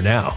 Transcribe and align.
now. 0.00 0.36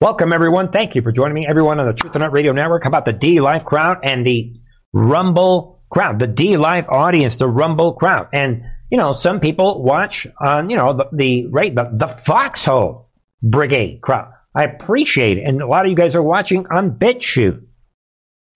Welcome, 0.00 0.32
everyone. 0.32 0.70
Thank 0.70 0.96
you 0.96 1.02
for 1.02 1.12
joining 1.12 1.34
me, 1.34 1.46
everyone 1.48 1.78
on 1.78 1.86
the 1.86 1.92
Truth 1.92 2.16
or 2.16 2.18
Not 2.18 2.32
Radio 2.32 2.52
Network. 2.52 2.82
How 2.82 2.88
about 2.88 3.04
the 3.04 3.14
DLive 3.14 3.64
crowd 3.64 3.98
and 4.02 4.26
the 4.26 4.52
Rumble 4.92 5.82
crowd? 5.88 6.18
The 6.18 6.26
DLive 6.26 6.88
audience, 6.88 7.36
the 7.36 7.48
Rumble 7.48 7.92
crowd. 7.94 8.26
And, 8.32 8.64
you 8.90 8.98
know, 8.98 9.12
some 9.12 9.38
people 9.38 9.84
watch 9.84 10.26
on, 10.44 10.68
you 10.68 10.76
know, 10.76 10.94
the, 10.94 11.08
the 11.12 11.46
right, 11.46 11.72
the, 11.72 11.90
the 11.92 12.08
Foxhole 12.08 13.08
Brigade 13.40 14.00
crowd. 14.02 14.32
I 14.54 14.64
appreciate 14.64 15.38
it. 15.38 15.44
And 15.46 15.60
a 15.62 15.66
lot 15.66 15.84
of 15.84 15.90
you 15.90 15.96
guys 15.96 16.16
are 16.16 16.22
watching 16.22 16.66
on 16.66 16.98
BitChute. 16.98 17.64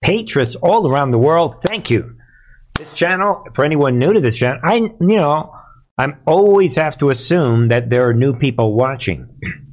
Patriots 0.03 0.57
all 0.57 0.91
around 0.91 1.11
the 1.11 1.17
world, 1.17 1.61
thank 1.63 1.89
you. 1.89 2.17
This 2.75 2.93
channel, 2.93 3.45
for 3.55 3.63
anyone 3.63 3.97
new 3.97 4.11
to 4.11 4.19
this 4.19 4.35
channel, 4.35 4.59
I, 4.61 4.75
you 4.75 4.95
know, 4.99 5.53
I'm 5.97 6.19
always 6.27 6.75
have 6.75 6.97
to 6.97 7.09
assume 7.09 7.69
that 7.69 7.89
there 7.89 8.09
are 8.09 8.13
new 8.13 8.35
people 8.35 8.75
watching. 8.75 9.39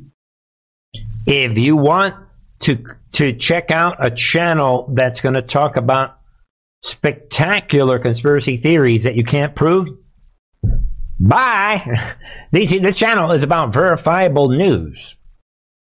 If 1.26 1.58
you 1.58 1.76
want 1.76 2.14
to 2.60 2.84
to 3.12 3.32
check 3.32 3.70
out 3.70 3.96
a 3.98 4.10
channel 4.10 4.90
that's 4.92 5.20
going 5.20 5.34
to 5.34 5.42
talk 5.42 5.76
about 5.76 6.18
spectacular 6.82 7.98
conspiracy 7.98 8.56
theories 8.56 9.04
that 9.04 9.16
you 9.16 9.24
can't 9.24 9.54
prove, 9.54 9.88
bye. 11.18 12.14
this 12.52 12.96
channel 12.96 13.32
is 13.32 13.42
about 13.42 13.72
verifiable 13.72 14.50
news. 14.50 15.16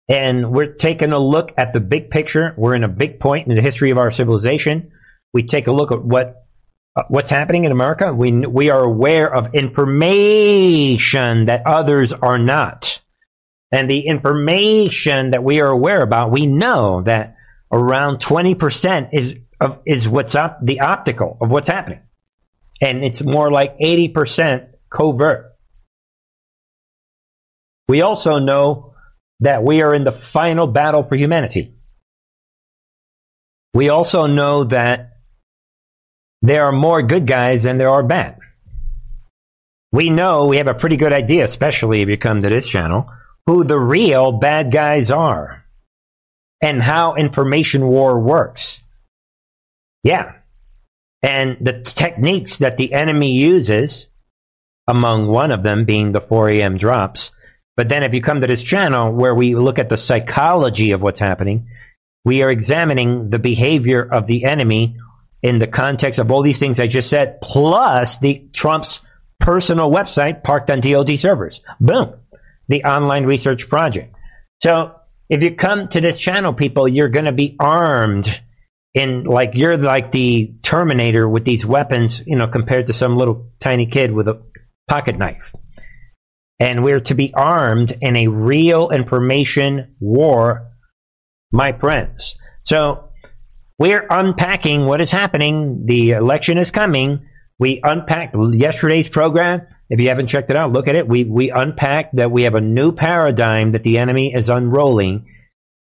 And 0.09 0.51
we're 0.51 0.75
taking 0.75 1.13
a 1.13 1.19
look 1.21 1.53
at 1.57 1.73
the 1.73 1.79
big 1.79 2.11
picture. 2.11 2.53
We're 2.57 2.75
in 2.75 2.83
a 2.83 2.89
big 2.89 3.21
point 3.21 3.47
in 3.47 3.55
the 3.55 3.63
history 3.63 3.91
of 3.91 3.99
our 3.99 4.11
civilization. 4.11 4.91
We 5.33 5.45
take 5.45 5.69
a 5.69 5.73
look 5.73 5.93
at 5.93 6.03
what 6.05 6.49
uh, 6.97 7.05
what's 7.09 7.31
happening 7.31 7.65
in 7.65 7.71
America. 7.71 8.13
We 8.13 8.33
we 8.33 8.71
are 8.71 8.83
aware 8.83 9.33
of 9.33 9.55
information 9.55 11.45
that 11.45 11.63
others 11.65 12.13
are 12.13 12.39
not. 12.39 13.01
And 13.73 13.89
the 13.89 14.01
information 14.07 15.31
that 15.31 15.45
we 15.45 15.61
are 15.61 15.69
aware 15.69 16.03
about, 16.03 16.33
we 16.33 16.47
know 16.47 17.03
that 17.03 17.37
around 17.71 18.19
20% 18.19 19.11
is 19.13 19.37
of, 19.61 19.79
is 19.87 20.09
what's 20.09 20.35
up 20.35 20.59
the 20.63 20.81
optical 20.81 21.37
of 21.41 21.51
what's 21.51 21.69
happening. 21.69 22.01
And 22.81 23.05
it's 23.05 23.23
more 23.23 23.51
like 23.51 23.79
80% 23.79 24.69
covert. 24.89 25.53
We 27.89 28.03
also 28.03 28.39
know 28.39 28.95
that 29.41 29.63
we 29.63 29.83
are 29.83 29.95
in 29.95 30.05
the 30.05 30.13
final 30.13 30.67
battle 30.67 31.03
for 31.03 31.17
humanity. 31.17 31.75
We 33.75 33.91
also 33.91 34.27
know 34.27 34.65
that 34.65 35.19
there 36.43 36.65
are 36.65 36.73
more 36.73 37.03
good 37.03 37.27
guys 37.27 37.65
than 37.65 37.79
there 37.79 37.91
are 37.91 38.03
bad. 38.03 38.39
We 39.93 40.11
know 40.11 40.47
we 40.47 40.59
have 40.59 40.69
a 40.69 40.75
pretty 40.75 40.97
good 40.97 41.13
idea, 41.13 41.45
especially 41.45 42.01
if 42.01 42.09
you 42.09 42.17
come 42.17 42.43
to 42.43 42.49
this 42.49 42.67
channel, 42.67 43.11
who 43.51 43.65
the 43.65 43.79
real 43.79 44.31
bad 44.31 44.71
guys 44.71 45.11
are 45.11 45.65
and 46.63 46.81
how 46.81 47.17
information 47.17 47.85
war 47.85 48.21
works. 48.21 48.81
Yeah. 50.05 50.35
And 51.21 51.57
the 51.61 51.83
techniques 51.83 52.59
that 52.59 52.77
the 52.77 52.93
enemy 52.93 53.33
uses, 53.33 54.07
among 54.87 55.27
one 55.27 55.51
of 55.51 55.65
them 55.65 55.85
being 55.85 56.13
the 56.13 56.21
4 56.21 56.51
a.m. 56.51 56.79
drops, 56.79 57.33
but 57.77 57.89
then 57.89 58.05
if 58.05 58.15
you 58.15 58.23
come 58.23 58.39
to 58.39 58.47
this 58.47 58.63
channel 58.63 59.11
where 59.11 59.35
we 59.35 59.57
look 59.57 59.81
at 59.81 59.89
the 59.89 59.97
psychology 59.97 60.93
of 60.93 61.03
what's 61.03 61.19
happening, 61.19 61.67
we 62.25 62.45
are 62.45 62.53
examining 62.53 63.31
the 63.31 63.41
behavior 63.41 64.01
of 64.01 64.29
the 64.29 64.45
enemy 64.45 64.97
in 65.43 65.59
the 65.59 65.67
context 65.67 66.21
of 66.21 66.31
all 66.31 66.43
these 66.43 66.61
things 66.61 66.79
I 66.79 66.87
just 66.87 67.11
said, 67.11 67.41
plus 67.41 68.17
the 68.19 68.47
Trump's 68.53 69.03
personal 69.41 69.91
website 69.91 70.45
parked 70.45 70.71
on 70.71 70.81
DoD 70.81 71.19
servers. 71.19 71.63
Boom. 71.81 72.15
The 72.71 72.85
online 72.85 73.27
research 73.27 73.69
project. 73.69 74.15
So 74.63 74.95
if 75.29 75.43
you 75.43 75.55
come 75.55 75.89
to 75.89 76.01
this 76.01 76.17
channel, 76.17 76.55
people, 76.55 76.89
you're 76.89 77.11
going 77.11 77.27
to 77.27 77.33
be 77.33 77.57
armed 77.61 78.41
in 78.95 79.25
like 79.25 79.51
you're 79.55 79.77
like 79.77 80.11
the 80.11 80.55
Terminator 80.63 81.29
with 81.29 81.45
these 81.45 81.67
weapons, 81.67 82.23
you 82.27 82.37
know, 82.37 82.49
compared 82.49 82.87
to 82.87 82.95
some 82.95 83.17
little 83.17 83.51
tiny 83.61 83.87
kid 83.87 84.11
with 84.11 84.27
a 84.27 84.43
pocket 84.89 85.19
knife 85.19 85.53
and 86.61 86.85
we're 86.85 87.01
to 87.01 87.15
be 87.15 87.33
armed 87.35 87.97
in 88.03 88.15
a 88.17 88.29
real 88.29 88.91
information 88.91 89.97
war, 89.99 90.71
my 91.51 91.73
friends. 91.73 92.37
So 92.65 93.09
we're 93.79 94.07
unpacking 94.09 94.85
what 94.85 95.01
is 95.01 95.11
happening. 95.11 95.87
The 95.87 96.11
election 96.11 96.59
is 96.59 96.71
coming. 96.71 97.27
We 97.59 97.81
unpacked 97.83 98.37
yesterday's 98.53 99.09
program. 99.09 99.67
If 99.91 99.99
you 100.01 100.09
haven't 100.09 100.29
checked 100.29 100.51
it 100.51 100.57
out, 100.57 100.73
look 100.73 100.87
at 100.87 100.95
it. 100.95 101.09
We 101.09 101.25
we 101.25 101.51
unpacked 101.51 102.15
that 102.17 102.31
we 102.31 102.45
have 102.45 102.55
a 102.55 102.61
new 102.61 102.93
paradigm 102.93 103.73
that 103.73 103.83
the 103.83 103.99
enemy 103.99 104.33
is 104.33 104.49
unrolling. 104.49 105.27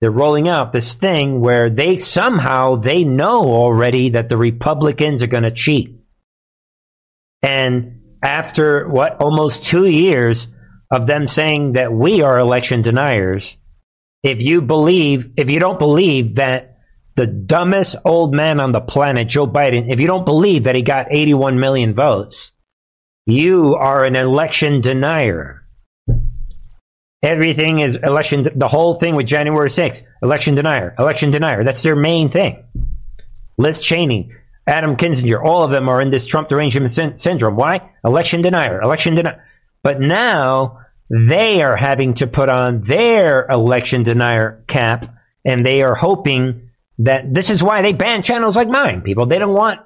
They're 0.01 0.13
rolling 0.13 0.49
out 0.49 0.73
this 0.73 0.95
thing 0.95 1.41
where 1.41 1.69
they 1.69 1.97
somehow 1.97 2.77
they 2.77 3.03
know 3.03 3.43
already 3.43 4.11
that 4.11 4.29
the 4.29 4.37
Republicans 4.37 5.25
are 5.25 5.27
going 5.27 5.43
to 5.43 5.51
cheat. 5.51 5.99
And 7.43 8.03
after 8.23 8.89
what 8.89 9.21
almost 9.21 9.67
2 9.67 9.87
years 9.87 10.47
of 10.93 11.09
them 11.09 11.27
saying 11.27 11.73
that 11.73 11.93
we 11.93 12.23
are 12.23 12.39
election 12.39 12.83
deniers, 12.83 13.57
if 14.23 14.41
you 14.41 14.63
believe, 14.63 15.33
if 15.37 15.51
you 15.51 15.59
don't 15.59 15.79
believe 15.81 16.37
that 16.37 16.79
the 17.17 17.27
dumbest 17.27 17.97
old 18.05 18.33
man 18.33 18.61
on 18.61 18.71
the 18.71 18.81
planet, 18.81 19.27
Joe 19.27 19.49
Biden, 19.49 19.93
if 19.93 19.99
you 19.99 20.07
don't 20.07 20.25
believe 20.25 20.65
that 20.65 20.77
he 20.77 20.83
got 20.83 21.09
81 21.11 21.59
million 21.59 21.95
votes, 21.95 22.53
you 23.29 23.75
are 23.75 24.07
an 24.07 24.17
election 24.17 24.81
denier. 24.81 25.63
Everything 27.23 27.81
is 27.81 27.97
election, 27.97 28.49
the 28.55 28.69
whole 28.69 28.95
thing 28.95 29.17
with 29.17 29.27
January 29.27 29.69
6th, 29.69 30.03
election 30.23 30.55
denier, 30.55 30.95
election 30.99 31.31
denier. 31.31 31.63
That's 31.63 31.83
their 31.83 31.95
main 31.95 32.31
thing. 32.31 32.65
Liz 33.59 33.83
Cheney, 33.83 34.33
Adam 34.67 34.97
Kinzinger, 34.97 35.45
all 35.45 35.63
of 35.63 35.71
them 35.71 35.91
are 35.91 36.01
in 36.01 36.09
this 36.09 36.25
Trump 36.25 36.49
derangement 36.49 37.21
syndrome. 37.21 37.57
Why? 37.57 37.91
Election 38.03 38.41
denier, 38.41 38.81
election 38.81 39.15
denier. 39.15 39.45
But 39.83 40.01
now 40.01 40.79
they 41.11 41.61
are 41.63 41.77
having 41.77 42.15
to 42.15 42.27
put 42.27 42.49
on 42.49 42.81
their 42.81 43.47
election 43.47 44.05
denier 44.05 44.65
cap, 44.69 45.15
and 45.45 45.67
they 45.67 45.83
are 45.83 45.95
hoping 45.95 46.71
that 47.01 47.35
this 47.35 47.51
is 47.51 47.63
why 47.63 47.83
they 47.83 47.93
ban 47.93 48.23
channels 48.23 48.57
like 48.57 48.69
mine. 48.69 49.03
People, 49.03 49.27
they 49.27 49.39
don't 49.39 49.53
want. 49.53 49.81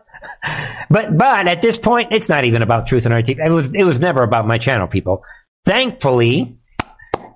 But 0.91 1.17
but 1.17 1.49
at 1.49 1.63
this 1.63 1.79
point, 1.79 2.13
it's 2.13 2.29
not 2.29 2.45
even 2.45 2.63
about 2.63 2.87
Truth 2.87 3.07
and 3.07 3.15
Art. 3.15 3.29
It 3.29 3.51
was 3.51 3.75
it 3.75 3.85
was 3.85 4.01
never 4.01 4.23
about 4.23 4.47
my 4.47 4.59
channel. 4.59 4.87
People, 4.87 5.23
thankfully, 5.65 6.59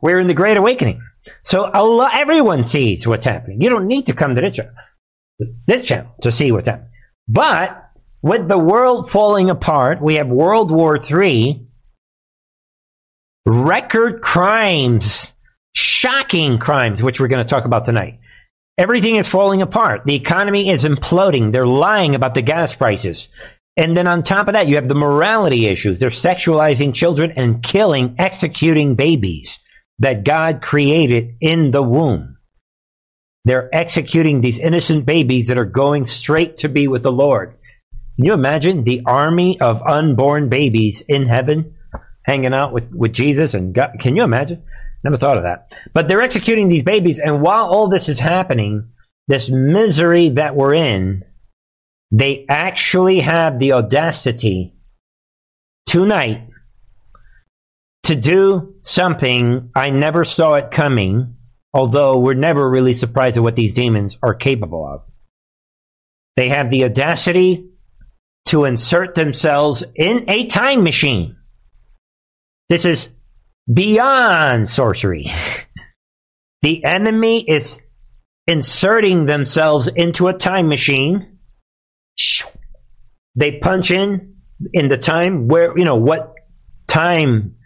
we're 0.02 0.18
in 0.18 0.26
the 0.26 0.34
Great 0.34 0.56
Awakening, 0.56 1.00
so 1.42 1.62
lot, 1.62 2.12
everyone 2.14 2.64
sees 2.64 3.06
what's 3.06 3.24
happening. 3.24 3.60
You 3.60 3.70
don't 3.70 3.86
need 3.86 4.06
to 4.06 4.12
come 4.12 4.34
to 4.34 4.40
this 4.40 4.54
channel, 4.54 4.72
this 5.66 5.82
channel 5.84 6.14
to 6.22 6.32
see 6.32 6.52
what's 6.52 6.68
happening. 6.68 6.90
But 7.28 7.90
with 8.22 8.48
the 8.48 8.58
world 8.58 9.10
falling 9.10 9.50
apart, 9.50 10.02
we 10.02 10.16
have 10.16 10.28
World 10.28 10.70
War 10.70 10.98
III 10.98 11.66
record 13.46 14.20
crimes, 14.20 15.32
shocking 15.74 16.58
crimes, 16.58 17.02
which 17.02 17.20
we're 17.20 17.28
going 17.28 17.44
to 17.44 17.48
talk 17.48 17.64
about 17.64 17.84
tonight. 17.84 18.18
Everything 18.78 19.16
is 19.16 19.26
falling 19.26 19.62
apart. 19.62 20.02
The 20.04 20.14
economy 20.14 20.70
is 20.70 20.84
imploding. 20.84 21.52
They're 21.52 21.66
lying 21.66 22.14
about 22.14 22.34
the 22.34 22.42
gas 22.42 22.74
prices. 22.74 23.28
And 23.76 23.96
then 23.96 24.06
on 24.06 24.22
top 24.22 24.48
of 24.48 24.54
that, 24.54 24.68
you 24.68 24.76
have 24.76 24.88
the 24.88 24.94
morality 24.94 25.66
issues. 25.66 25.98
They're 25.98 26.10
sexualizing 26.10 26.94
children 26.94 27.32
and 27.36 27.62
killing, 27.62 28.16
executing 28.18 28.94
babies 28.94 29.58
that 29.98 30.24
God 30.24 30.62
created 30.62 31.36
in 31.40 31.70
the 31.70 31.82
womb. 31.82 32.36
They're 33.44 33.74
executing 33.74 34.40
these 34.40 34.58
innocent 34.58 35.06
babies 35.06 35.48
that 35.48 35.58
are 35.58 35.64
going 35.64 36.04
straight 36.04 36.58
to 36.58 36.68
be 36.68 36.88
with 36.88 37.02
the 37.02 37.12
Lord. 37.12 37.56
Can 38.16 38.24
you 38.24 38.32
imagine 38.32 38.84
the 38.84 39.02
army 39.06 39.60
of 39.60 39.82
unborn 39.82 40.48
babies 40.48 41.02
in 41.06 41.26
heaven 41.26 41.76
hanging 42.26 42.52
out 42.52 42.72
with, 42.72 42.90
with 42.92 43.12
Jesus 43.12 43.54
and 43.54 43.72
God. 43.72 43.92
Can 44.00 44.16
you 44.16 44.24
imagine? 44.24 44.64
Never 45.06 45.18
thought 45.18 45.36
of 45.36 45.44
that. 45.44 45.72
But 45.94 46.08
they're 46.08 46.20
executing 46.20 46.66
these 46.66 46.82
babies, 46.82 47.20
and 47.20 47.40
while 47.40 47.66
all 47.66 47.88
this 47.88 48.08
is 48.08 48.18
happening, 48.18 48.88
this 49.28 49.48
misery 49.48 50.30
that 50.30 50.56
we're 50.56 50.74
in, 50.74 51.24
they 52.10 52.44
actually 52.48 53.20
have 53.20 53.60
the 53.60 53.74
audacity 53.74 54.74
tonight 55.86 56.48
to 58.02 58.16
do 58.16 58.74
something 58.82 59.70
I 59.76 59.90
never 59.90 60.24
saw 60.24 60.54
it 60.54 60.72
coming, 60.72 61.36
although 61.72 62.18
we're 62.18 62.34
never 62.34 62.68
really 62.68 62.94
surprised 62.94 63.36
at 63.36 63.44
what 63.44 63.54
these 63.54 63.74
demons 63.74 64.18
are 64.24 64.34
capable 64.34 64.84
of. 64.84 65.02
They 66.34 66.48
have 66.48 66.68
the 66.68 66.82
audacity 66.82 67.70
to 68.46 68.64
insert 68.64 69.14
themselves 69.14 69.84
in 69.94 70.28
a 70.28 70.46
time 70.46 70.82
machine. 70.82 71.36
This 72.68 72.84
is 72.84 73.08
beyond 73.72 74.70
sorcery. 74.70 75.32
the 76.62 76.84
enemy 76.84 77.40
is 77.40 77.80
inserting 78.46 79.26
themselves 79.26 79.88
into 79.88 80.28
a 80.28 80.32
time 80.32 80.68
machine. 80.68 81.38
They 83.34 83.58
punch 83.58 83.90
in 83.90 84.36
in 84.72 84.88
the 84.88 84.96
time 84.96 85.48
where, 85.48 85.76
you 85.76 85.84
know, 85.84 85.96
what 85.96 86.34
time 86.86 87.56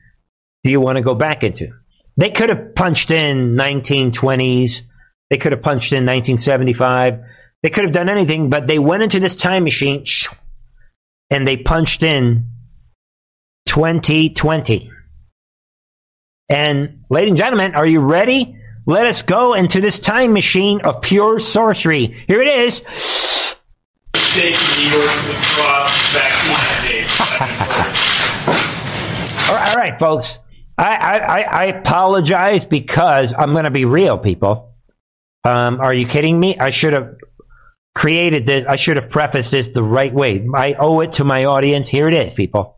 do 0.64 0.70
you 0.70 0.80
want 0.80 0.96
to 0.96 1.02
go 1.02 1.14
back 1.14 1.44
into? 1.44 1.72
They 2.16 2.30
could 2.30 2.48
have 2.48 2.74
punched 2.74 3.10
in 3.10 3.54
1920s. 3.54 4.82
They 5.30 5.38
could 5.38 5.52
have 5.52 5.62
punched 5.62 5.92
in 5.92 6.04
1975. 6.04 7.20
They 7.62 7.70
could 7.70 7.84
have 7.84 7.92
done 7.92 8.08
anything, 8.08 8.50
but 8.50 8.66
they 8.66 8.78
went 8.78 9.02
into 9.02 9.20
this 9.20 9.36
time 9.36 9.64
machine 9.64 10.04
and 11.30 11.46
they 11.46 11.56
punched 11.56 12.02
in 12.02 12.48
2020. 13.66 14.90
And, 16.50 17.04
ladies 17.08 17.28
and 17.30 17.38
gentlemen, 17.38 17.76
are 17.76 17.86
you 17.86 18.00
ready? 18.00 18.56
Let 18.84 19.06
us 19.06 19.22
go 19.22 19.54
into 19.54 19.80
this 19.80 20.00
time 20.00 20.32
machine 20.32 20.80
of 20.80 21.00
pure 21.00 21.38
sorcery. 21.38 22.24
Here 22.26 22.42
it 22.42 22.48
is. 22.48 22.82
all, 29.48 29.54
right, 29.54 29.68
all 29.68 29.76
right, 29.76 29.96
folks. 29.98 30.40
I, 30.76 30.96
I, 30.96 31.40
I 31.42 31.64
apologize 31.66 32.64
because 32.64 33.32
I'm 33.36 33.52
going 33.52 33.64
to 33.64 33.70
be 33.70 33.84
real, 33.84 34.18
people. 34.18 34.74
Um, 35.44 35.80
are 35.80 35.94
you 35.94 36.06
kidding 36.06 36.40
me? 36.40 36.58
I 36.58 36.70
should 36.70 36.94
have 36.94 37.14
created 37.94 38.44
this. 38.46 38.66
I 38.68 38.74
should 38.74 38.96
have 38.96 39.08
prefaced 39.08 39.52
this 39.52 39.68
the 39.68 39.84
right 39.84 40.12
way. 40.12 40.44
I 40.52 40.74
owe 40.74 41.00
it 41.00 41.12
to 41.12 41.24
my 41.24 41.44
audience. 41.44 41.88
Here 41.88 42.08
it 42.08 42.14
is, 42.14 42.34
people. 42.34 42.76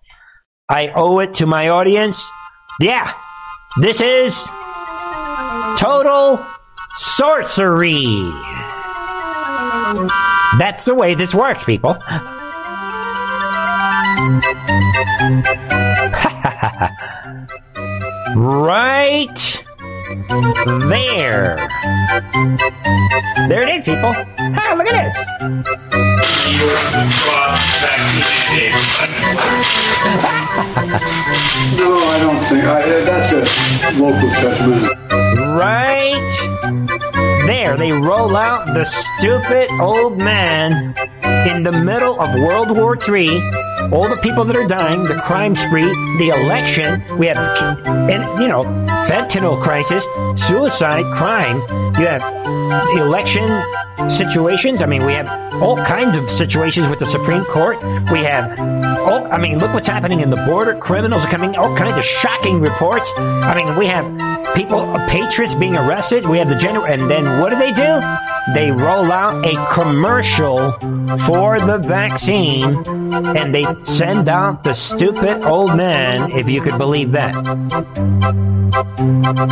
I 0.68 0.88
owe 0.94 1.20
it 1.20 1.34
to 1.34 1.46
my 1.46 1.68
audience. 1.68 2.22
Yeah, 2.80 3.14
this 3.78 4.00
is 4.00 4.36
total 5.78 6.44
sorcery. 6.94 8.30
That's 10.58 10.84
the 10.84 10.94
way 10.94 11.14
this 11.14 11.34
works, 11.34 11.64
people. 11.64 11.96
right 18.36 19.61
there. 20.88 21.56
There 23.48 23.62
it 23.62 23.76
is, 23.76 23.84
people. 23.84 24.12
Ah, 24.14 24.74
look 24.76 24.86
at 24.86 24.92
this. 24.92 25.16
no, 31.78 31.88
I 32.04 32.18
don't 32.20 32.40
think. 32.48 32.64
I, 32.64 32.82
that's 33.04 33.32
a 33.32 34.00
local 34.00 34.28
judgment. 34.40 34.82
Right 35.56 36.12
there, 37.46 37.76
they 37.76 37.92
roll 37.92 38.36
out 38.36 38.66
the 38.66 38.84
stupid 38.84 39.70
old 39.80 40.18
man 40.18 40.94
in 41.24 41.62
the 41.62 41.72
middle 41.72 42.20
of 42.20 42.34
World 42.40 42.76
War 42.76 42.96
III. 42.96 43.40
All 43.90 44.08
the 44.08 44.18
people 44.22 44.44
that 44.44 44.56
are 44.56 44.66
dying, 44.66 45.02
the 45.04 45.20
crime 45.26 45.54
spree, 45.54 45.82
the 46.18 46.28
election. 46.28 47.02
We 47.18 47.26
have, 47.26 47.36
and 47.86 48.40
you 48.40 48.48
know, 48.48 48.64
fentanyl 49.06 49.60
crisis, 49.60 50.02
suicide, 50.40 51.04
crime. 51.14 51.56
You 51.98 52.06
have 52.06 52.22
election 52.96 53.48
situations. 54.10 54.80
I 54.82 54.86
mean, 54.86 55.04
we 55.04 55.12
have 55.12 55.28
all 55.62 55.76
kinds 55.76 56.16
of 56.16 56.30
situations 56.30 56.88
with 56.88 56.98
the 56.98 57.06
Supreme 57.06 57.44
Court. 57.44 57.82
We 58.10 58.20
have, 58.20 58.58
oh, 58.58 59.28
I 59.30 59.38
mean, 59.38 59.58
look 59.58 59.74
what's 59.74 59.88
happening 59.88 60.20
in 60.20 60.30
the 60.30 60.42
border. 60.46 60.74
Criminals 60.74 61.24
are 61.24 61.30
coming. 61.30 61.56
All 61.56 61.76
kinds 61.76 61.98
of 61.98 62.04
shocking 62.04 62.60
reports. 62.60 63.12
I 63.16 63.54
mean, 63.54 63.76
we 63.76 63.86
have 63.86 64.06
people, 64.54 64.94
patriots 65.08 65.54
being 65.54 65.74
arrested. 65.74 66.26
We 66.26 66.38
have 66.38 66.48
the 66.48 66.56
general, 66.56 66.86
and 66.86 67.10
then 67.10 67.40
what 67.40 67.50
do 67.50 67.58
they 67.58 67.72
do? 67.72 68.31
They 68.54 68.70
roll 68.70 69.10
out 69.12 69.44
a 69.46 69.72
commercial 69.72 70.72
for 71.26 71.60
the 71.60 71.78
vaccine, 71.78 72.84
and 73.36 73.54
they 73.54 73.64
send 73.78 74.28
out 74.28 74.64
the 74.64 74.74
stupid 74.74 75.44
old 75.44 75.76
man, 75.76 76.32
if 76.32 76.48
you 76.50 76.60
could 76.60 76.76
believe 76.76 77.12
that. 77.12 77.32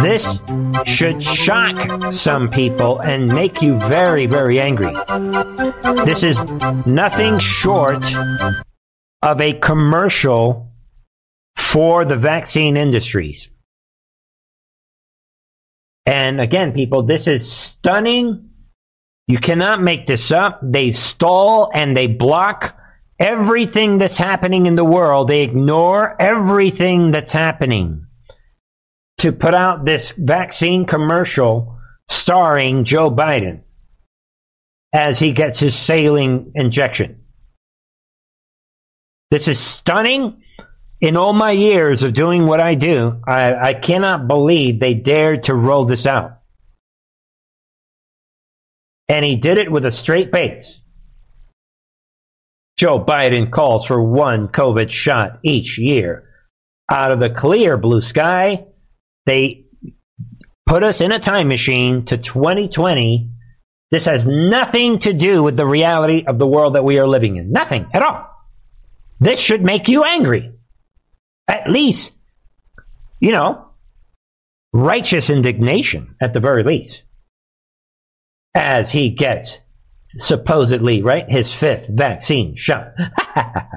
This 0.03 0.41
should 0.85 1.23
shock 1.23 2.13
some 2.13 2.49
people 2.51 3.01
and 3.01 3.33
make 3.33 3.63
you 3.63 3.79
very, 3.79 4.27
very 4.27 4.61
angry. 4.61 4.93
This 6.05 6.23
is 6.23 6.43
nothing 6.85 7.39
short 7.39 8.05
of 9.23 9.41
a 9.41 9.53
commercial 9.53 10.73
for 11.57 12.05
the 12.05 12.17
vaccine 12.17 12.77
industries. 12.77 13.51
And 16.07 16.41
again, 16.41 16.73
people, 16.73 17.03
this 17.05 17.27
is 17.27 17.51
stunning. 17.51 18.50
You 19.27 19.39
cannot 19.39 19.83
make 19.83 20.07
this 20.07 20.31
up. 20.31 20.61
They 20.63 20.93
stall 20.93 21.71
and 21.73 21.97
they 21.97 22.07
block 22.07 22.77
everything 23.19 23.99
that's 23.99 24.19
happening 24.19 24.67
in 24.67 24.75
the 24.75 24.85
world. 24.85 25.29
They 25.29 25.43
ignore 25.43 26.21
everything 26.21 27.11
that's 27.11 27.33
happening 27.33 28.07
to 29.19 29.33
put 29.33 29.55
out 29.55 29.85
this 29.85 30.13
vaccine 30.17 30.87
commercial 30.87 31.79
starring 32.09 32.85
Joe 32.85 33.11
Biden 33.11 33.63
as 34.93 35.19
he 35.19 35.33
gets 35.33 35.61
his 35.61 35.77
saline 35.77 36.53
injection. 36.55 37.25
This 39.31 39.47
is 39.47 39.61
stunning 39.61 40.43
in 41.01 41.17
all 41.17 41.33
my 41.33 41.53
years 41.53 42.03
of 42.03 42.13
doing 42.13 42.47
what 42.47 42.61
I 42.61 42.75
do, 42.75 43.23
I, 43.27 43.55
I 43.55 43.75
cannot 43.75 44.29
believe 44.29 44.79
they 44.79 44.95
dared 44.95 45.45
to 45.45 45.55
roll 45.55 45.87
this 45.87 46.07
out. 46.07 46.40
And 49.11 49.25
he 49.25 49.35
did 49.35 49.59
it 49.59 49.73
with 49.73 49.85
a 49.85 49.91
straight 49.91 50.31
face. 50.31 50.81
Joe 52.79 53.05
Biden 53.05 53.51
calls 53.51 53.85
for 53.85 54.01
one 54.01 54.47
COVID 54.47 54.89
shot 54.89 55.41
each 55.43 55.79
year. 55.79 56.29
Out 56.89 57.11
of 57.11 57.19
the 57.19 57.29
clear 57.29 57.77
blue 57.77 58.03
sky, 58.03 58.67
they 59.27 59.65
put 60.65 60.85
us 60.85 61.01
in 61.01 61.11
a 61.11 61.19
time 61.19 61.49
machine 61.49 62.05
to 62.05 62.19
2020. 62.19 63.29
This 63.91 64.05
has 64.05 64.29
nothing 64.29 65.01
to 65.01 65.13
do 65.13 65.43
with 65.43 65.57
the 65.57 65.67
reality 65.67 66.25
of 66.25 66.39
the 66.39 66.47
world 66.47 66.77
that 66.77 66.85
we 66.85 67.01
are 67.01 67.09
living 67.09 67.35
in. 67.35 67.51
Nothing 67.51 67.89
at 67.93 68.03
all. 68.03 68.31
This 69.19 69.41
should 69.41 69.65
make 69.65 69.89
you 69.89 70.05
angry 70.05 70.53
at 71.49 71.69
least, 71.69 72.13
you 73.19 73.33
know, 73.33 73.73
righteous 74.73 75.31
indignation 75.31 76.15
at 76.23 76.33
the 76.33 76.39
very 76.39 76.63
least. 76.63 77.03
As 78.55 78.93
he 78.93 79.11
gets 79.11 79.59
supposedly, 80.17 81.03
right, 81.03 81.29
his 81.29 81.55
fifth 81.55 81.89
vaccine 81.89 82.57
shot. 82.57 82.95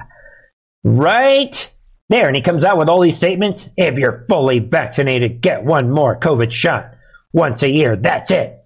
right 0.84 1.70
there. 2.08 2.26
And 2.26 2.36
he 2.36 2.42
comes 2.42 2.64
out 2.64 2.78
with 2.78 2.88
all 2.88 3.00
these 3.00 3.16
statements. 3.16 3.68
If 3.76 3.98
you're 3.98 4.24
fully 4.28 4.58
vaccinated, 4.58 5.40
get 5.40 5.64
one 5.64 5.90
more 5.90 6.18
COVID 6.18 6.52
shot 6.52 6.94
once 7.32 7.62
a 7.62 7.70
year. 7.70 7.96
That's 7.96 8.30
it. 8.30 8.58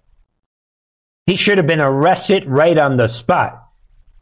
He 1.27 1.37
should 1.37 1.59
have 1.59 1.67
been 1.67 1.81
arrested 1.81 2.47
right 2.47 2.79
on 2.79 2.97
the 2.97 3.09
spot. 3.09 3.63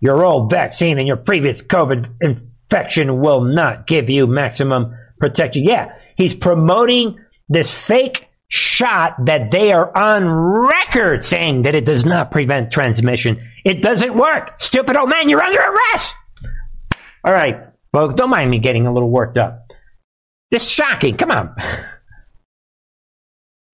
Your 0.00 0.24
old 0.24 0.50
vaccine 0.50 0.98
and 0.98 1.06
your 1.06 1.16
previous 1.16 1.62
COVID 1.62 2.16
infection 2.20 3.20
will 3.20 3.42
not 3.42 3.86
give 3.86 4.10
you 4.10 4.26
maximum 4.26 4.94
protection. 5.18 5.64
Yeah, 5.64 5.92
he's 6.16 6.34
promoting 6.34 7.18
this 7.48 7.72
fake 7.72 8.25
shot 8.48 9.24
that 9.26 9.50
they 9.50 9.72
are 9.72 9.96
on 9.96 10.24
record 10.28 11.24
saying 11.24 11.62
that 11.62 11.74
it 11.74 11.84
does 11.84 12.04
not 12.04 12.30
prevent 12.30 12.70
transmission. 12.70 13.42
It 13.64 13.82
doesn't 13.82 14.14
work. 14.14 14.60
Stupid 14.60 14.96
old 14.96 15.08
man, 15.08 15.28
you're 15.28 15.42
under 15.42 15.58
arrest. 15.58 16.14
All 17.24 17.32
right, 17.32 17.62
folks, 17.92 18.14
don't 18.14 18.30
mind 18.30 18.50
me 18.50 18.58
getting 18.58 18.86
a 18.86 18.92
little 18.92 19.10
worked 19.10 19.36
up. 19.36 19.72
This 20.50 20.62
is 20.62 20.70
shocking. 20.70 21.16
Come 21.16 21.30
on. 21.30 21.54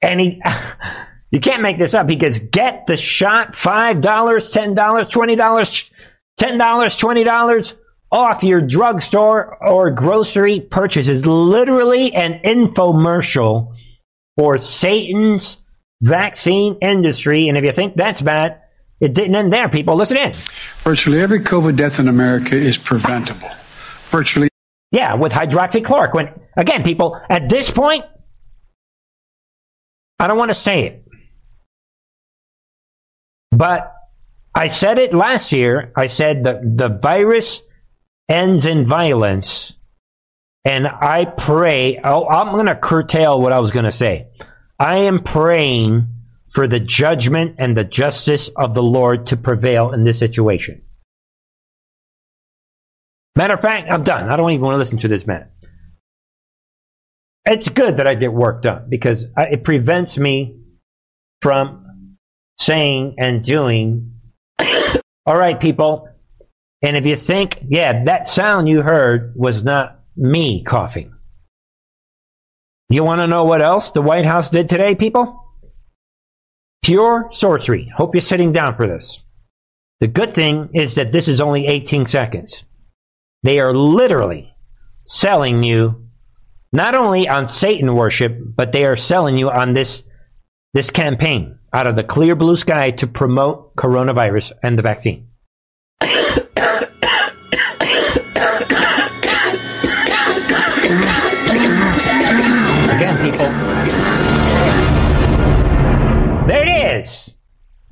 And 0.05 0.19
he, 0.19 0.43
you 1.31 1.38
can't 1.38 1.62
make 1.62 1.79
this 1.79 1.95
up. 1.95 2.11
He 2.11 2.17
gets 2.17 2.41
get 2.41 2.88
the 2.88 2.97
shot 2.97 3.52
$5, 3.52 4.02
$10, 4.02 4.75
$20, 4.75 5.91
$10, 6.41 6.59
$20 6.59 7.75
off 8.11 8.43
your 8.43 8.61
drugstore 8.61 9.57
or 9.64 9.93
grocery 9.93 10.61
purchases. 10.61 11.25
Literally 11.25 12.12
an 12.12 12.41
infomercial 12.45 13.76
for 14.37 14.59
Satan's 14.59 15.59
vaccine 16.01 16.79
industry. 16.81 17.49
And 17.49 17.57
if 17.57 17.65
you 17.65 17.73
think 17.73 17.97
that's 17.97 18.21
bad, 18.21 18.61
it 19.01 19.15
didn't 19.15 19.35
end 19.35 19.53
there, 19.53 19.69
people. 19.69 19.97
Listen 19.97 20.17
in. 20.17 20.33
Virtually 20.85 21.21
every 21.21 21.41
COVID 21.41 21.77
death 21.77 21.99
in 21.99 22.09
America 22.09 22.57
is 22.57 22.79
preventable. 22.79 23.51
Virtually. 24.11 24.49
Yeah, 24.91 25.15
with 25.15 25.33
hydroxychloroquine. 25.33 26.39
Again, 26.57 26.83
people, 26.83 27.21
at 27.29 27.49
this 27.49 27.71
point, 27.71 28.05
I 30.19 30.27
don't 30.27 30.39
want 30.39 30.51
to 30.51 30.55
say 30.55 30.85
it. 30.85 31.05
But 33.51 33.93
I 34.55 34.69
said 34.69 34.99
it 34.99 35.15
last 35.15 35.51
year. 35.51 35.93
I 35.97 36.07
said 36.07 36.45
that 36.45 36.61
the 36.62 36.89
virus 36.89 37.62
ends 38.29 38.67
in 38.67 38.87
violence. 38.87 39.73
And 40.64 40.87
I 40.87 41.25
pray, 41.25 41.99
oh, 42.02 42.28
I'm 42.28 42.52
going 42.52 42.66
to 42.66 42.76
curtail 42.76 43.40
what 43.40 43.52
I 43.52 43.61
was 43.61 43.73
going 43.73 43.85
to 43.85 43.92
say. 43.92 44.28
I 44.78 44.99
am 44.99 45.23
praying 45.23 46.09
for 46.49 46.69
the 46.69 46.78
judgment 46.78 47.57
and 47.59 47.76
the 47.76 47.85
justice 47.85 48.49
of 48.57 48.75
the 48.75 48.83
Lord 48.83 49.26
to 49.26 49.37
prevail 49.37 49.92
in 49.92 50.04
this 50.04 50.19
situation. 50.19 50.83
Matter 53.35 53.54
of 53.54 53.61
fact, 53.61 53.90
I'm 53.90 54.02
done. 54.02 54.31
I 54.31 54.37
don't 54.37 54.50
even 54.50 54.64
want 54.64 54.75
to 54.75 54.78
listen 54.78 54.99
to 54.99 55.09
this 55.09 55.26
man. 55.26 55.49
It's 57.45 57.69
good 57.69 57.97
that 57.97 58.07
I 58.07 58.14
get 58.14 58.33
work 58.33 58.62
done 58.62 58.87
because 58.88 59.25
it 59.37 59.64
prevents 59.64 60.16
me 60.16 60.61
from 61.40 62.16
saying 62.61 63.16
and 63.19 63.42
doing. 63.42 64.21
All 65.26 65.37
right, 65.37 65.59
people. 65.59 66.09
And 66.83 66.97
if 66.97 67.07
you 67.07 67.16
think, 67.16 67.64
yeah, 67.69 68.04
that 68.04 68.26
sound 68.26 68.69
you 68.69 68.83
heard 68.83 69.35
was 69.37 69.64
not 69.64 70.02
me 70.16 70.62
coughing. 70.64 71.14
You 72.88 73.04
want 73.04 73.21
to 73.21 73.26
know 73.26 73.45
what 73.45 73.62
else 73.62 73.90
the 73.90 74.02
White 74.02 74.26
House 74.26 74.50
did 74.50 74.69
today, 74.69 74.95
people? 74.95 75.38
Pure 76.83 77.31
sorcery. 77.33 77.90
Hope 77.97 78.14
you're 78.14 78.21
sitting 78.21 78.52
down 78.52 78.76
for 78.76 78.87
this. 78.87 79.21
The 80.00 80.09
good 80.09 80.31
thing 80.31 80.71
is 80.75 80.97
that 80.97 81.12
this 81.12 81.28
is 81.28 81.40
only 81.40 81.66
18 81.66 82.07
seconds. 82.07 82.64
They 83.42 83.61
are 83.61 83.75
literally 83.75 84.52
selling 85.04 85.62
you 85.62 86.09
not 86.73 86.95
only 86.95 87.28
on 87.28 87.49
Satan 87.49 87.95
worship, 87.95 88.37
but 88.57 88.73
they 88.73 88.85
are 88.85 88.97
selling 88.97 89.37
you 89.37 89.50
on 89.50 89.75
this 89.75 90.02
this 90.75 90.90
campaign 90.90 91.59
out 91.73 91.87
of 91.87 91.97
the 91.97 92.04
clear 92.04 92.35
blue 92.35 92.57
sky 92.57 92.90
to 92.92 93.07
promote 93.07 93.76
coronavirus 93.76 94.52
and 94.62 94.78
the 94.78 94.83
vaccine. 94.83 95.28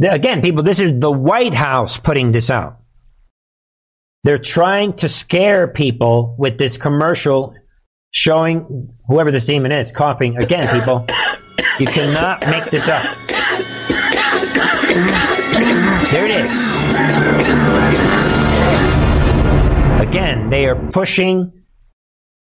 Again, 0.03 0.41
people, 0.41 0.63
this 0.63 0.81
is 0.81 0.99
the 0.99 1.11
White 1.11 1.53
House 1.53 1.99
putting 1.99 2.33
this 2.33 2.49
out. 2.49 2.79
They're 4.25 4.39
trying 4.39 4.95
to 4.95 5.09
scare 5.09 5.69
people 5.69 6.37
with 6.39 6.59
this 6.59 6.77
commercial 6.77 7.55
showing 8.13 8.95
whoever 9.07 9.31
this 9.31 9.45
demon 9.45 9.73
is 9.73 9.93
coughing. 9.93 10.37
Again, 10.37 10.67
people, 10.69 11.07
you 11.79 11.87
cannot 11.87 12.41
make 12.49 12.65
this 12.71 12.87
up. 12.89 13.05
There 16.11 16.25
it 16.25 16.31
is. 16.31 16.51
Again, 20.09 20.51
they 20.51 20.67
are 20.67 20.77
pushing 20.91 21.53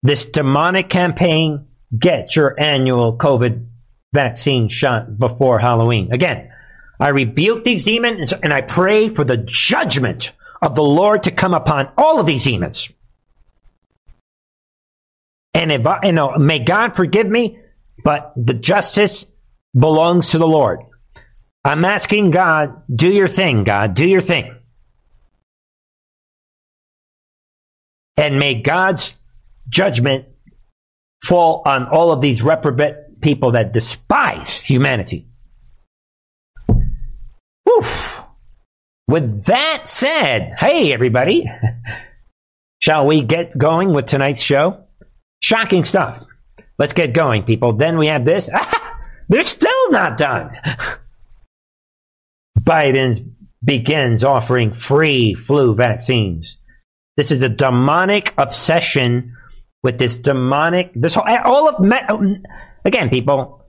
this 0.04 0.26
demonic 0.26 0.90
campaign 0.90 1.68
get 1.98 2.36
your 2.36 2.60
annual 2.60 3.18
COVID 3.18 3.66
vaccine 4.14 4.68
shot 4.68 5.18
before 5.18 5.60
Halloween. 5.60 6.12
Again, 6.12 6.52
I 7.00 7.10
rebuke 7.10 7.64
these 7.64 7.84
demons 7.84 8.34
and 8.34 8.54
I 8.54 8.62
pray 8.62 9.10
for 9.10 9.24
the 9.24 9.38
judgment 9.38 10.32
of 10.62 10.76
the 10.76 10.84
Lord 10.84 11.24
to 11.24 11.32
come 11.32 11.54
upon 11.54 11.90
all 11.98 12.20
of 12.20 12.26
these 12.26 12.44
demons. 12.44 12.90
And 15.54 15.72
if 15.72 15.86
you 16.04 16.12
know, 16.12 16.38
may 16.38 16.60
God 16.60 16.96
forgive 16.96 17.28
me, 17.28 17.60
but 18.04 18.34
the 18.36 18.54
justice 18.54 19.26
belongs 19.78 20.28
to 20.28 20.38
the 20.38 20.48
Lord. 20.48 20.80
I'm 21.64 21.86
asking 21.86 22.32
God, 22.32 22.84
do 22.94 23.10
your 23.10 23.28
thing, 23.28 23.64
God, 23.64 23.94
do 23.94 24.06
your 24.06 24.22
thing. 24.22 24.56
And 28.18 28.38
may 28.38 28.62
God's 28.62 29.16
judgment 29.68 30.26
fall 31.24 31.64
on 31.66 31.88
all 31.88 32.12
of 32.12 32.22
these 32.22 32.44
reprobate 32.44 33.22
people 33.22 33.52
that 33.52 33.74
despise 33.74 34.54
humanity. 34.54 35.28
Woof. 37.76 38.12
With 39.08 39.46
that 39.46 39.86
said, 39.86 40.54
hey 40.58 40.92
everybody, 40.92 41.50
shall 42.82 43.06
we 43.06 43.24
get 43.24 43.58
going 43.58 43.94
with 43.94 44.06
tonight's 44.06 44.42
show? 44.42 44.84
Shocking 45.42 45.84
stuff. 45.84 46.24
Let's 46.78 46.94
get 46.94 47.14
going, 47.14 47.44
people. 47.44 47.74
Then 47.74 47.98
we 47.98 48.08
have 48.08 48.26
this. 48.26 48.50
they're 49.30 49.44
still 49.44 49.92
not 49.92 50.18
done. 50.18 50.52
Biden 52.60 53.34
begins 53.64 54.24
offering 54.24 54.74
free 54.74 55.36
flu 55.36 55.76
vaccines. 55.76 56.58
This 57.16 57.32
is 57.32 57.44
a 57.44 57.50
demonic 57.50 58.34
obsession 58.38 59.36
with 59.84 60.00
this 60.00 60.16
demonic, 60.16 60.92
this 60.96 61.14
whole, 61.14 61.26
all 61.46 61.70
of, 61.70 61.80
me, 61.80 61.98
again, 62.84 63.10
people, 63.10 63.64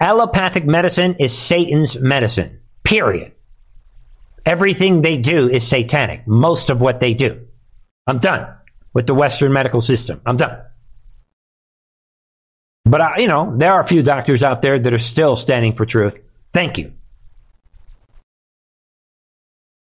allopathic 0.00 0.64
medicine 0.64 1.16
is 1.18 1.36
Satan's 1.36 1.98
medicine. 1.98 2.60
Period. 2.84 3.32
Everything 4.48 5.02
they 5.02 5.18
do 5.18 5.50
is 5.50 5.66
satanic. 5.66 6.26
Most 6.26 6.70
of 6.70 6.80
what 6.80 7.00
they 7.00 7.12
do. 7.12 7.46
I'm 8.06 8.18
done 8.18 8.46
with 8.94 9.06
the 9.06 9.12
Western 9.12 9.52
medical 9.52 9.82
system. 9.82 10.22
I'm 10.24 10.38
done. 10.38 10.58
But, 12.86 13.02
I, 13.02 13.18
you 13.18 13.28
know, 13.28 13.54
there 13.58 13.72
are 13.72 13.82
a 13.82 13.86
few 13.86 14.02
doctors 14.02 14.42
out 14.42 14.62
there 14.62 14.78
that 14.78 14.94
are 14.94 14.98
still 14.98 15.36
standing 15.36 15.74
for 15.74 15.84
truth. 15.84 16.18
Thank 16.54 16.78
you. 16.78 16.94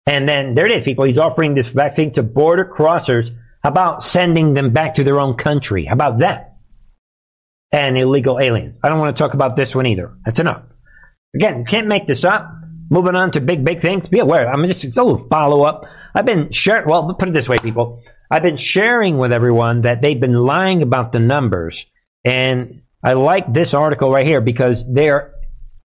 And 0.04 0.28
then 0.28 0.54
there 0.54 0.66
it 0.66 0.72
is, 0.72 0.82
people. 0.82 1.04
He's 1.04 1.16
offering 1.16 1.54
this 1.54 1.68
vaccine 1.68 2.10
to 2.14 2.24
border 2.24 2.64
crossers. 2.64 3.32
About 3.62 4.02
sending 4.02 4.54
them 4.54 4.72
back 4.72 4.94
to 4.94 5.04
their 5.04 5.20
own 5.20 5.34
country? 5.34 5.84
How 5.84 5.92
about 5.92 6.18
that? 6.20 6.56
And 7.70 7.96
illegal 7.96 8.40
aliens. 8.40 8.78
I 8.82 8.88
don't 8.88 8.98
want 8.98 9.14
to 9.14 9.22
talk 9.22 9.34
about 9.34 9.54
this 9.54 9.74
one 9.74 9.84
either. 9.86 10.14
That's 10.24 10.40
enough. 10.40 10.62
Again, 11.34 11.66
can't 11.66 11.86
make 11.86 12.06
this 12.06 12.24
up. 12.24 12.50
Moving 12.90 13.14
on 13.14 13.30
to 13.32 13.40
big, 13.40 13.64
big 13.64 13.80
things. 13.80 14.08
Be 14.08 14.18
aware. 14.18 14.48
I 14.52 14.56
mean, 14.56 14.70
just 14.72 14.84
a 14.84 15.02
little 15.02 15.26
follow 15.28 15.62
up. 15.62 15.86
I've 16.14 16.26
been 16.26 16.50
sharing, 16.50 16.88
well, 16.88 17.14
put 17.14 17.28
it 17.28 17.32
this 17.32 17.48
way, 17.48 17.56
people. 17.56 18.02
I've 18.28 18.42
been 18.42 18.56
sharing 18.56 19.16
with 19.16 19.32
everyone 19.32 19.82
that 19.82 20.02
they've 20.02 20.20
been 20.20 20.34
lying 20.34 20.82
about 20.82 21.12
the 21.12 21.20
numbers. 21.20 21.86
And 22.24 22.82
I 23.02 23.12
like 23.12 23.52
this 23.52 23.74
article 23.74 24.10
right 24.10 24.26
here 24.26 24.40
because 24.40 24.84
they're 24.88 25.34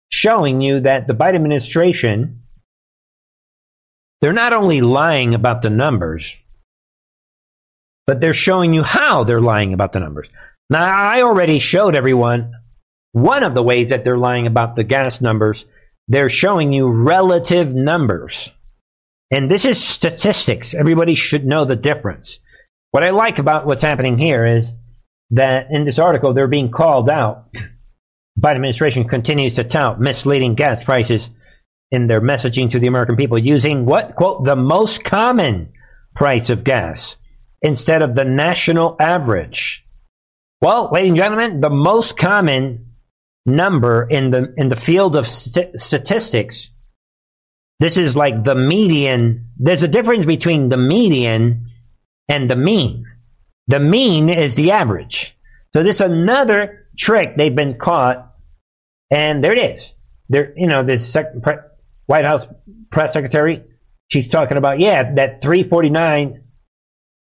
showing 0.10 0.62
you 0.62 0.80
that 0.82 1.08
the 1.08 1.14
Biden 1.14 1.36
administration, 1.36 2.44
they're 4.22 4.32
not 4.32 4.54
only 4.54 4.80
lying 4.80 5.34
about 5.34 5.62
the 5.62 5.70
numbers, 5.70 6.38
but 8.08 8.22
they're 8.22 8.34
showing 8.34 8.74
you 8.74 8.84
how 8.84 9.24
they're 9.24 9.42
lying 9.42 9.74
about 9.74 9.92
the 9.92 10.00
numbers. 10.00 10.30
Now, 10.70 10.86
I 10.86 11.22
already 11.22 11.60
showed 11.60 11.96
everyone 11.96 12.54
one 13.12 13.44
of 13.44 13.54
the 13.54 13.64
ways 13.64 13.90
that 13.90 14.04
they're 14.04 14.18
lying 14.18 14.48
about 14.48 14.76
the 14.76 14.84
gas 14.84 15.22
numbers 15.22 15.66
they're 16.08 16.30
showing 16.30 16.74
you 16.74 16.88
relative 16.88 17.74
numbers. 17.74 18.52
And 19.32 19.50
this 19.50 19.66
is 19.66 19.84
statistics. 19.84 20.74
Everybody 20.74 21.16
should 21.16 21.46
know 21.46 21.66
the 21.66 21.76
difference. 21.76 22.40
What 22.92 23.04
I 23.04 23.10
like 23.10 23.40
about 23.40 23.66
what's 23.66 23.82
happening 23.82 24.18
here 24.18 24.46
is 24.46 24.68
that 25.32 25.68
in 25.72 25.86
this 25.86 25.98
article, 25.98 26.34
they're 26.34 26.48
being 26.48 26.70
called 26.70 27.10
out. 27.10 27.48
Biden 28.40 28.56
administration 28.56 29.08
continues 29.08 29.56
to 29.56 29.64
tout 29.64 30.00
misleading 30.00 30.56
gas 30.56 30.84
prices 30.84 31.30
in 31.92 32.08
their 32.08 32.22
messaging 32.22 32.70
to 32.72 32.80
the 32.80 32.88
American 32.88 33.16
people 33.16 33.38
using 33.38 33.86
what? 33.86 34.16
Quote, 34.16 34.44
the 34.44 34.56
most 34.56 35.04
common 35.04 35.72
price 36.16 36.50
of 36.50 36.64
gas 36.64 37.16
instead 37.62 38.04
of 38.04 38.14
the 38.14 38.26
national 38.26 38.96
average. 39.00 39.86
Well, 40.62 40.90
ladies 40.92 41.10
and 41.10 41.18
gentlemen, 41.18 41.60
the 41.60 41.70
most 41.70 42.18
common 42.18 42.93
number 43.46 44.08
in 44.10 44.32
the 44.32 44.54
in 44.58 44.70
the 44.70 44.76
field 44.76 45.16
of 45.16 45.28
st- 45.28 45.80
statistics 45.80 46.70
this 47.80 47.98
is 47.98 48.16
like 48.16 48.44
the 48.44 48.56
median 48.56 49.50
there's 49.58 49.84
a 49.84 49.88
difference 49.88 50.26
between 50.26 50.70
the 50.70 50.78
median 50.78 51.68
and 52.30 52.50
the 52.50 52.56
mean. 52.56 53.06
The 53.68 53.80
mean 53.80 54.30
is 54.30 54.56
the 54.56 54.72
average. 54.72 55.38
So 55.74 55.84
this 55.84 55.98
is 55.98 56.02
another 56.02 56.88
trick 56.98 57.36
they've 57.36 57.56
been 57.56 57.78
caught 57.78 58.34
and 59.10 59.44
there 59.44 59.54
it 59.54 59.78
is. 59.78 59.94
There 60.30 60.54
you 60.56 60.68
know 60.68 60.84
this 60.84 61.12
sec- 61.12 61.42
pre- 61.42 61.56
white 62.06 62.26
house 62.26 62.48
press 62.90 63.14
secretary 63.14 63.64
she's 64.08 64.28
talking 64.28 64.58
about 64.58 64.80
yeah 64.80 65.14
that 65.16 65.42
349 65.42 66.42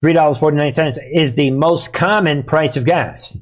$3.49 0.05 0.99
is 1.15 1.35
the 1.35 1.53
most 1.53 1.93
common 1.93 2.43
price 2.43 2.77
of 2.77 2.85
gas 2.85 3.37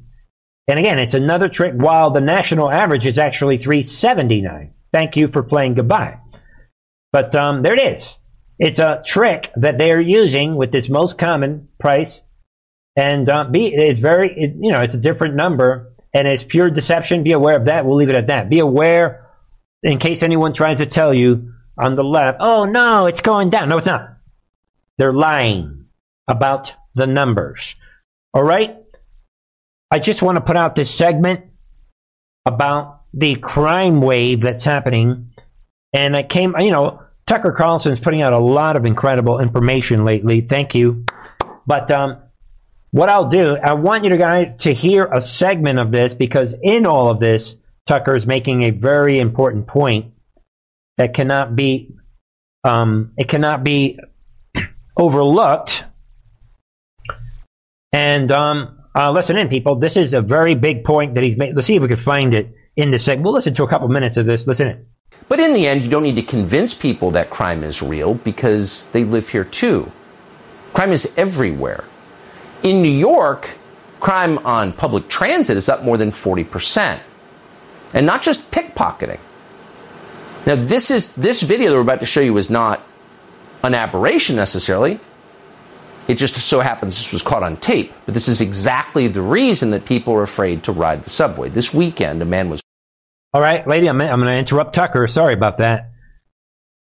and 0.67 0.79
again, 0.79 0.99
it's 0.99 1.13
another 1.13 1.49
trick 1.49 1.73
while 1.75 2.11
the 2.11 2.21
national 2.21 2.71
average 2.71 3.05
is 3.05 3.17
actually 3.17 3.57
379. 3.57 4.73
Thank 4.93 5.15
you 5.15 5.29
for 5.29 5.43
playing 5.43 5.75
goodbye. 5.75 6.19
But 7.11 7.35
um, 7.35 7.61
there 7.63 7.73
it 7.73 7.97
is. 7.97 8.17
It's 8.59 8.79
a 8.79 9.01
trick 9.05 9.51
that 9.55 9.77
they 9.77 9.91
are 9.91 10.01
using 10.01 10.55
with 10.55 10.71
this 10.71 10.89
most 10.89 11.17
common 11.17 11.69
price 11.79 12.21
And 12.95 13.29
uh, 13.29 13.45
be 13.45 13.67
it's 13.67 13.99
very 13.99 14.29
it, 14.31 14.55
you 14.59 14.71
know 14.71 14.79
it's 14.81 14.95
a 14.95 14.99
different 14.99 15.35
number 15.35 15.93
and 16.13 16.27
it's 16.27 16.43
pure 16.43 16.69
deception. 16.69 17.23
Be 17.23 17.33
aware 17.33 17.57
of 17.57 17.65
that. 17.65 17.85
We'll 17.85 17.97
leave 17.97 18.09
it 18.09 18.17
at 18.17 18.27
that. 18.27 18.49
Be 18.49 18.59
aware 18.59 19.29
in 19.83 19.99
case 19.99 20.23
anyone 20.23 20.53
tries 20.53 20.79
to 20.79 20.85
tell 20.85 21.13
you 21.13 21.53
on 21.77 21.95
the 21.95 22.03
left, 22.03 22.39
oh 22.41 22.65
no, 22.65 23.07
it's 23.07 23.21
going 23.21 23.49
down. 23.49 23.69
No, 23.69 23.77
it's 23.79 23.87
not. 23.87 24.17
They're 24.97 25.13
lying 25.13 25.87
about 26.27 26.75
the 26.95 27.07
numbers. 27.07 27.75
All 28.33 28.43
right. 28.43 28.77
I 29.91 29.99
just 29.99 30.21
want 30.21 30.37
to 30.37 30.41
put 30.41 30.55
out 30.55 30.73
this 30.73 30.93
segment 30.93 31.45
about 32.45 33.01
the 33.13 33.35
crime 33.35 34.01
wave 34.01 34.41
that's 34.41 34.63
happening. 34.63 35.33
And 35.93 36.15
I 36.15 36.23
came, 36.23 36.55
you 36.57 36.71
know, 36.71 37.03
Tucker 37.25 37.51
Carlson's 37.51 37.99
putting 37.99 38.21
out 38.21 38.33
a 38.33 38.39
lot 38.39 38.77
of 38.77 38.85
incredible 38.85 39.39
information 39.39 40.05
lately. 40.05 40.41
Thank 40.41 40.73
you. 40.75 41.05
But 41.67 41.91
um, 41.91 42.17
what 42.91 43.09
I'll 43.09 43.27
do, 43.27 43.57
I 43.57 43.73
want 43.73 44.05
you 44.05 44.15
guys 44.17 44.55
to 44.59 44.73
hear 44.73 45.05
a 45.05 45.19
segment 45.19 45.77
of 45.79 45.91
this 45.91 46.13
because 46.13 46.55
in 46.61 46.85
all 46.85 47.09
of 47.09 47.19
this, 47.19 47.55
Tucker 47.85 48.15
is 48.15 48.25
making 48.25 48.63
a 48.63 48.69
very 48.69 49.19
important 49.19 49.67
point 49.67 50.13
that 50.97 51.13
cannot 51.13 51.55
be 51.55 51.95
um, 52.63 53.13
it 53.17 53.27
cannot 53.27 53.63
be 53.63 53.99
overlooked. 54.97 55.85
And 57.91 58.31
um, 58.31 58.80
uh, 58.95 59.11
listen 59.11 59.37
in, 59.37 59.47
people. 59.47 59.75
This 59.75 59.95
is 59.95 60.13
a 60.13 60.21
very 60.21 60.55
big 60.55 60.83
point 60.83 61.15
that 61.15 61.23
he's 61.23 61.37
made. 61.37 61.55
Let's 61.55 61.67
see 61.67 61.75
if 61.75 61.81
we 61.81 61.87
can 61.87 61.97
find 61.97 62.33
it 62.33 62.55
in 62.75 62.91
the 62.91 62.99
segment. 62.99 63.25
We'll 63.25 63.33
listen 63.33 63.53
to 63.55 63.63
a 63.63 63.67
couple 63.67 63.87
minutes 63.87 64.17
of 64.17 64.25
this. 64.25 64.47
Listen 64.47 64.67
in. 64.67 64.85
But 65.27 65.39
in 65.39 65.53
the 65.53 65.67
end, 65.67 65.83
you 65.83 65.89
don't 65.89 66.03
need 66.03 66.15
to 66.15 66.23
convince 66.23 66.73
people 66.73 67.11
that 67.11 67.29
crime 67.29 67.63
is 67.63 67.81
real 67.81 68.15
because 68.15 68.89
they 68.91 69.03
live 69.03 69.29
here 69.29 69.43
too. 69.43 69.91
Crime 70.73 70.91
is 70.91 71.13
everywhere. 71.17 71.85
In 72.63 72.81
New 72.81 72.91
York, 72.91 73.49
crime 73.99 74.37
on 74.39 74.73
public 74.73 75.07
transit 75.07 75.57
is 75.57 75.69
up 75.69 75.83
more 75.83 75.97
than 75.97 76.11
40%. 76.11 76.99
And 77.93 78.05
not 78.05 78.21
just 78.21 78.51
pickpocketing. 78.51 79.19
Now, 80.45 80.55
this 80.55 80.89
is 80.89 81.13
this 81.13 81.41
video 81.41 81.69
that 81.69 81.75
we're 81.75 81.81
about 81.81 81.99
to 81.99 82.05
show 82.05 82.21
you 82.21 82.37
is 82.37 82.49
not 82.49 82.81
an 83.63 83.73
aberration 83.73 84.35
necessarily. 84.35 84.99
It 86.11 86.17
just 86.17 86.35
so 86.35 86.59
happens 86.59 86.97
this 86.97 87.13
was 87.13 87.21
caught 87.21 87.41
on 87.41 87.55
tape. 87.55 87.93
But 88.05 88.13
this 88.13 88.27
is 88.27 88.41
exactly 88.41 89.07
the 89.07 89.21
reason 89.21 89.71
that 89.71 89.85
people 89.85 90.13
are 90.13 90.23
afraid 90.23 90.61
to 90.65 90.73
ride 90.73 91.05
the 91.05 91.09
subway. 91.09 91.47
This 91.47 91.73
weekend, 91.73 92.21
a 92.21 92.25
man 92.25 92.49
was. 92.49 92.61
All 93.33 93.39
right, 93.39 93.65
lady, 93.65 93.87
I'm, 93.87 94.01
I'm 94.01 94.19
going 94.19 94.25
to 94.25 94.37
interrupt 94.37 94.75
Tucker. 94.75 95.07
Sorry 95.07 95.33
about 95.33 95.59
that. 95.59 95.91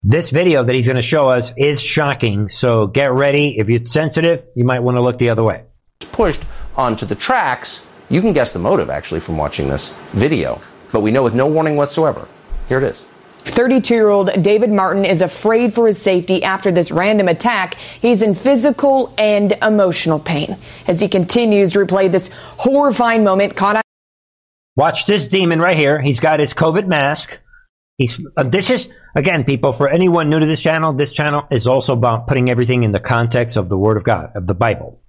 This 0.03 0.29
video 0.29 0.63
that 0.63 0.73
he's 0.73 0.87
going 0.87 0.95
to 0.95 1.01
show 1.01 1.27
us 1.27 1.51
is 1.57 1.81
shocking. 1.81 2.47
So 2.47 2.87
get 2.87 3.11
ready. 3.11 3.59
If 3.59 3.67
you're 3.67 3.85
sensitive, 3.85 4.45
you 4.55 4.63
might 4.63 4.79
want 4.79 4.95
to 4.95 5.01
look 5.01 5.17
the 5.17 5.31
other 5.31 5.43
way. 5.43 5.65
Pushed 6.13 6.45
onto 6.77 7.05
the 7.05 7.15
tracks. 7.15 7.85
You 8.07 8.21
can 8.21 8.31
guess 8.31 8.53
the 8.53 8.59
motive 8.59 8.89
actually 8.89 9.19
from 9.19 9.37
watching 9.37 9.67
this 9.67 9.93
video. 10.13 10.61
But 10.93 11.01
we 11.01 11.11
know 11.11 11.23
with 11.23 11.35
no 11.35 11.45
warning 11.45 11.75
whatsoever. 11.75 12.25
Here 12.69 12.77
it 12.77 12.85
is. 12.85 13.05
32 13.59 13.93
year 13.93 14.07
old 14.07 14.41
David 14.41 14.71
Martin 14.71 15.03
is 15.03 15.21
afraid 15.21 15.73
for 15.73 15.85
his 15.85 16.01
safety 16.01 16.41
after 16.45 16.71
this 16.71 16.91
random 16.91 17.27
attack. 17.27 17.75
He's 18.01 18.21
in 18.21 18.33
physical 18.33 19.13
and 19.17 19.51
emotional 19.61 20.17
pain 20.17 20.55
as 20.87 21.01
he 21.01 21.09
continues 21.09 21.73
to 21.73 21.79
replay 21.79 22.09
this 22.09 22.31
horrifying 22.31 23.25
moment 23.25 23.57
caught 23.57 23.75
on. 23.75 23.81
Watch 24.77 25.07
this 25.07 25.27
demon 25.27 25.59
right 25.59 25.75
here. 25.75 25.99
He's 25.99 26.21
got 26.21 26.39
his 26.39 26.53
COVID 26.53 26.87
mask. 26.87 27.37
He's, 27.97 28.21
uh, 28.37 28.43
this 28.43 28.69
is, 28.69 28.87
again, 29.13 29.43
people, 29.43 29.73
for 29.73 29.89
anyone 29.89 30.29
new 30.29 30.39
to 30.39 30.45
this 30.45 30.61
channel, 30.61 30.93
this 30.93 31.11
channel 31.11 31.45
is 31.51 31.67
also 31.67 31.91
about 31.91 32.27
putting 32.27 32.49
everything 32.49 32.83
in 32.83 32.93
the 32.93 33.01
context 33.01 33.57
of 33.57 33.67
the 33.67 33.77
Word 33.77 33.97
of 33.97 34.05
God, 34.05 34.31
of 34.35 34.47
the 34.47 34.53
Bible. 34.53 35.01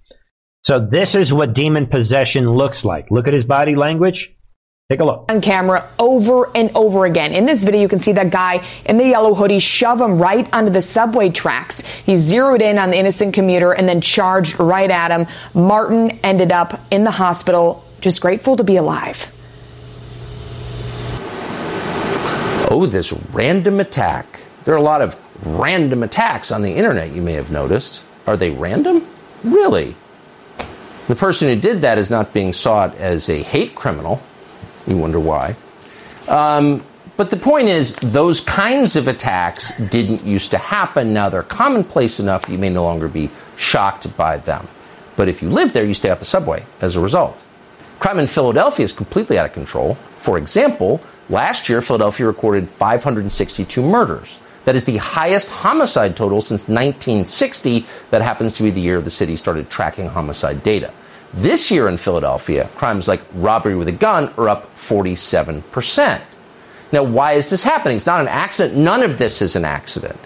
So 0.65 0.85
this 0.85 1.15
is 1.15 1.31
what 1.31 1.53
demon 1.53 1.87
possession 1.87 2.51
looks 2.51 2.83
like. 2.83 3.11
Look 3.11 3.29
at 3.29 3.33
his 3.33 3.45
body 3.45 3.75
language. 3.75 4.35
Take 4.91 4.99
a 4.99 5.05
look. 5.05 5.31
On 5.31 5.39
camera 5.39 5.87
over 5.97 6.51
and 6.53 6.69
over 6.75 7.05
again. 7.05 7.31
In 7.31 7.45
this 7.45 7.63
video, 7.63 7.79
you 7.79 7.87
can 7.87 8.01
see 8.01 8.11
that 8.11 8.29
guy 8.29 8.61
in 8.83 8.97
the 8.97 9.07
yellow 9.07 9.33
hoodie 9.33 9.59
shove 9.59 10.01
him 10.01 10.21
right 10.21 10.53
onto 10.53 10.69
the 10.69 10.81
subway 10.81 11.29
tracks. 11.29 11.85
He 11.85 12.17
zeroed 12.17 12.61
in 12.61 12.77
on 12.77 12.89
the 12.89 12.97
innocent 12.97 13.33
commuter 13.33 13.71
and 13.71 13.87
then 13.87 14.01
charged 14.01 14.59
right 14.59 14.91
at 14.91 15.09
him. 15.09 15.27
Martin 15.53 16.19
ended 16.25 16.51
up 16.51 16.81
in 16.91 17.05
the 17.05 17.11
hospital, 17.11 17.85
just 18.01 18.19
grateful 18.19 18.57
to 18.57 18.65
be 18.65 18.75
alive. 18.75 19.31
Oh, 22.69 22.85
this 22.85 23.13
random 23.31 23.79
attack. 23.79 24.41
There 24.65 24.73
are 24.73 24.77
a 24.77 24.81
lot 24.81 25.01
of 25.01 25.17
random 25.45 26.03
attacks 26.03 26.51
on 26.51 26.63
the 26.63 26.73
internet, 26.73 27.13
you 27.13 27.21
may 27.21 27.35
have 27.35 27.49
noticed. 27.49 28.03
Are 28.27 28.35
they 28.35 28.49
random? 28.49 29.07
Really? 29.41 29.95
The 31.07 31.15
person 31.15 31.47
who 31.47 31.55
did 31.55 31.79
that 31.79 31.97
is 31.97 32.09
not 32.09 32.33
being 32.33 32.51
sought 32.51 32.93
as 32.95 33.29
a 33.29 33.41
hate 33.41 33.73
criminal. 33.73 34.21
You 34.87 34.97
wonder 34.97 35.19
why. 35.19 35.55
Um, 36.27 36.83
but 37.17 37.29
the 37.29 37.37
point 37.37 37.67
is, 37.67 37.95
those 37.95 38.41
kinds 38.41 38.95
of 38.95 39.07
attacks 39.07 39.71
didn't 39.77 40.23
used 40.23 40.51
to 40.51 40.57
happen. 40.57 41.13
Now 41.13 41.29
they're 41.29 41.43
commonplace 41.43 42.19
enough 42.19 42.43
that 42.43 42.51
you 42.51 42.57
may 42.57 42.69
no 42.69 42.83
longer 42.83 43.07
be 43.07 43.29
shocked 43.57 44.15
by 44.17 44.37
them. 44.37 44.67
But 45.15 45.27
if 45.27 45.41
you 45.41 45.49
live 45.49 45.73
there, 45.73 45.83
you 45.83 45.93
stay 45.93 46.09
off 46.09 46.19
the 46.19 46.25
subway 46.25 46.65
as 46.79 46.95
a 46.95 46.99
result. 46.99 47.43
Crime 47.99 48.17
in 48.17 48.27
Philadelphia 48.27 48.83
is 48.83 48.93
completely 48.93 49.37
out 49.37 49.45
of 49.45 49.53
control. 49.53 49.95
For 50.17 50.37
example, 50.37 51.01
last 51.29 51.69
year, 51.69 51.81
Philadelphia 51.81 52.25
recorded 52.25 52.69
562 52.69 53.81
murders. 53.83 54.39
That 54.65 54.75
is 54.75 54.85
the 54.85 54.97
highest 54.97 55.49
homicide 55.49 56.15
total 56.15 56.41
since 56.41 56.61
1960. 56.61 57.85
That 58.09 58.21
happens 58.21 58.53
to 58.53 58.63
be 58.63 58.71
the 58.71 58.81
year 58.81 59.01
the 59.01 59.09
city 59.09 59.35
started 59.35 59.69
tracking 59.69 60.07
homicide 60.07 60.63
data. 60.63 60.93
This 61.33 61.71
year 61.71 61.87
in 61.87 61.95
Philadelphia, 61.95 62.69
crimes 62.75 63.07
like 63.07 63.21
robbery 63.33 63.75
with 63.75 63.87
a 63.87 63.93
gun 63.93 64.33
are 64.37 64.49
up 64.49 64.75
47%. 64.75 66.21
Now, 66.91 67.03
why 67.03 67.33
is 67.33 67.49
this 67.49 67.63
happening? 67.63 67.95
It's 67.95 68.05
not 68.05 68.19
an 68.19 68.27
accident. 68.27 68.77
None 68.77 69.01
of 69.01 69.17
this 69.17 69.41
is 69.41 69.55
an 69.55 69.63
accident. 69.63 70.19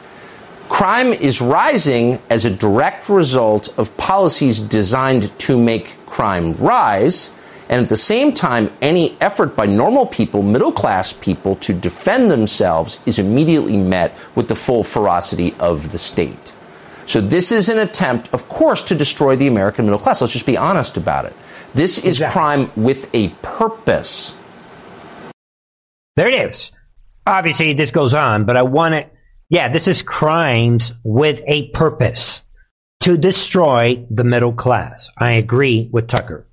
Crime 0.67 1.13
is 1.13 1.41
rising 1.41 2.19
as 2.31 2.43
a 2.43 2.49
direct 2.49 3.07
result 3.07 3.69
of 3.77 3.95
policies 3.97 4.59
designed 4.59 5.37
to 5.39 5.57
make 5.61 5.95
crime 6.07 6.53
rise. 6.53 7.31
And 7.69 7.83
at 7.83 7.89
the 7.89 7.97
same 7.97 8.33
time, 8.33 8.71
any 8.81 9.15
effort 9.21 9.55
by 9.55 9.67
normal 9.67 10.07
people, 10.07 10.41
middle 10.41 10.71
class 10.71 11.13
people, 11.13 11.55
to 11.57 11.73
defend 11.73 12.31
themselves 12.31 12.99
is 13.05 13.19
immediately 13.19 13.77
met 13.77 14.17
with 14.33 14.47
the 14.47 14.55
full 14.55 14.83
ferocity 14.83 15.53
of 15.59 15.91
the 15.91 15.99
state. 15.99 16.54
So 17.05 17.21
this 17.21 17.51
is 17.51 17.69
an 17.69 17.79
attempt, 17.79 18.33
of 18.33 18.49
course, 18.49 18.81
to 18.83 18.95
destroy 18.95 19.35
the 19.35 19.47
American 19.47 19.85
middle 19.85 19.99
class. 19.99 20.21
Let's 20.21 20.33
just 20.33 20.45
be 20.45 20.57
honest 20.57 20.97
about 20.97 21.25
it. 21.25 21.35
This 21.73 21.99
is 21.99 22.15
exactly. 22.17 22.33
crime 22.33 22.71
with 22.75 23.13
a 23.13 23.29
purpose. 23.41 24.35
There 26.15 26.27
it 26.27 26.47
is. 26.47 26.71
Obviously, 27.27 27.73
this 27.73 27.91
goes 27.91 28.13
on, 28.13 28.45
but 28.45 28.57
I 28.57 28.63
want 28.63 28.93
to. 28.93 29.09
Yeah, 29.49 29.71
this 29.71 29.87
is 29.87 30.01
crimes 30.01 30.93
with 31.03 31.41
a 31.45 31.69
purpose 31.69 32.41
to 33.01 33.17
destroy 33.17 34.03
the 34.09 34.23
middle 34.23 34.53
class. 34.53 35.11
I 35.15 35.33
agree 35.33 35.89
with 35.91 36.07
Tucker. 36.07 36.47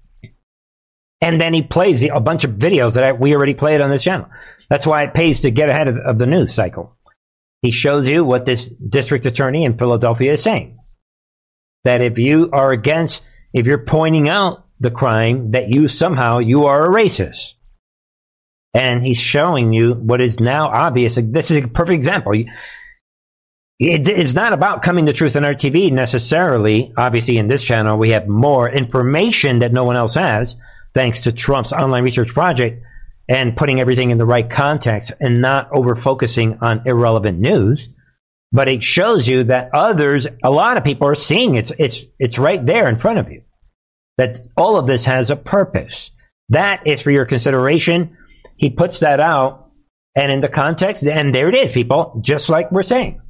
And 1.22 1.40
then 1.40 1.54
he 1.54 1.62
plays 1.62 2.02
a 2.02 2.20
bunch 2.20 2.44
of 2.44 2.52
videos 2.52 2.94
that 2.94 3.04
I, 3.04 3.12
we 3.12 3.34
already 3.34 3.54
played 3.54 3.80
on 3.80 3.88
this 3.88 4.02
channel. 4.02 4.28
That's 4.68 4.86
why 4.86 5.04
it 5.04 5.14
pays 5.14 5.40
to 5.40 5.50
get 5.50 5.68
ahead 5.68 5.88
of, 5.88 5.96
of 5.98 6.18
the 6.18 6.26
news 6.26 6.52
cycle. 6.52 6.96
He 7.62 7.70
shows 7.70 8.08
you 8.08 8.24
what 8.24 8.44
this 8.44 8.64
district 8.66 9.24
attorney 9.24 9.64
in 9.64 9.78
Philadelphia 9.78 10.32
is 10.32 10.42
saying. 10.42 10.78
That 11.84 12.02
if 12.02 12.18
you 12.18 12.50
are 12.52 12.72
against, 12.72 13.22
if 13.52 13.66
you're 13.66 13.84
pointing 13.84 14.28
out 14.28 14.66
the 14.80 14.90
crime, 14.90 15.52
that 15.52 15.68
you 15.68 15.88
somehow 15.88 16.40
you 16.40 16.66
are 16.66 16.84
a 16.84 16.94
racist. 16.94 17.54
And 18.74 19.04
he's 19.04 19.18
showing 19.18 19.72
you 19.72 19.92
what 19.94 20.20
is 20.20 20.40
now 20.40 20.68
obvious. 20.68 21.16
This 21.20 21.50
is 21.50 21.64
a 21.64 21.68
perfect 21.68 21.96
example. 21.96 22.32
It 23.78 24.08
is 24.08 24.34
not 24.34 24.52
about 24.52 24.82
coming 24.82 25.06
to 25.06 25.12
Truth 25.12 25.36
and 25.36 25.46
Art 25.46 25.58
TV 25.58 25.92
necessarily. 25.92 26.92
Obviously, 26.96 27.38
in 27.38 27.46
this 27.46 27.64
channel, 27.64 27.98
we 27.98 28.10
have 28.10 28.26
more 28.26 28.68
information 28.68 29.60
that 29.60 29.72
no 29.72 29.84
one 29.84 29.96
else 29.96 30.14
has, 30.14 30.56
thanks 30.94 31.22
to 31.22 31.32
Trump's 31.32 31.72
online 31.72 32.02
research 32.02 32.28
project 32.28 32.82
and 33.28 33.56
putting 33.56 33.80
everything 33.80 34.10
in 34.10 34.18
the 34.18 34.26
right 34.26 34.48
context 34.48 35.12
and 35.20 35.40
not 35.40 35.68
over 35.72 35.94
focusing 35.94 36.58
on 36.60 36.82
irrelevant 36.86 37.38
news. 37.38 37.88
But 38.52 38.68
it 38.68 38.84
shows 38.84 39.26
you 39.26 39.44
that 39.44 39.70
others, 39.72 40.26
a 40.44 40.50
lot 40.50 40.76
of 40.76 40.84
people 40.84 41.08
are 41.08 41.14
seeing 41.14 41.54
it's 41.54 41.72
it's 41.78 42.02
it's 42.18 42.38
right 42.38 42.64
there 42.64 42.88
in 42.88 42.98
front 42.98 43.18
of 43.18 43.30
you. 43.30 43.42
That 44.18 44.40
all 44.56 44.76
of 44.76 44.86
this 44.86 45.06
has 45.06 45.30
a 45.30 45.36
purpose. 45.36 46.10
That 46.50 46.86
is 46.86 47.00
for 47.00 47.10
your 47.10 47.24
consideration. 47.24 48.18
He 48.56 48.68
puts 48.68 48.98
that 48.98 49.20
out, 49.20 49.70
and 50.14 50.30
in 50.30 50.40
the 50.40 50.48
context, 50.48 51.02
and 51.02 51.34
there 51.34 51.48
it 51.48 51.56
is, 51.56 51.72
people. 51.72 52.20
Just 52.22 52.50
like 52.50 52.70
we're 52.70 52.82
saying, 52.82 53.22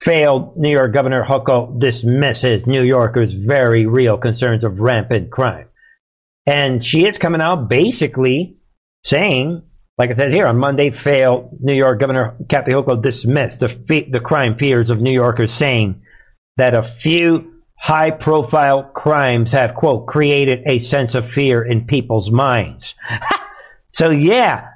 failed 0.00 0.56
New 0.56 0.70
York 0.70 0.94
Governor 0.94 1.22
Hochul 1.22 1.78
dismisses 1.78 2.66
New 2.66 2.82
Yorkers' 2.82 3.34
very 3.34 3.84
real 3.84 4.16
concerns 4.16 4.64
of 4.64 4.80
rampant 4.80 5.30
crime, 5.30 5.68
and 6.46 6.82
she 6.82 7.06
is 7.06 7.18
coming 7.18 7.42
out 7.42 7.68
basically 7.68 8.56
saying, 9.04 9.62
like 9.96 10.10
it 10.10 10.16
says 10.16 10.32
here, 10.32 10.46
on 10.46 10.58
Monday, 10.58 10.90
failed 10.90 11.58
New 11.60 11.74
York 11.74 12.00
Governor 12.00 12.36
Kathy 12.48 12.72
Hochul 12.72 13.00
dismissed 13.00 13.60
the, 13.60 14.06
the 14.10 14.20
crime 14.20 14.56
fears 14.56 14.90
of 14.90 15.00
New 15.00 15.12
Yorkers, 15.12 15.52
saying 15.52 16.02
that 16.56 16.74
a 16.74 16.82
few 16.82 17.52
high 17.76 18.10
profile 18.10 18.82
crimes 18.82 19.52
have, 19.52 19.74
quote, 19.74 20.06
created 20.06 20.62
a 20.66 20.78
sense 20.78 21.14
of 21.14 21.30
fear 21.30 21.62
in 21.62 21.86
people's 21.86 22.30
minds. 22.30 22.94
so 23.90 24.10
yeah, 24.10 24.68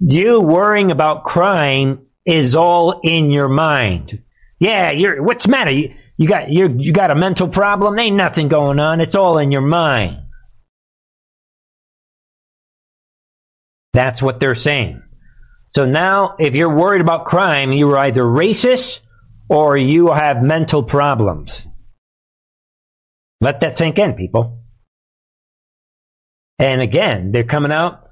you 0.00 0.40
worrying 0.40 0.90
about 0.90 1.24
crime 1.24 2.06
is 2.26 2.54
all 2.54 3.00
in 3.02 3.30
your 3.30 3.48
mind. 3.48 4.22
Yeah, 4.58 4.90
you're, 4.90 5.22
what's 5.22 5.44
the 5.44 5.50
matter? 5.50 5.70
You, 5.70 5.94
you 6.16 6.28
got, 6.28 6.50
you 6.50 6.74
you 6.78 6.92
got 6.92 7.10
a 7.10 7.14
mental 7.14 7.48
problem? 7.48 7.98
Ain't 7.98 8.16
nothing 8.16 8.48
going 8.48 8.78
on. 8.78 9.00
It's 9.00 9.14
all 9.14 9.38
in 9.38 9.50
your 9.50 9.62
mind. 9.62 10.23
That's 13.94 14.20
what 14.20 14.40
they're 14.40 14.56
saying. 14.56 15.02
So 15.68 15.86
now, 15.86 16.34
if 16.38 16.54
you're 16.54 16.74
worried 16.74 17.00
about 17.00 17.24
crime, 17.24 17.72
you're 17.72 17.96
either 17.96 18.24
racist 18.24 19.00
or 19.48 19.76
you 19.76 20.12
have 20.12 20.42
mental 20.42 20.82
problems. 20.82 21.66
Let 23.40 23.60
that 23.60 23.76
sink 23.76 23.98
in, 23.98 24.14
people. 24.14 24.64
And 26.58 26.82
again, 26.82 27.30
they're 27.30 27.44
coming 27.44 27.72
out. 27.72 28.10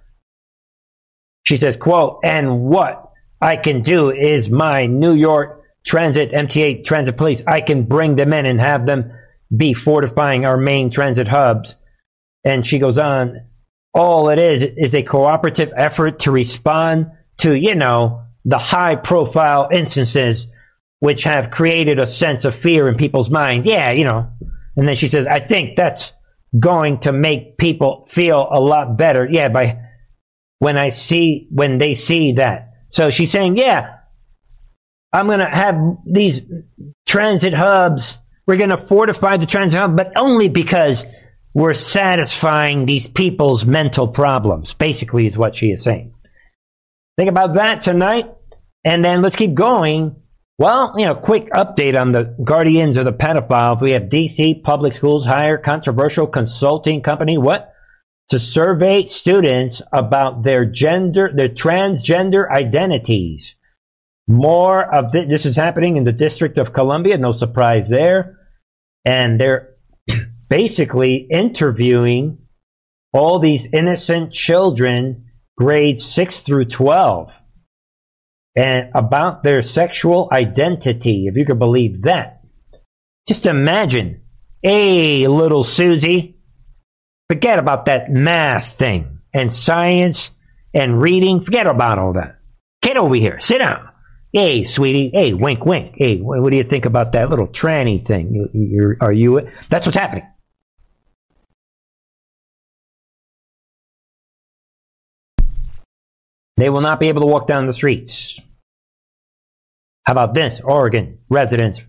She 1.44 1.56
says, 1.56 1.76
quote, 1.76 2.20
and 2.24 2.60
what 2.60 3.10
I 3.40 3.56
can 3.56 3.82
do 3.82 4.12
is 4.12 4.48
my 4.48 4.86
New 4.86 5.14
York 5.14 5.62
Transit, 5.84 6.30
MTA 6.30 6.84
Transit 6.84 7.16
Police, 7.16 7.42
I 7.44 7.60
can 7.60 7.84
bring 7.84 8.14
them 8.14 8.32
in 8.32 8.46
and 8.46 8.60
have 8.60 8.86
them 8.86 9.12
be 9.54 9.74
fortifying 9.74 10.44
our 10.44 10.56
main 10.56 10.90
transit 10.90 11.26
hubs. 11.26 11.74
And 12.44 12.66
she 12.66 12.78
goes 12.78 12.98
on, 12.98 13.46
all 13.94 14.28
it 14.30 14.38
is 14.38 14.62
is 14.76 14.94
a 14.94 15.02
cooperative 15.02 15.72
effort 15.76 16.20
to 16.20 16.30
respond 16.30 17.10
to, 17.38 17.54
you 17.54 17.74
know, 17.74 18.24
the 18.44 18.58
high 18.58 18.96
profile 18.96 19.68
instances 19.70 20.46
which 21.00 21.24
have 21.24 21.50
created 21.50 21.98
a 21.98 22.06
sense 22.06 22.44
of 22.44 22.54
fear 22.54 22.88
in 22.88 22.96
people's 22.96 23.28
minds. 23.28 23.66
Yeah, 23.66 23.90
you 23.90 24.04
know. 24.04 24.30
And 24.76 24.88
then 24.88 24.96
she 24.96 25.08
says, 25.08 25.26
I 25.26 25.40
think 25.40 25.76
that's 25.76 26.12
going 26.58 27.00
to 27.00 27.12
make 27.12 27.58
people 27.58 28.06
feel 28.08 28.46
a 28.50 28.60
lot 28.60 28.96
better. 28.96 29.28
Yeah, 29.30 29.48
by 29.48 29.78
when 30.58 30.78
I 30.78 30.90
see, 30.90 31.48
when 31.50 31.78
they 31.78 31.94
see 31.94 32.34
that. 32.34 32.74
So 32.88 33.10
she's 33.10 33.32
saying, 33.32 33.56
yeah, 33.56 33.96
I'm 35.12 35.26
going 35.26 35.40
to 35.40 35.46
have 35.46 35.76
these 36.06 36.42
transit 37.06 37.52
hubs. 37.52 38.18
We're 38.46 38.56
going 38.56 38.70
to 38.70 38.86
fortify 38.86 39.38
the 39.38 39.46
transit 39.46 39.80
hub, 39.80 39.96
but 39.96 40.12
only 40.16 40.48
because 40.48 41.04
we're 41.54 41.74
satisfying 41.74 42.86
these 42.86 43.08
people's 43.08 43.64
mental 43.64 44.08
problems, 44.08 44.74
basically, 44.74 45.26
is 45.26 45.36
what 45.36 45.56
she 45.56 45.70
is 45.70 45.82
saying. 45.82 46.14
Think 47.18 47.28
about 47.28 47.54
that 47.54 47.82
tonight. 47.82 48.26
And 48.84 49.04
then 49.04 49.22
let's 49.22 49.36
keep 49.36 49.54
going. 49.54 50.16
Well, 50.58 50.94
you 50.96 51.04
know, 51.04 51.14
quick 51.14 51.50
update 51.50 52.00
on 52.00 52.12
the 52.12 52.34
guardians 52.42 52.96
of 52.96 53.04
the 53.04 53.12
pedophiles. 53.12 53.80
We 53.80 53.92
have 53.92 54.04
DC 54.04 54.62
public 54.62 54.94
schools 54.94 55.26
hire 55.26 55.58
controversial 55.58 56.26
consulting 56.26 57.02
company. 57.02 57.36
What? 57.38 57.72
To 58.30 58.38
survey 58.38 59.06
students 59.06 59.82
about 59.92 60.42
their 60.42 60.64
gender, 60.64 61.30
their 61.34 61.48
transgender 61.48 62.50
identities. 62.50 63.56
More 64.26 64.82
of 64.82 65.12
this, 65.12 65.28
this 65.28 65.46
is 65.46 65.56
happening 65.56 65.96
in 65.96 66.04
the 66.04 66.12
District 66.12 66.56
of 66.56 66.72
Columbia. 66.72 67.18
No 67.18 67.32
surprise 67.32 67.88
there. 67.88 68.38
And 69.04 69.38
they're 69.38 69.74
basically 70.52 71.26
interviewing 71.30 72.36
all 73.14 73.38
these 73.38 73.66
innocent 73.72 74.34
children, 74.34 75.24
grades 75.56 76.04
6 76.04 76.40
through 76.40 76.66
12, 76.66 77.32
and 78.54 78.90
about 78.94 79.42
their 79.42 79.62
sexual 79.62 80.28
identity, 80.30 81.26
if 81.26 81.38
you 81.38 81.46
could 81.46 81.58
believe 81.58 82.02
that. 82.02 82.42
Just 83.26 83.46
imagine, 83.46 84.24
hey, 84.60 85.26
little 85.26 85.64
Susie, 85.64 86.36
forget 87.30 87.58
about 87.58 87.86
that 87.86 88.10
math 88.10 88.76
thing 88.76 89.20
and 89.32 89.54
science 89.54 90.32
and 90.74 91.00
reading. 91.00 91.40
Forget 91.40 91.66
about 91.66 91.98
all 91.98 92.12
that. 92.12 92.40
Get 92.82 92.98
over 92.98 93.14
here. 93.14 93.40
Sit 93.40 93.60
down. 93.60 93.88
Hey, 94.34 94.64
sweetie. 94.64 95.12
Hey, 95.14 95.32
wink, 95.32 95.64
wink. 95.64 95.94
Hey, 95.96 96.18
what 96.18 96.50
do 96.50 96.58
you 96.58 96.64
think 96.64 96.84
about 96.84 97.12
that 97.12 97.30
little 97.30 97.48
tranny 97.48 98.04
thing? 98.04 98.50
You, 98.52 98.96
are 99.00 99.12
you? 99.12 99.48
That's 99.70 99.86
what's 99.86 99.96
happening. 99.96 100.26
They 106.62 106.70
will 106.70 106.80
not 106.80 107.00
be 107.00 107.08
able 107.08 107.22
to 107.22 107.26
walk 107.26 107.48
down 107.48 107.66
the 107.66 107.74
streets. 107.74 108.38
How 110.06 110.12
about 110.12 110.32
this? 110.32 110.60
Oregon 110.62 111.18
residents 111.28 111.82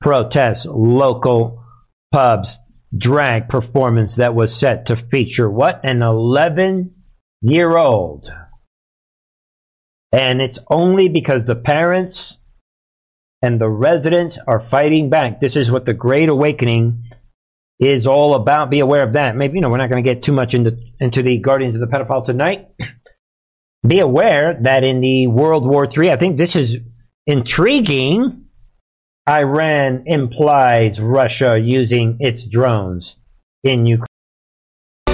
protest 0.00 0.66
local 0.66 1.64
pubs 2.12 2.56
drag 2.96 3.48
performance 3.48 4.16
that 4.16 4.36
was 4.36 4.54
set 4.54 4.86
to 4.86 4.94
feature 4.94 5.50
what? 5.50 5.80
An 5.82 6.02
11 6.02 6.94
year 7.42 7.76
old. 7.76 8.32
And 10.12 10.40
it's 10.40 10.60
only 10.70 11.08
because 11.08 11.44
the 11.44 11.56
parents 11.56 12.36
and 13.42 13.60
the 13.60 13.68
residents 13.68 14.38
are 14.46 14.60
fighting 14.60 15.10
back. 15.10 15.40
This 15.40 15.56
is 15.56 15.72
what 15.72 15.86
the 15.86 15.94
Great 15.94 16.28
Awakening 16.28 17.02
is 17.80 18.06
all 18.06 18.34
about. 18.34 18.70
Be 18.70 18.78
aware 18.78 19.02
of 19.02 19.14
that. 19.14 19.34
Maybe, 19.34 19.56
you 19.56 19.60
know, 19.60 19.70
we're 19.70 19.78
not 19.78 19.90
going 19.90 20.04
to 20.04 20.08
get 20.08 20.22
too 20.22 20.32
much 20.32 20.54
into, 20.54 20.78
into 21.00 21.20
the 21.20 21.38
Guardians 21.38 21.74
of 21.74 21.80
the 21.80 21.88
Pedophile 21.88 22.24
tonight 22.24 22.68
be 23.86 24.00
aware 24.00 24.58
that 24.62 24.84
in 24.84 25.00
the 25.00 25.26
World 25.26 25.66
War 25.66 25.86
III, 25.86 26.12
I 26.12 26.16
think 26.16 26.36
this 26.36 26.56
is 26.56 26.76
intriguing. 27.26 28.46
Iran 29.28 30.04
implies 30.06 31.00
Russia 31.00 31.58
using 31.58 32.16
its 32.20 32.44
drones 32.44 33.16
in 33.62 33.86
Ukraine. 33.86 34.06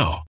now. 0.00 0.29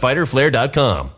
www.fighterflare.com. 0.00 1.17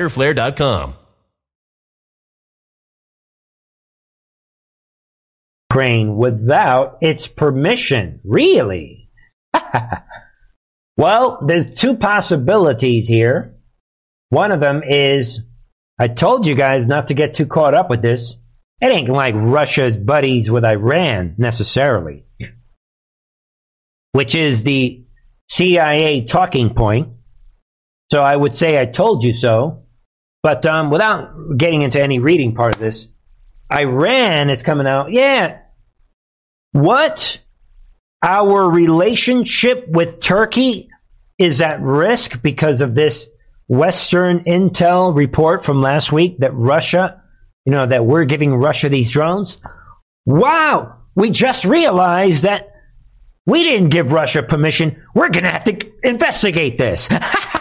Crane 5.71 6.17
without 6.17 6.97
its 7.01 7.27
permission. 7.27 8.19
Really? 8.25 9.09
well, 10.97 11.39
there's 11.45 11.75
two 11.75 11.95
possibilities 11.95 13.07
here. 13.07 13.55
One 14.29 14.51
of 14.51 14.59
them 14.59 14.81
is 14.85 15.39
I 15.97 16.07
told 16.07 16.45
you 16.45 16.55
guys 16.55 16.87
not 16.87 17.07
to 17.07 17.13
get 17.13 17.35
too 17.35 17.45
caught 17.45 17.73
up 17.73 17.89
with 17.89 18.01
this. 18.01 18.33
It 18.81 18.91
ain't 18.91 19.07
like 19.07 19.35
Russia's 19.35 19.95
buddies 19.95 20.49
with 20.49 20.65
Iran 20.65 21.35
necessarily, 21.37 22.25
which 24.11 24.33
is 24.33 24.63
the 24.63 25.05
CIA 25.47 26.25
talking 26.25 26.73
point. 26.73 27.09
So 28.11 28.19
I 28.19 28.35
would 28.35 28.55
say 28.55 28.79
I 28.79 28.87
told 28.87 29.23
you 29.23 29.35
so. 29.35 29.80
But 30.43 30.65
um, 30.65 30.89
without 30.89 31.57
getting 31.57 31.83
into 31.83 32.01
any 32.01 32.19
reading 32.19 32.55
part 32.55 32.73
of 32.73 32.81
this, 32.81 33.07
Iran 33.71 34.49
is 34.49 34.63
coming 34.63 34.87
out. 34.87 35.11
Yeah. 35.11 35.59
What? 36.71 37.41
Our 38.23 38.69
relationship 38.69 39.87
with 39.87 40.19
Turkey 40.19 40.89
is 41.37 41.61
at 41.61 41.81
risk 41.81 42.41
because 42.41 42.81
of 42.81 42.93
this 42.95 43.27
Western 43.67 44.43
intel 44.43 45.15
report 45.15 45.63
from 45.63 45.81
last 45.81 46.11
week 46.11 46.39
that 46.39 46.53
Russia, 46.53 47.21
you 47.65 47.71
know, 47.71 47.85
that 47.85 48.05
we're 48.05 48.25
giving 48.25 48.53
Russia 48.53 48.89
these 48.89 49.09
drones. 49.09 49.57
Wow! 50.25 50.97
We 51.15 51.31
just 51.31 51.65
realized 51.65 52.43
that 52.43 52.69
we 53.45 53.63
didn't 53.63 53.89
give 53.89 54.11
Russia 54.11 54.43
permission. 54.43 55.01
We're 55.15 55.29
going 55.29 55.45
to 55.45 55.49
have 55.49 55.63
to 55.63 55.91
investigate 56.03 56.77
this. 56.77 57.09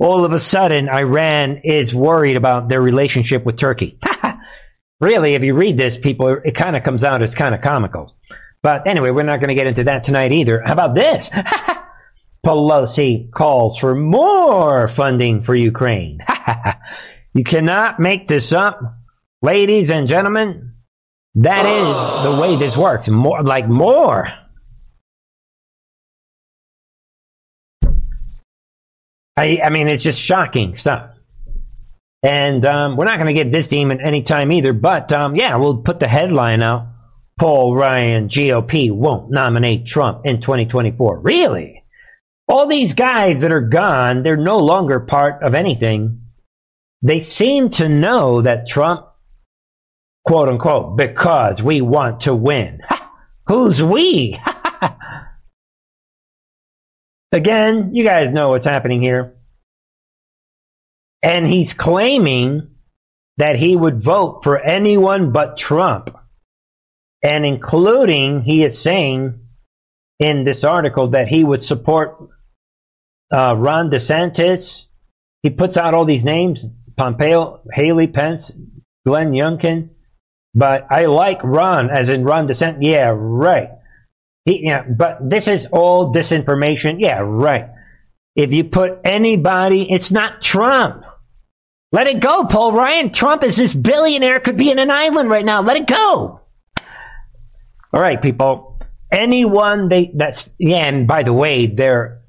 all 0.00 0.24
of 0.24 0.32
a 0.32 0.38
sudden 0.38 0.88
Iran 0.88 1.60
is 1.62 1.94
worried 1.94 2.36
about 2.36 2.68
their 2.68 2.80
relationship 2.80 3.44
with 3.44 3.58
Turkey. 3.58 3.98
really, 5.00 5.34
if 5.34 5.42
you 5.42 5.54
read 5.54 5.76
this, 5.76 5.98
people, 5.98 6.38
it 6.42 6.54
kind 6.54 6.74
of 6.74 6.82
comes 6.82 7.04
out 7.04 7.22
as 7.22 7.34
kind 7.34 7.54
of 7.54 7.60
comical. 7.60 8.16
But 8.62 8.86
anyway, 8.86 9.10
we're 9.10 9.24
not 9.24 9.40
going 9.40 9.48
to 9.48 9.54
get 9.54 9.66
into 9.66 9.84
that 9.84 10.04
tonight 10.04 10.32
either. 10.32 10.62
How 10.64 10.72
about 10.72 10.94
this? 10.94 11.28
Pelosi 12.44 13.30
calls 13.30 13.78
for 13.78 13.94
more 13.94 14.88
funding 14.88 15.42
for 15.42 15.54
Ukraine. 15.54 16.20
you 17.34 17.44
cannot 17.44 18.00
make 18.00 18.26
this 18.26 18.52
up. 18.52 18.80
Ladies 19.42 19.90
and 19.90 20.08
gentlemen, 20.08 20.72
that 21.34 21.66
is 21.66 22.24
the 22.24 22.40
way 22.40 22.56
this 22.56 22.76
works. 22.76 23.08
More, 23.08 23.42
like 23.42 23.68
more. 23.68 24.28
I, 29.40 29.58
I 29.64 29.70
mean, 29.70 29.88
it's 29.88 30.02
just 30.02 30.20
shocking 30.20 30.76
stuff. 30.76 31.12
And 32.22 32.62
um, 32.66 32.98
we're 32.98 33.06
not 33.06 33.18
going 33.18 33.34
to 33.34 33.42
get 33.42 33.50
this 33.50 33.68
demon 33.68 33.98
anytime 33.98 34.52
either. 34.52 34.74
But 34.74 35.12
um, 35.12 35.34
yeah, 35.34 35.56
we'll 35.56 35.78
put 35.78 35.98
the 35.98 36.08
headline 36.08 36.62
out. 36.62 36.88
Paul 37.38 37.74
Ryan, 37.74 38.28
GOP 38.28 38.92
won't 38.92 39.30
nominate 39.30 39.86
Trump 39.86 40.26
in 40.26 40.42
2024. 40.42 41.20
Really? 41.20 41.82
All 42.48 42.66
these 42.66 42.92
guys 42.92 43.40
that 43.40 43.50
are 43.50 43.62
gone, 43.62 44.22
they're 44.22 44.36
no 44.36 44.58
longer 44.58 45.00
part 45.00 45.42
of 45.42 45.54
anything. 45.54 46.20
They 47.00 47.20
seem 47.20 47.70
to 47.70 47.88
know 47.88 48.42
that 48.42 48.68
Trump, 48.68 49.06
quote 50.26 50.50
unquote, 50.50 50.98
because 50.98 51.62
we 51.62 51.80
want 51.80 52.20
to 52.20 52.34
win. 52.34 52.80
Ha! 52.86 53.10
Who's 53.46 53.82
we? 53.82 54.38
Again, 57.32 57.94
you 57.94 58.04
guys 58.04 58.32
know 58.32 58.50
what's 58.50 58.66
happening 58.66 59.02
here. 59.02 59.34
And 61.22 61.46
he's 61.46 61.74
claiming 61.74 62.68
that 63.36 63.56
he 63.56 63.76
would 63.76 64.02
vote 64.02 64.42
for 64.42 64.58
anyone 64.58 65.32
but 65.32 65.56
Trump. 65.56 66.16
And 67.22 67.44
including, 67.44 68.42
he 68.42 68.64
is 68.64 68.78
saying 68.78 69.38
in 70.18 70.44
this 70.44 70.64
article 70.64 71.08
that 71.08 71.28
he 71.28 71.44
would 71.44 71.62
support 71.62 72.16
uh, 73.32 73.54
Ron 73.56 73.90
DeSantis. 73.90 74.84
He 75.42 75.50
puts 75.50 75.76
out 75.76 75.94
all 75.94 76.04
these 76.04 76.24
names 76.24 76.64
Pompeo, 76.96 77.60
Haley 77.72 78.08
Pence, 78.08 78.50
Glenn 79.06 79.32
Youngkin. 79.32 79.90
But 80.54 80.86
I 80.90 81.06
like 81.06 81.40
Ron, 81.44 81.90
as 81.90 82.08
in 82.08 82.24
Ron 82.24 82.48
DeSantis. 82.48 82.78
Yeah, 82.80 83.14
right. 83.16 83.70
He, 84.50 84.62
yeah, 84.64 84.82
but 84.82 85.18
this 85.22 85.46
is 85.46 85.66
all 85.70 86.12
disinformation. 86.12 86.96
Yeah, 86.98 87.20
right. 87.22 87.68
If 88.34 88.52
you 88.52 88.64
put 88.64 88.98
anybody, 89.04 89.90
it's 89.90 90.10
not 90.10 90.40
Trump. 90.40 91.04
Let 91.92 92.08
it 92.08 92.18
go, 92.18 92.44
Paul 92.46 92.72
Ryan. 92.72 93.12
Trump 93.12 93.44
is 93.44 93.56
this 93.56 93.74
billionaire, 93.74 94.40
could 94.40 94.56
be 94.56 94.70
in 94.70 94.80
an 94.80 94.90
island 94.90 95.30
right 95.30 95.44
now. 95.44 95.62
Let 95.62 95.76
it 95.76 95.86
go. 95.86 96.40
All 97.92 98.00
right, 98.00 98.20
people. 98.20 98.80
Anyone 99.12 99.88
they 99.88 100.10
that's 100.14 100.50
yeah, 100.58 100.86
and 100.86 101.06
by 101.06 101.22
the 101.22 101.32
way, 101.32 101.66
they're 101.66 102.22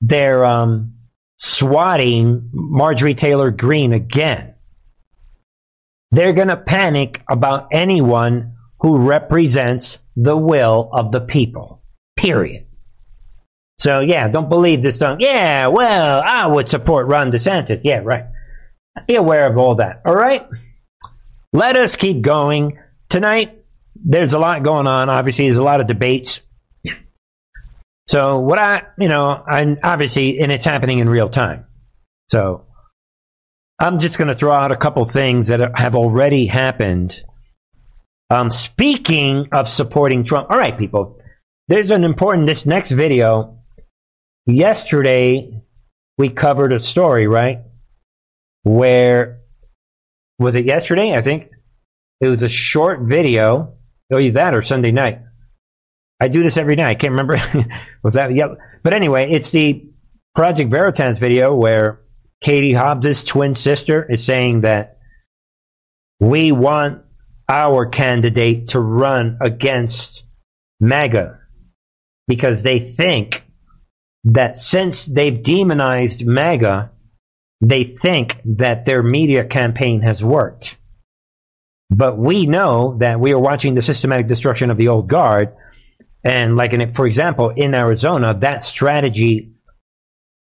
they're 0.00 0.44
um 0.44 0.94
swatting 1.36 2.50
Marjorie 2.52 3.14
Taylor 3.14 3.52
Greene 3.52 3.92
again. 3.92 4.54
They're 6.10 6.32
gonna 6.32 6.56
panic 6.56 7.22
about 7.30 7.68
anyone 7.72 8.54
who 8.80 8.98
represents 8.98 9.98
the 10.16 10.36
will 10.36 10.90
of 10.92 11.12
the 11.12 11.20
people. 11.20 11.82
Period. 12.16 12.66
So 13.78 14.00
yeah, 14.00 14.28
don't 14.28 14.48
believe 14.48 14.82
this 14.82 14.98
song. 14.98 15.16
Yeah, 15.20 15.68
well, 15.68 16.22
I 16.24 16.46
would 16.46 16.68
support 16.68 17.08
Ron 17.08 17.32
DeSantis. 17.32 17.80
Yeah, 17.82 18.00
right. 18.04 18.24
Be 19.08 19.16
aware 19.16 19.50
of 19.50 19.56
all 19.56 19.76
that. 19.76 20.02
All 20.04 20.14
right. 20.14 20.46
Let 21.52 21.76
us 21.76 21.96
keep 21.96 22.22
going. 22.22 22.78
Tonight, 23.08 23.62
there's 23.94 24.32
a 24.32 24.38
lot 24.38 24.62
going 24.62 24.86
on. 24.86 25.10
Obviously, 25.10 25.46
there's 25.46 25.58
a 25.58 25.62
lot 25.62 25.80
of 25.80 25.86
debates. 25.86 26.40
So 28.06 28.40
what 28.40 28.58
I, 28.58 28.82
you 28.98 29.08
know, 29.08 29.42
and 29.46 29.78
obviously, 29.82 30.40
and 30.40 30.52
it's 30.52 30.64
happening 30.64 30.98
in 30.98 31.08
real 31.08 31.28
time. 31.28 31.66
So 32.30 32.66
I'm 33.78 33.98
just 33.98 34.18
going 34.18 34.28
to 34.28 34.34
throw 34.34 34.52
out 34.52 34.72
a 34.72 34.76
couple 34.76 35.04
things 35.06 35.48
that 35.48 35.60
have 35.78 35.94
already 35.94 36.46
happened. 36.46 37.22
Um, 38.32 38.50
speaking 38.50 39.48
of 39.52 39.68
supporting 39.68 40.24
Trump, 40.24 40.50
all 40.50 40.56
right, 40.56 40.78
people, 40.78 41.20
there's 41.68 41.90
an 41.90 42.02
important, 42.02 42.46
this 42.46 42.64
next 42.64 42.90
video. 42.90 43.58
Yesterday, 44.46 45.60
we 46.16 46.30
covered 46.30 46.72
a 46.72 46.80
story, 46.80 47.26
right? 47.26 47.58
Where, 48.62 49.40
was 50.38 50.54
it 50.54 50.64
yesterday? 50.64 51.12
I 51.12 51.20
think 51.20 51.50
it 52.22 52.28
was 52.28 52.42
a 52.42 52.48
short 52.48 53.00
video. 53.02 53.74
Oh, 54.10 54.18
either 54.18 54.32
that 54.34 54.54
or 54.54 54.62
Sunday 54.62 54.92
night. 54.92 55.20
I 56.18 56.28
do 56.28 56.42
this 56.42 56.56
every 56.56 56.76
night. 56.76 56.88
I 56.88 56.94
can't 56.94 57.10
remember. 57.10 57.36
was 58.02 58.14
that? 58.14 58.34
Yep. 58.34 58.56
But 58.82 58.94
anyway, 58.94 59.30
it's 59.30 59.50
the 59.50 59.90
Project 60.34 60.70
Veritas 60.70 61.18
video 61.18 61.54
where 61.54 62.00
Katie 62.40 62.72
Hobbs' 62.72 63.24
twin 63.24 63.54
sister 63.54 64.02
is 64.10 64.24
saying 64.24 64.62
that 64.62 64.96
we 66.18 66.50
want 66.50 67.02
our 67.48 67.86
candidate 67.86 68.68
to 68.68 68.80
run 68.80 69.38
against 69.40 70.24
MAGA 70.80 71.38
because 72.26 72.62
they 72.62 72.78
think 72.78 73.46
that 74.24 74.56
since 74.56 75.04
they've 75.04 75.42
demonized 75.42 76.24
MAGA, 76.24 76.90
they 77.60 77.84
think 77.84 78.40
that 78.44 78.84
their 78.84 79.02
media 79.02 79.44
campaign 79.44 80.02
has 80.02 80.22
worked. 80.22 80.76
But 81.90 82.16
we 82.16 82.46
know 82.46 82.96
that 82.98 83.20
we 83.20 83.32
are 83.32 83.38
watching 83.38 83.74
the 83.74 83.82
systematic 83.82 84.26
destruction 84.26 84.70
of 84.70 84.76
the 84.76 84.88
old 84.88 85.08
guard. 85.08 85.54
And 86.24 86.56
like, 86.56 86.72
in, 86.72 86.94
for 86.94 87.06
example, 87.06 87.50
in 87.50 87.74
Arizona, 87.74 88.34
that 88.40 88.62
strategy 88.62 89.52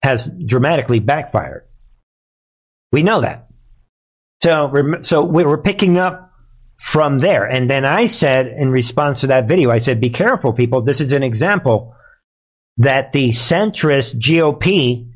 has 0.02 0.28
dramatically 0.28 1.00
backfired. 1.00 1.66
We 2.92 3.04
know 3.04 3.22
that. 3.22 3.48
So, 4.44 4.72
so 5.02 5.24
we're 5.24 5.58
picking 5.58 5.98
up 5.98 6.27
from 6.80 7.20
there. 7.20 7.46
And 7.46 7.70
then 7.70 7.86
I 7.86 8.06
said 8.06 8.48
in 8.48 8.70
response 8.70 9.22
to 9.22 9.28
that 9.28 9.48
video, 9.48 9.72
I 9.72 9.80
said, 9.80 10.00
be 10.00 10.10
careful, 10.10 10.54
people. 10.54 10.82
This 10.82 11.02
is 11.02 11.12
an 11.12 11.24
example 11.24 11.96
that 12.78 13.12
the 13.12 13.30
centrist 13.30 14.20
GOP 14.20 15.12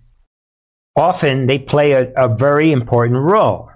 often 0.95 1.47
they 1.47 1.59
play 1.59 1.93
a, 1.93 2.11
a 2.13 2.35
very 2.35 2.71
important 2.71 3.19
role. 3.19 3.69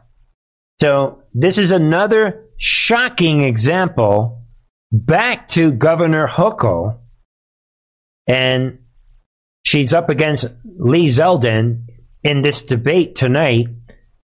So 0.81 1.23
this 1.33 1.57
is 1.57 1.71
another 1.71 2.45
shocking 2.57 3.41
example 3.41 4.43
back 4.91 5.47
to 5.49 5.71
Governor 5.71 6.27
Hochul, 6.27 6.99
and 8.27 8.79
she's 9.63 9.93
up 9.93 10.09
against 10.09 10.47
Lee 10.65 11.07
Zeldin 11.07 11.85
in 12.23 12.41
this 12.41 12.63
debate 12.63 13.15
tonight. 13.15 13.67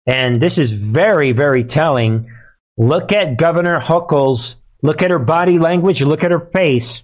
And 0.06 0.42
this 0.42 0.58
is 0.58 0.72
very, 0.72 1.34
very 1.34 1.66
telling. 1.66 2.32
Look 2.78 3.12
at 3.12 3.38
Governor 3.38 3.80
Hochul's, 3.80 4.56
look 4.82 5.02
at 5.02 5.10
her 5.10 5.20
body 5.20 5.60
language, 5.60 6.02
look 6.02 6.24
at 6.24 6.32
her 6.32 6.50
face 6.54 7.04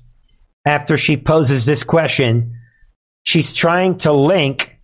after 0.65 0.97
she 0.97 1.17
poses 1.17 1.65
this 1.65 1.83
question. 1.83 2.59
She's 3.23 3.55
trying 3.55 3.97
to 3.99 4.13
link 4.13 4.79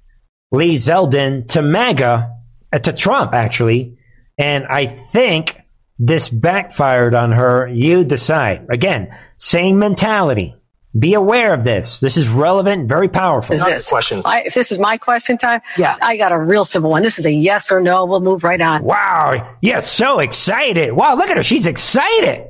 Lee 0.52 0.76
Zeldin 0.76 1.48
to 1.50 1.62
MAGA, 1.62 2.36
uh, 2.72 2.80
to 2.80 2.94
Trump, 2.94 3.34
actually. 3.34 3.98
And 4.38 4.66
I 4.68 4.86
think 4.88 5.62
this 6.00 6.30
backfired 6.30 7.14
on 7.14 7.34
her. 7.34 7.68
You 7.68 8.06
decide. 8.06 8.68
Again, 8.70 9.16
same 9.38 9.80
mentality. 9.80 10.56
Be 10.98 11.14
aware 11.14 11.54
of 11.54 11.64
this. 11.64 12.00
This 12.00 12.18
is 12.18 12.28
relevant, 12.28 12.90
very 12.90 13.10
powerful. 13.10 13.56
Is 13.56 13.64
this 13.64 13.88
question? 13.88 14.24
I, 14.26 14.42
if 14.42 14.56
this 14.56 14.72
is 14.72 14.80
my 14.80 14.98
question 14.98 15.38
time, 15.38 15.62
yeah, 15.78 15.96
I 16.02 16.18
got 16.18 16.32
a 16.32 16.40
real 16.40 16.66
simple 16.66 16.90
one. 16.90 17.04
This 17.04 17.20
is 17.20 17.28
a 17.28 17.32
yes 17.32 17.72
or 17.72 17.80
no. 17.80 18.06
We'll 18.06 18.22
move 18.22 18.44
right 18.44 18.60
on. 18.60 18.84
Wow, 18.84 19.56
you're 19.62 19.82
so 19.82 20.20
excited! 20.20 20.94
Wow, 20.94 21.16
look 21.16 21.30
at 21.30 21.38
her. 21.38 21.44
She's 21.44 21.68
excited. 21.68 22.48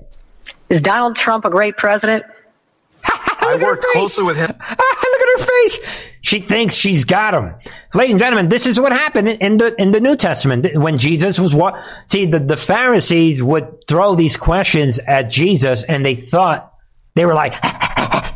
Is 0.70 0.80
Donald 0.80 1.18
Trump 1.18 1.44
a 1.44 1.50
great 1.50 1.76
president? 1.76 2.24
I 3.04 3.60
worked 3.62 3.84
closely 3.92 4.24
with 4.24 4.38
him. 4.38 4.48
look 4.70 5.22
at 5.22 5.40
her 5.40 5.46
face. 5.46 5.80
She 6.22 6.40
thinks 6.40 6.76
she's 6.76 7.04
got 7.04 7.34
him. 7.34 7.56
Ladies 7.94 8.12
and 8.12 8.20
gentlemen, 8.20 8.48
this 8.48 8.66
is 8.66 8.80
what 8.80 8.94
happened 8.94 9.28
in 9.28 9.58
the 9.58 9.76
in 9.82 9.92
the 9.92 10.00
New 10.00 10.16
Testament 10.16 10.66
when 10.80 10.98
Jesus 10.98 11.40
was 11.40 11.54
what. 11.54 11.76
See, 12.06 12.26
the 12.26 12.40
the 12.40 12.58
Pharisees 12.58 13.44
would 13.44 13.86
throw 13.86 14.16
these 14.16 14.38
questions 14.38 14.98
at 15.00 15.30
Jesus, 15.30 15.84
and 15.84 16.06
they 16.06 16.16
thought 16.16 16.74
they 17.16 17.26
were 17.26 17.34
like. 17.34 17.54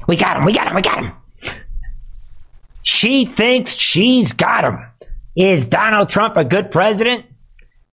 We 0.07 0.17
got 0.17 0.37
him. 0.37 0.45
We 0.45 0.53
got 0.53 0.67
him. 0.67 0.75
We 0.75 0.81
got 0.81 1.03
him. 1.03 1.13
She 2.83 3.25
thinks 3.25 3.75
she's 3.75 4.33
got 4.33 4.65
him. 4.65 4.85
Is 5.35 5.67
Donald 5.67 6.09
Trump 6.09 6.37
a 6.37 6.45
good 6.45 6.69
president? 6.69 7.25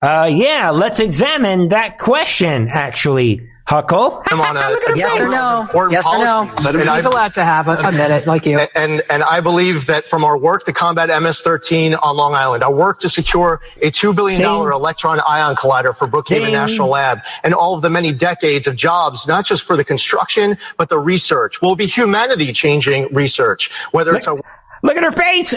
Uh, 0.01 0.29
yeah, 0.29 0.69
let's 0.69 0.99
examine 0.99 1.69
that 1.69 1.97
question, 1.97 2.67
actually. 2.67 3.49
Hochul. 3.73 4.21
I'm 4.27 4.39
on 4.39 4.55
a, 4.55 4.59
uh, 4.59 4.95
yes 4.95 5.19
or 5.19 5.27
no. 5.27 5.89
Yes 5.89 6.05
or 6.05 6.19
no. 6.19 6.53
But 6.63 6.75
he's 6.75 7.05
allowed 7.05 7.33
to 7.33 7.43
have 7.43 7.67
a, 7.67 7.77
a, 7.77 7.91
minute, 7.91 8.27
like 8.27 8.45
you. 8.45 8.59
And 8.75 9.01
and 9.09 9.23
I 9.23 9.41
believe 9.41 9.87
that 9.87 10.05
from 10.05 10.23
our 10.23 10.37
work 10.37 10.63
to 10.65 10.73
combat 10.73 11.09
MS-13 11.09 11.97
on 12.03 12.15
Long 12.15 12.35
Island, 12.35 12.63
our 12.63 12.73
work 12.73 12.99
to 12.99 13.09
secure 13.09 13.61
a 13.81 13.89
two 13.89 14.13
billion 14.13 14.41
dollar 14.41 14.71
electron 14.71 15.19
ion 15.27 15.55
collider 15.55 15.95
for 15.95 16.07
Brookhaven 16.07 16.45
Ding. 16.45 16.53
National 16.53 16.89
Lab, 16.89 17.19
and 17.43 17.55
all 17.55 17.75
of 17.75 17.81
the 17.81 17.89
many 17.89 18.13
decades 18.13 18.67
of 18.67 18.75
jobs, 18.75 19.27
not 19.27 19.45
just 19.45 19.63
for 19.63 19.75
the 19.75 19.83
construction 19.83 20.55
but 20.77 20.89
the 20.89 20.99
research, 20.99 21.61
will 21.61 21.75
be 21.75 21.87
humanity-changing 21.87 23.11
research. 23.13 23.71
Whether 23.91 24.11
look, 24.11 24.19
it's 24.19 24.27
a 24.27 24.35
look 24.83 24.97
at 24.97 25.03
her 25.03 25.11
face. 25.11 25.55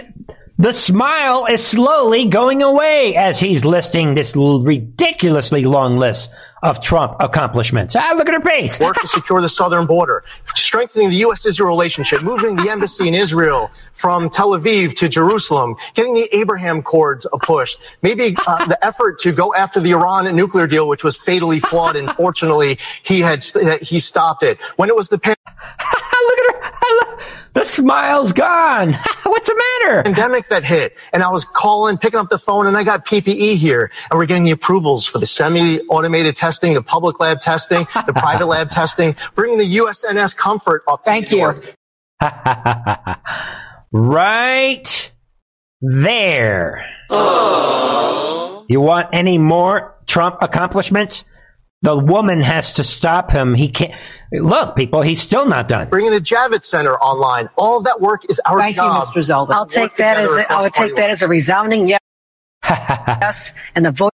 The 0.59 0.73
smile 0.73 1.45
is 1.51 1.65
slowly 1.65 2.29
going 2.29 2.63
away 2.63 3.15
as 3.15 3.39
he's 3.39 3.67
listing 3.67 4.15
this 4.15 4.35
ridiculously 4.35 5.67
long 5.67 5.99
list 5.99 6.31
of 6.63 6.81
Trump 6.81 7.17
accomplishments. 7.21 7.95
Ah, 7.95 8.15
look 8.17 8.31
at 8.31 8.35
her 8.35 8.41
face. 8.41 8.81
Work 8.81 8.97
to 8.97 9.07
secure 9.07 9.43
the 9.43 9.51
southern 9.51 9.85
border, 9.85 10.25
strengthening 10.55 11.11
the 11.11 11.17
U.S.-Israel 11.17 11.67
relationship, 11.67 12.23
moving 12.23 12.57
the 12.57 12.71
embassy 12.71 13.07
in 13.07 13.13
Israel 13.13 13.71
from 13.93 14.31
Tel 14.31 14.53
Aviv 14.53 14.97
to 14.97 15.11
Jerusalem, 15.11 15.77
getting 15.93 16.15
the 16.15 16.27
Abraham 16.35 16.79
Accords 16.79 17.27
a 17.31 17.39
push, 17.39 17.77
maybe 18.01 18.35
uh, 18.47 18.65
the 18.69 18.83
effort 18.83 19.19
to 19.21 19.33
go 19.33 19.55
after 19.55 19.79
the 19.79 19.91
Iran 19.91 20.35
nuclear 20.35 20.67
deal, 20.67 20.89
which 20.89 21.05
was 21.05 21.19
fatally 21.19 21.61
flawed, 21.61 21.97
and 21.97 22.11
fortunately 22.13 22.79
he 23.03 23.21
had 23.21 23.45
he 23.83 24.01
stopped 24.01 24.43
it. 24.43 24.59
When 24.77 24.89
it 24.89 24.97
was 24.97 25.11
the 25.11 25.19
look 26.27 26.39
at 26.39 26.55
her. 26.55 26.67
The 27.55 27.65
smile's 27.65 28.33
gone. 28.33 28.93
What's 29.23 29.49
the 29.49 29.65
matter? 29.83 30.03
Pandemic 30.03 30.49
that 30.51 30.63
hit, 30.63 30.95
and 31.13 31.23
I 31.23 31.31
was 31.31 31.47
calling, 31.47 31.97
picking 31.97 32.21
up 32.21 32.29
the 32.29 32.39
phone, 32.39 32.67
and 32.67 32.77
I 32.77 32.85
got 32.85 33.07
PPE 33.07 33.57
here, 33.57 33.91
and 34.11 34.19
we're 34.19 34.27
getting 34.27 34.45
the 34.45 34.51
approvals 34.51 35.07
for 35.07 35.19
the 35.19 35.27
semi-automated 35.27 36.37
testing, 36.37 36.75
the 36.75 36.83
public 36.83 37.19
lab 37.19 37.41
testing, 37.41 37.87
the 38.07 38.13
private 38.17 38.47
lab 38.47 38.71
testing, 38.71 39.17
bringing 39.35 39.57
the 39.57 39.77
USNS 39.79 40.37
Comfort 40.37 40.83
up. 40.87 41.05
To 41.05 41.11
Thank 41.11 41.31
you. 41.31 41.63
right 43.93 45.13
there. 45.81 46.85
You 48.69 48.81
want 48.81 49.09
any 49.13 49.39
more 49.39 49.95
Trump 50.07 50.39
accomplishments? 50.43 51.25
The 51.83 51.97
woman 51.97 52.41
has 52.41 52.75
to 52.75 52.85
stop 52.85 53.31
him. 53.31 53.55
He 53.55 53.69
can't. 53.69 53.93
Look, 54.33 54.77
people, 54.77 55.03
he's 55.03 55.21
still 55.21 55.47
not 55.47 55.69
done. 55.69 55.89
Bringing 55.89 56.11
the 56.11 56.21
Javits 56.21 56.65
Center 56.65 56.95
online. 56.95 57.49
All 57.57 57.83
that 57.83 58.01
work 58.01 58.29
is 58.29 58.41
our 58.41 58.61
Thank 58.61 58.77
job. 58.77 59.09
you, 59.15 59.23
Mr. 59.23 59.25
Zeldin. 59.25 59.55
I'll 59.55 59.67
take 59.67 59.95
that 59.97 60.19
as 60.19 60.31
a, 60.31 60.53
I 60.53 60.63
would 60.63 60.73
take 60.73 60.97
that 60.97 61.11
as 61.11 61.23
a 61.23 61.29
resounding 61.29 61.89
yes. 61.89 62.01
yes, 62.69 63.53
and 63.75 63.87
the 63.87 63.93
vote. 63.93 64.13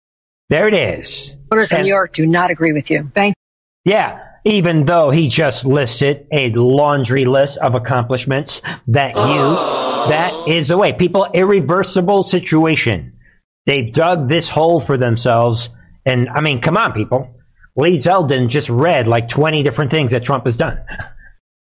There 0.49 0.67
it 0.67 0.73
is. 0.73 1.35
Voters 1.49 1.71
in 1.71 1.81
New 1.81 1.89
York 1.89 2.13
do 2.13 2.25
not 2.25 2.51
agree 2.51 2.71
with 2.71 2.89
you. 2.89 3.11
Thank. 3.13 3.35
Yeah, 3.83 4.23
even 4.45 4.85
though 4.85 5.09
he 5.09 5.27
just 5.27 5.65
listed 5.65 6.25
a 6.31 6.51
laundry 6.51 7.25
list 7.25 7.57
of 7.57 7.75
accomplishments 7.75 8.61
that 8.87 9.15
you, 9.15 10.09
that 10.09 10.47
is 10.47 10.69
the 10.69 10.77
way. 10.77 10.93
People, 10.93 11.27
irreversible 11.33 12.23
situation. 12.23 13.17
They've 13.65 13.91
dug 13.91 14.29
this 14.29 14.47
hole 14.47 14.79
for 14.79 14.97
themselves. 14.97 15.69
And 16.05 16.29
I 16.29 16.39
mean, 16.39 16.61
come 16.61 16.77
on, 16.77 16.93
people. 16.93 17.36
Lee 17.78 17.97
Zeldin 17.97 18.49
just 18.49 18.69
read 18.69 19.07
like 19.07 19.30
20 19.30 19.63
different 19.63 19.91
things 19.91 20.11
that 20.11 20.23
Trump 20.23 20.45
has 20.45 20.57
done. 20.57 20.80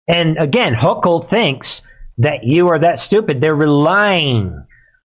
And 0.08 0.38
again, 0.38 0.74
Hochul 0.74 1.28
thinks 1.28 1.82
that 2.18 2.42
you 2.42 2.70
are 2.70 2.80
that 2.80 2.98
stupid. 2.98 3.40
They're 3.40 3.54
relying 3.54 4.66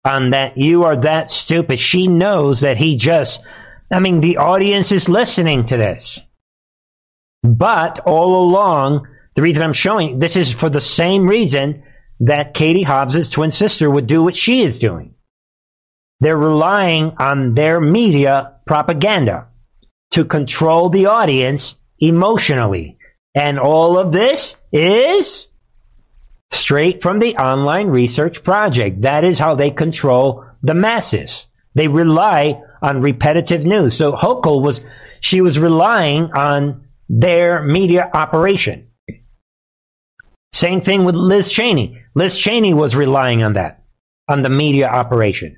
on 0.04 0.30
that 0.30 0.58
you 0.58 0.84
are 0.84 0.96
that 0.96 1.30
stupid. 1.30 1.78
She 1.78 2.08
knows 2.08 2.62
that 2.62 2.78
he 2.78 2.96
just, 2.96 3.40
I 3.92 4.00
mean, 4.00 4.20
the 4.20 4.38
audience 4.38 4.90
is 4.90 5.08
listening 5.08 5.66
to 5.66 5.76
this. 5.76 6.18
But 7.44 8.00
all 8.00 8.42
along, 8.42 9.06
the 9.36 9.42
reason 9.42 9.62
I'm 9.62 9.72
showing 9.72 10.18
this 10.18 10.34
is 10.34 10.52
for 10.52 10.68
the 10.68 10.80
same 10.80 11.28
reason 11.28 11.84
that 12.20 12.54
Katie 12.54 12.82
Hobbs' 12.82 13.30
twin 13.30 13.52
sister 13.52 13.88
would 13.88 14.08
do 14.08 14.24
what 14.24 14.36
she 14.36 14.62
is 14.62 14.80
doing. 14.80 15.14
They're 16.18 16.36
relying 16.36 17.12
on 17.18 17.54
their 17.54 17.80
media 17.80 18.56
propaganda 18.66 19.46
to 20.10 20.24
control 20.24 20.88
the 20.88 21.06
audience 21.06 21.76
emotionally. 21.98 22.98
And 23.34 23.58
all 23.58 23.98
of 23.98 24.12
this 24.12 24.56
is 24.72 25.48
straight 26.50 27.02
from 27.02 27.18
the 27.18 27.36
online 27.36 27.88
research 27.88 28.42
project. 28.42 29.02
That 29.02 29.24
is 29.24 29.38
how 29.38 29.54
they 29.54 29.70
control 29.70 30.44
the 30.62 30.74
masses. 30.74 31.46
They 31.74 31.88
rely 31.88 32.60
on 32.82 33.00
repetitive 33.00 33.64
news. 33.64 33.96
So 33.96 34.12
Hochul 34.12 34.62
was, 34.62 34.80
she 35.20 35.40
was 35.40 35.58
relying 35.58 36.32
on 36.32 36.86
their 37.08 37.62
media 37.62 38.08
operation. 38.12 38.88
Same 40.52 40.80
thing 40.80 41.04
with 41.04 41.14
Liz 41.14 41.52
Cheney. 41.52 42.02
Liz 42.14 42.36
Cheney 42.36 42.74
was 42.74 42.96
relying 42.96 43.42
on 43.42 43.52
that, 43.52 43.84
on 44.28 44.42
the 44.42 44.48
media 44.48 44.88
operation. 44.88 45.56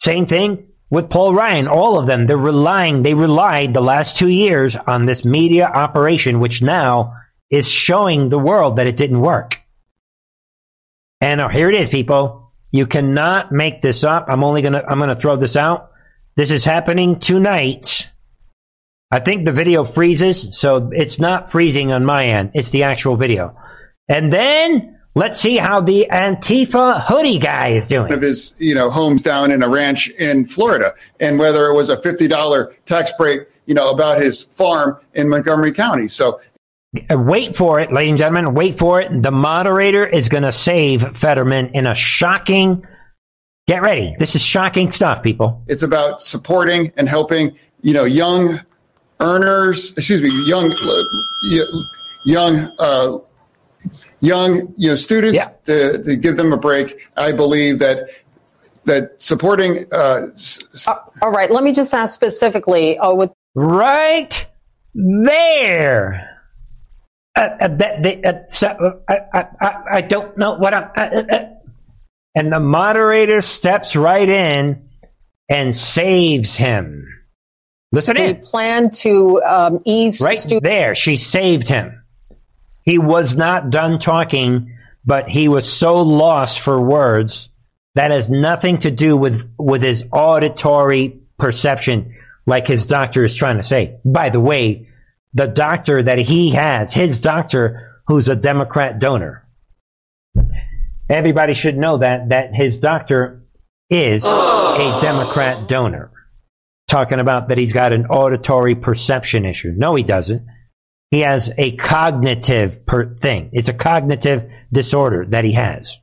Same 0.00 0.26
thing 0.26 0.68
with 0.90 1.10
Paul 1.10 1.34
Ryan. 1.34 1.68
All 1.68 1.98
of 1.98 2.06
them, 2.06 2.26
they're 2.26 2.36
relying, 2.36 3.02
they 3.02 3.14
relied 3.14 3.74
the 3.74 3.80
last 3.80 4.16
two 4.16 4.28
years 4.28 4.76
on 4.76 5.06
this 5.06 5.24
media 5.24 5.66
operation, 5.66 6.40
which 6.40 6.62
now 6.62 7.14
is 7.50 7.70
showing 7.70 8.28
the 8.28 8.38
world 8.38 8.76
that 8.76 8.86
it 8.86 8.96
didn't 8.96 9.20
work. 9.20 9.60
And 11.20 11.40
uh, 11.40 11.48
here 11.48 11.70
it 11.70 11.80
is, 11.80 11.88
people. 11.88 12.52
You 12.70 12.86
cannot 12.86 13.52
make 13.52 13.80
this 13.80 14.04
up. 14.04 14.26
I'm 14.28 14.44
only 14.44 14.62
gonna, 14.62 14.82
I'm 14.86 14.98
gonna 14.98 15.16
throw 15.16 15.36
this 15.36 15.56
out. 15.56 15.90
This 16.36 16.50
is 16.50 16.64
happening 16.64 17.18
tonight. 17.18 18.10
I 19.10 19.20
think 19.20 19.44
the 19.44 19.52
video 19.52 19.84
freezes, 19.84 20.58
so 20.58 20.90
it's 20.92 21.18
not 21.18 21.52
freezing 21.52 21.92
on 21.92 22.04
my 22.04 22.26
end. 22.26 22.50
It's 22.54 22.70
the 22.70 22.82
actual 22.82 23.16
video. 23.16 23.56
And 24.08 24.32
then 24.32 24.95
let's 25.16 25.40
see 25.40 25.56
how 25.56 25.80
the 25.80 26.06
Antifa 26.12 27.04
hoodie 27.06 27.40
guy 27.40 27.70
is 27.70 27.88
doing. 27.88 28.12
Of 28.12 28.22
his, 28.22 28.54
you 28.58 28.74
know, 28.74 28.88
homes 28.88 29.22
down 29.22 29.50
in 29.50 29.62
a 29.64 29.68
ranch 29.68 30.08
in 30.10 30.44
Florida, 30.44 30.94
and 31.18 31.38
whether 31.40 31.66
it 31.66 31.74
was 31.74 31.88
a 31.90 32.00
fifty 32.00 32.28
dollar 32.28 32.72
tax 32.84 33.10
break, 33.18 33.48
you 33.64 33.74
know, 33.74 33.90
about 33.90 34.20
his 34.20 34.44
farm 34.44 34.98
in 35.14 35.28
Montgomery 35.28 35.72
County. 35.72 36.06
So 36.06 36.40
uh, 37.10 37.18
Wait 37.18 37.56
for 37.56 37.80
it, 37.80 37.92
ladies 37.92 38.10
and 38.10 38.18
gentlemen. 38.18 38.54
Wait 38.54 38.78
for 38.78 39.00
it. 39.00 39.22
The 39.22 39.32
moderator 39.32 40.06
is 40.06 40.28
going 40.28 40.44
to 40.44 40.52
save 40.52 41.16
Fetterman 41.16 41.68
in 41.74 41.86
a 41.86 41.94
shocking. 41.94 42.86
Get 43.66 43.82
ready. 43.82 44.14
This 44.18 44.36
is 44.36 44.42
shocking 44.42 44.92
stuff, 44.92 45.22
people. 45.22 45.64
it's 45.66 45.82
about 45.82 46.22
supporting 46.22 46.92
and 46.96 47.08
helping, 47.08 47.56
you 47.82 47.92
know, 47.92 48.04
young 48.04 48.60
earners. 49.18 49.92
Excuse 49.96 50.22
me, 50.22 50.30
young, 50.46 50.70
uh, 50.70 51.66
young. 52.24 52.72
Uh, 52.78 53.18
young 54.26 54.50
you 54.76 54.88
know 54.90 54.96
students 54.96 55.40
to, 55.64 56.02
to 56.02 56.16
give 56.16 56.36
them 56.36 56.52
a 56.52 56.56
break 56.56 56.88
i 57.16 57.30
believe 57.32 57.78
that 57.78 57.98
that 58.84 59.20
supporting 59.20 59.84
uh, 59.92 60.28
s- 60.32 60.86
All 61.20 61.32
right, 61.32 61.50
let 61.50 61.64
me 61.64 61.72
just 61.72 61.92
ask 61.92 62.14
specifically 62.14 62.96
uh, 62.98 63.12
with 63.12 63.30
Right 63.56 64.46
there. 64.94 66.38
Uh, 67.34 67.40
uh, 67.60 67.68
that, 67.68 68.02
they, 68.02 68.22
uh, 68.22 68.34
so, 68.48 68.68
uh, 68.68 68.92
I, 69.08 69.16
I, 69.38 69.46
I, 69.60 69.72
I 69.98 70.00
don't 70.02 70.36
know 70.38 70.54
what 70.54 70.72
I'm. 70.72 70.84
Uh, 70.96 71.00
uh, 71.02 71.24
uh. 71.36 71.44
and 72.34 72.52
the 72.52 72.60
moderator 72.60 73.42
steps 73.42 73.96
right 73.96 74.28
in 74.28 74.88
and 75.48 75.74
saves 75.74 76.54
him. 76.56 77.06
Listen 77.92 78.16
the 78.16 78.24
in. 78.24 78.40
plan 78.40 78.90
to 78.90 79.42
um, 79.42 79.80
ease 79.84 80.20
Right 80.20 80.38
there, 80.62 80.94
she 80.94 81.16
saved 81.16 81.68
him. 81.68 82.02
He 82.86 82.98
was 82.98 83.36
not 83.36 83.70
done 83.70 83.98
talking, 83.98 84.72
but 85.04 85.28
he 85.28 85.48
was 85.48 85.70
so 85.70 85.96
lost 85.96 86.60
for 86.60 86.80
words. 86.80 87.50
That 87.96 88.12
has 88.12 88.30
nothing 88.30 88.78
to 88.78 88.90
do 88.90 89.16
with, 89.16 89.50
with 89.58 89.82
his 89.82 90.04
auditory 90.12 91.20
perception, 91.38 92.14
like 92.46 92.66
his 92.66 92.86
doctor 92.86 93.24
is 93.24 93.34
trying 93.34 93.56
to 93.56 93.64
say. 93.64 93.98
By 94.04 94.30
the 94.30 94.40
way, 94.40 94.88
the 95.34 95.48
doctor 95.48 96.02
that 96.02 96.18
he 96.18 96.50
has, 96.50 96.94
his 96.94 97.20
doctor, 97.20 98.00
who's 98.06 98.28
a 98.28 98.36
Democrat 98.36 98.98
donor. 98.98 99.46
Everybody 101.08 101.54
should 101.54 101.76
know 101.76 101.98
that, 101.98 102.28
that 102.28 102.54
his 102.54 102.78
doctor 102.78 103.42
is 103.90 104.24
a 104.24 104.98
Democrat 105.00 105.66
donor. 105.66 106.10
Talking 106.88 107.18
about 107.18 107.48
that 107.48 107.58
he's 107.58 107.72
got 107.72 107.92
an 107.92 108.06
auditory 108.06 108.76
perception 108.76 109.44
issue. 109.44 109.72
No, 109.76 109.94
he 109.94 110.04
doesn't. 110.04 110.46
He 111.10 111.20
has 111.20 111.52
a 111.56 111.76
cognitive 111.76 112.84
per 112.84 113.14
thing. 113.14 113.50
It's 113.52 113.68
a 113.68 113.74
cognitive 113.74 114.50
disorder 114.72 115.24
that 115.26 115.44
he 115.44 115.52
has. 115.52 115.96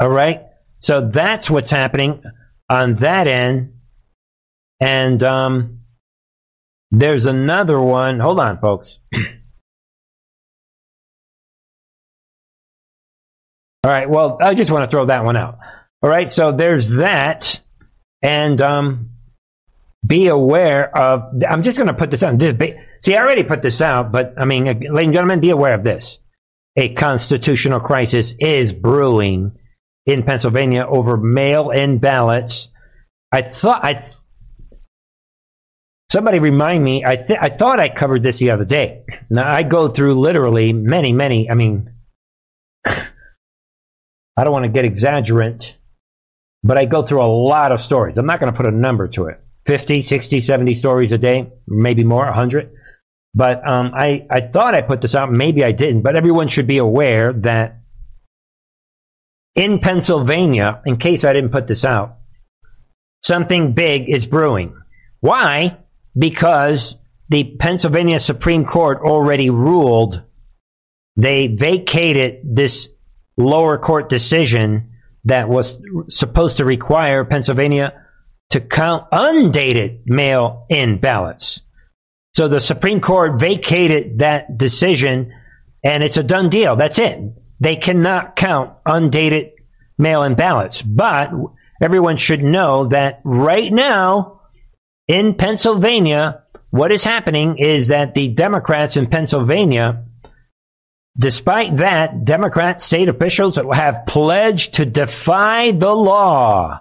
All 0.00 0.10
right. 0.10 0.42
So 0.80 1.08
that's 1.08 1.48
what's 1.48 1.70
happening 1.70 2.24
on 2.68 2.94
that 2.94 3.28
end. 3.28 3.74
And 4.80 5.22
um, 5.22 5.82
there's 6.90 7.26
another 7.26 7.80
one. 7.80 8.18
Hold 8.18 8.40
on, 8.40 8.58
folks. 8.58 8.98
All 13.84 13.90
right. 13.90 14.10
Well, 14.10 14.38
I 14.40 14.54
just 14.54 14.72
want 14.72 14.90
to 14.90 14.90
throw 14.90 15.06
that 15.06 15.24
one 15.24 15.36
out. 15.36 15.58
All 16.02 16.10
right. 16.10 16.28
So 16.28 16.50
there's 16.50 16.90
that. 16.96 17.60
And 18.20 18.60
um, 18.60 19.10
be 20.04 20.26
aware 20.26 20.96
of. 20.96 21.42
I'm 21.48 21.62
just 21.62 21.78
going 21.78 21.88
to 21.88 21.94
put 21.94 22.10
this 22.10 22.24
on. 22.24 22.38
This, 22.38 22.54
see, 23.04 23.16
I 23.16 23.20
already 23.20 23.44
put 23.44 23.62
this 23.62 23.80
out, 23.80 24.12
but 24.12 24.34
I 24.38 24.44
mean, 24.44 24.64
ladies 24.64 24.88
and 24.90 25.12
gentlemen, 25.12 25.40
be 25.40 25.50
aware 25.50 25.74
of 25.74 25.84
this. 25.84 26.18
A 26.76 26.94
constitutional 26.94 27.80
crisis 27.80 28.32
is 28.38 28.72
brewing 28.72 29.52
in 30.06 30.22
Pennsylvania 30.22 30.86
over 30.88 31.16
mail-in 31.16 31.98
ballots. 31.98 32.68
I 33.30 33.42
thought 33.42 33.84
I. 33.84 34.06
Somebody 36.10 36.38
remind 36.38 36.82
me. 36.82 37.04
I 37.04 37.16
th- 37.16 37.38
I 37.40 37.48
thought 37.48 37.80
I 37.80 37.88
covered 37.88 38.22
this 38.22 38.38
the 38.38 38.50
other 38.50 38.64
day. 38.64 39.04
Now 39.30 39.50
I 39.50 39.62
go 39.62 39.88
through 39.88 40.20
literally 40.20 40.72
many, 40.72 41.12
many. 41.12 41.50
I 41.50 41.54
mean, 41.54 41.90
I 42.84 44.44
don't 44.44 44.52
want 44.52 44.64
to 44.64 44.70
get 44.70 44.84
exaggerant, 44.84 45.74
but 46.62 46.78
I 46.78 46.84
go 46.84 47.02
through 47.02 47.22
a 47.22 47.26
lot 47.26 47.72
of 47.72 47.82
stories. 47.82 48.18
I'm 48.18 48.26
not 48.26 48.40
going 48.40 48.52
to 48.52 48.56
put 48.56 48.66
a 48.66 48.70
number 48.70 49.08
to 49.08 49.26
it. 49.26 49.40
50, 49.66 50.02
60, 50.02 50.40
70 50.40 50.74
stories 50.74 51.12
a 51.12 51.18
day, 51.18 51.50
maybe 51.66 52.02
more, 52.02 52.24
100. 52.24 52.72
But 53.34 53.66
um, 53.66 53.92
I, 53.94 54.26
I 54.30 54.40
thought 54.42 54.74
I 54.74 54.82
put 54.82 55.00
this 55.00 55.14
out. 55.14 55.32
Maybe 55.32 55.64
I 55.64 55.72
didn't. 55.72 56.02
But 56.02 56.16
everyone 56.16 56.48
should 56.48 56.66
be 56.66 56.78
aware 56.78 57.32
that 57.32 57.80
in 59.54 59.78
Pennsylvania, 59.78 60.82
in 60.84 60.96
case 60.98 61.24
I 61.24 61.32
didn't 61.32 61.50
put 61.50 61.66
this 61.66 61.84
out, 61.84 62.18
something 63.22 63.72
big 63.72 64.08
is 64.08 64.26
brewing. 64.26 64.76
Why? 65.20 65.78
Because 66.16 66.96
the 67.28 67.56
Pennsylvania 67.58 68.20
Supreme 68.20 68.64
Court 68.64 69.00
already 69.02 69.48
ruled 69.48 70.22
they 71.16 71.48
vacated 71.48 72.40
this 72.44 72.88
lower 73.36 73.78
court 73.78 74.08
decision 74.08 74.92
that 75.24 75.48
was 75.48 75.80
supposed 76.08 76.56
to 76.56 76.64
require 76.64 77.24
Pennsylvania 77.24 77.92
to 78.50 78.60
count 78.60 79.06
undated 79.12 80.02
mail 80.06 80.66
in 80.68 80.98
ballots. 80.98 81.60
So 82.34 82.48
the 82.48 82.60
Supreme 82.60 83.00
Court 83.00 83.38
vacated 83.38 84.20
that 84.20 84.56
decision 84.56 85.32
and 85.84 86.02
it's 86.02 86.16
a 86.16 86.22
done 86.22 86.48
deal. 86.48 86.76
That's 86.76 86.98
it. 86.98 87.20
They 87.60 87.76
cannot 87.76 88.36
count 88.36 88.72
undated 88.86 89.52
mail 89.98 90.22
in 90.22 90.34
ballots. 90.34 90.82
But 90.82 91.30
everyone 91.80 92.16
should 92.16 92.42
know 92.42 92.86
that 92.88 93.20
right 93.24 93.72
now 93.72 94.40
in 95.08 95.34
Pennsylvania, 95.34 96.42
what 96.70 96.92
is 96.92 97.04
happening 97.04 97.58
is 97.58 97.88
that 97.88 98.14
the 98.14 98.28
Democrats 98.28 98.96
in 98.96 99.08
Pennsylvania, 99.08 100.04
despite 101.18 101.76
that, 101.76 102.24
Democrat 102.24 102.80
state 102.80 103.08
officials 103.08 103.58
have 103.74 104.06
pledged 104.06 104.74
to 104.74 104.86
defy 104.86 105.72
the 105.72 105.94
law, 105.94 106.80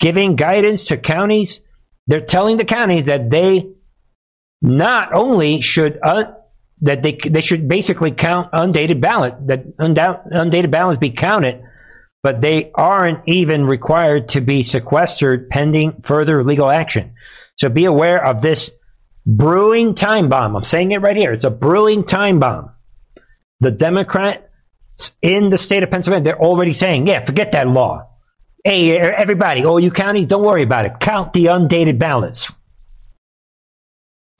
giving 0.00 0.34
guidance 0.34 0.86
to 0.86 0.96
counties. 0.96 1.60
They're 2.08 2.20
telling 2.20 2.56
the 2.56 2.64
counties 2.64 3.06
that 3.06 3.30
they 3.30 3.74
not 4.62 5.12
only 5.12 5.60
should 5.60 5.98
uh, 6.02 6.24
that 6.82 7.02
they 7.02 7.18
they 7.28 7.40
should 7.40 7.68
basically 7.68 8.12
count 8.12 8.48
undated 8.52 9.00
ballot 9.00 9.34
that 9.48 9.64
undated 9.78 10.70
ballots 10.70 10.98
be 10.98 11.10
counted, 11.10 11.62
but 12.22 12.40
they 12.40 12.70
aren't 12.74 13.20
even 13.26 13.66
required 13.66 14.28
to 14.28 14.40
be 14.40 14.62
sequestered 14.62 15.50
pending 15.50 16.02
further 16.04 16.44
legal 16.44 16.70
action. 16.70 17.14
So 17.56 17.68
be 17.68 17.84
aware 17.84 18.24
of 18.24 18.40
this 18.40 18.70
brewing 19.26 19.94
time 19.94 20.28
bomb. 20.28 20.56
I'm 20.56 20.64
saying 20.64 20.92
it 20.92 20.98
right 20.98 21.16
here. 21.16 21.32
It's 21.32 21.44
a 21.44 21.50
brewing 21.50 22.04
time 22.04 22.38
bomb. 22.38 22.70
The 23.60 23.70
Democrats 23.70 24.46
in 25.20 25.50
the 25.50 25.58
state 25.58 25.82
of 25.82 25.90
Pennsylvania, 25.90 26.24
they're 26.24 26.42
already 26.42 26.74
saying, 26.74 27.06
yeah, 27.06 27.24
forget 27.24 27.52
that 27.52 27.68
law. 27.68 28.08
Hey, 28.64 28.96
everybody, 28.96 29.64
oh, 29.64 29.78
you 29.78 29.90
county, 29.90 30.24
don't 30.24 30.44
worry 30.44 30.62
about 30.62 30.86
it. 30.86 31.00
Count 31.00 31.32
the 31.32 31.46
undated 31.46 31.98
ballots. 31.98 32.52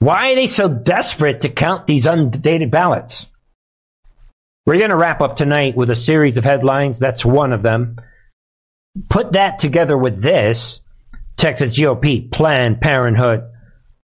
Why 0.03 0.33
are 0.33 0.35
they 0.35 0.47
so 0.47 0.67
desperate 0.67 1.39
to 1.41 1.49
count 1.49 1.87
these 1.87 2.05
undated 2.05 2.69
ballots? 2.69 3.27
We're 4.65 4.77
going 4.77 4.89
to 4.89 4.97
wrap 4.97 5.21
up 5.21 5.37
tonight 5.37 5.77
with 5.77 5.89
a 5.89 5.95
series 5.95 6.37
of 6.37 6.43
headlines. 6.43 6.99
That's 6.99 7.23
one 7.23 7.53
of 7.53 7.61
them. 7.61 7.95
Put 9.07 9.31
that 9.31 9.59
together 9.59 9.97
with 9.97 10.21
this 10.21 10.81
Texas 11.37 11.79
GOP, 11.79 12.29
Planned 12.29 12.81
Parenthood, 12.81 13.49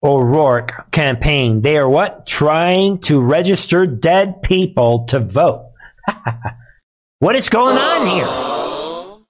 O'Rourke 0.03 0.91
campaign. 0.91 1.61
They 1.61 1.79
are 1.79 1.89
what? 1.89 2.27
Trying 2.27 2.99
to 3.03 3.21
register 3.21 3.87
dead 3.87 4.43
people 4.43 5.05
to 5.11 5.21
vote. 5.21 5.71
what 7.21 7.37
is 7.37 7.49
going 7.49 7.77
on 7.77 8.07
here? 8.09 9.21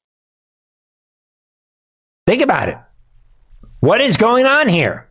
Think 2.26 2.40
about 2.40 2.70
it. 2.70 2.78
What 3.80 4.00
is 4.00 4.16
going 4.16 4.46
on 4.46 4.66
here? 4.66 5.10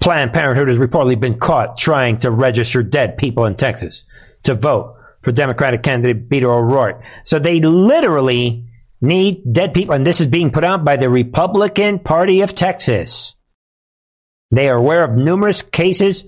Planned 0.00 0.32
Parenthood 0.32 0.68
has 0.68 0.78
reportedly 0.78 1.20
been 1.20 1.38
caught 1.38 1.76
trying 1.78 2.18
to 2.20 2.30
register 2.30 2.82
dead 2.82 3.18
people 3.18 3.44
in 3.44 3.54
Texas. 3.54 4.04
to 4.44 4.54
vote 4.54 4.96
for 5.22 5.32
Democratic 5.32 5.82
candidate 5.82 6.28
Beto 6.28 6.44
O'Rourke. 6.44 7.02
So 7.24 7.38
they 7.38 7.60
literally 7.60 8.66
need 9.00 9.52
dead 9.52 9.74
people, 9.74 9.94
and 9.94 10.06
this 10.06 10.20
is 10.20 10.26
being 10.26 10.50
put 10.50 10.64
out 10.64 10.84
by 10.84 10.96
the 10.96 11.10
Republican 11.10 11.98
Party 11.98 12.40
of 12.40 12.54
Texas. 12.54 13.34
They 14.50 14.68
are 14.68 14.76
aware 14.76 15.04
of 15.04 15.16
numerous 15.16 15.62
cases 15.62 16.24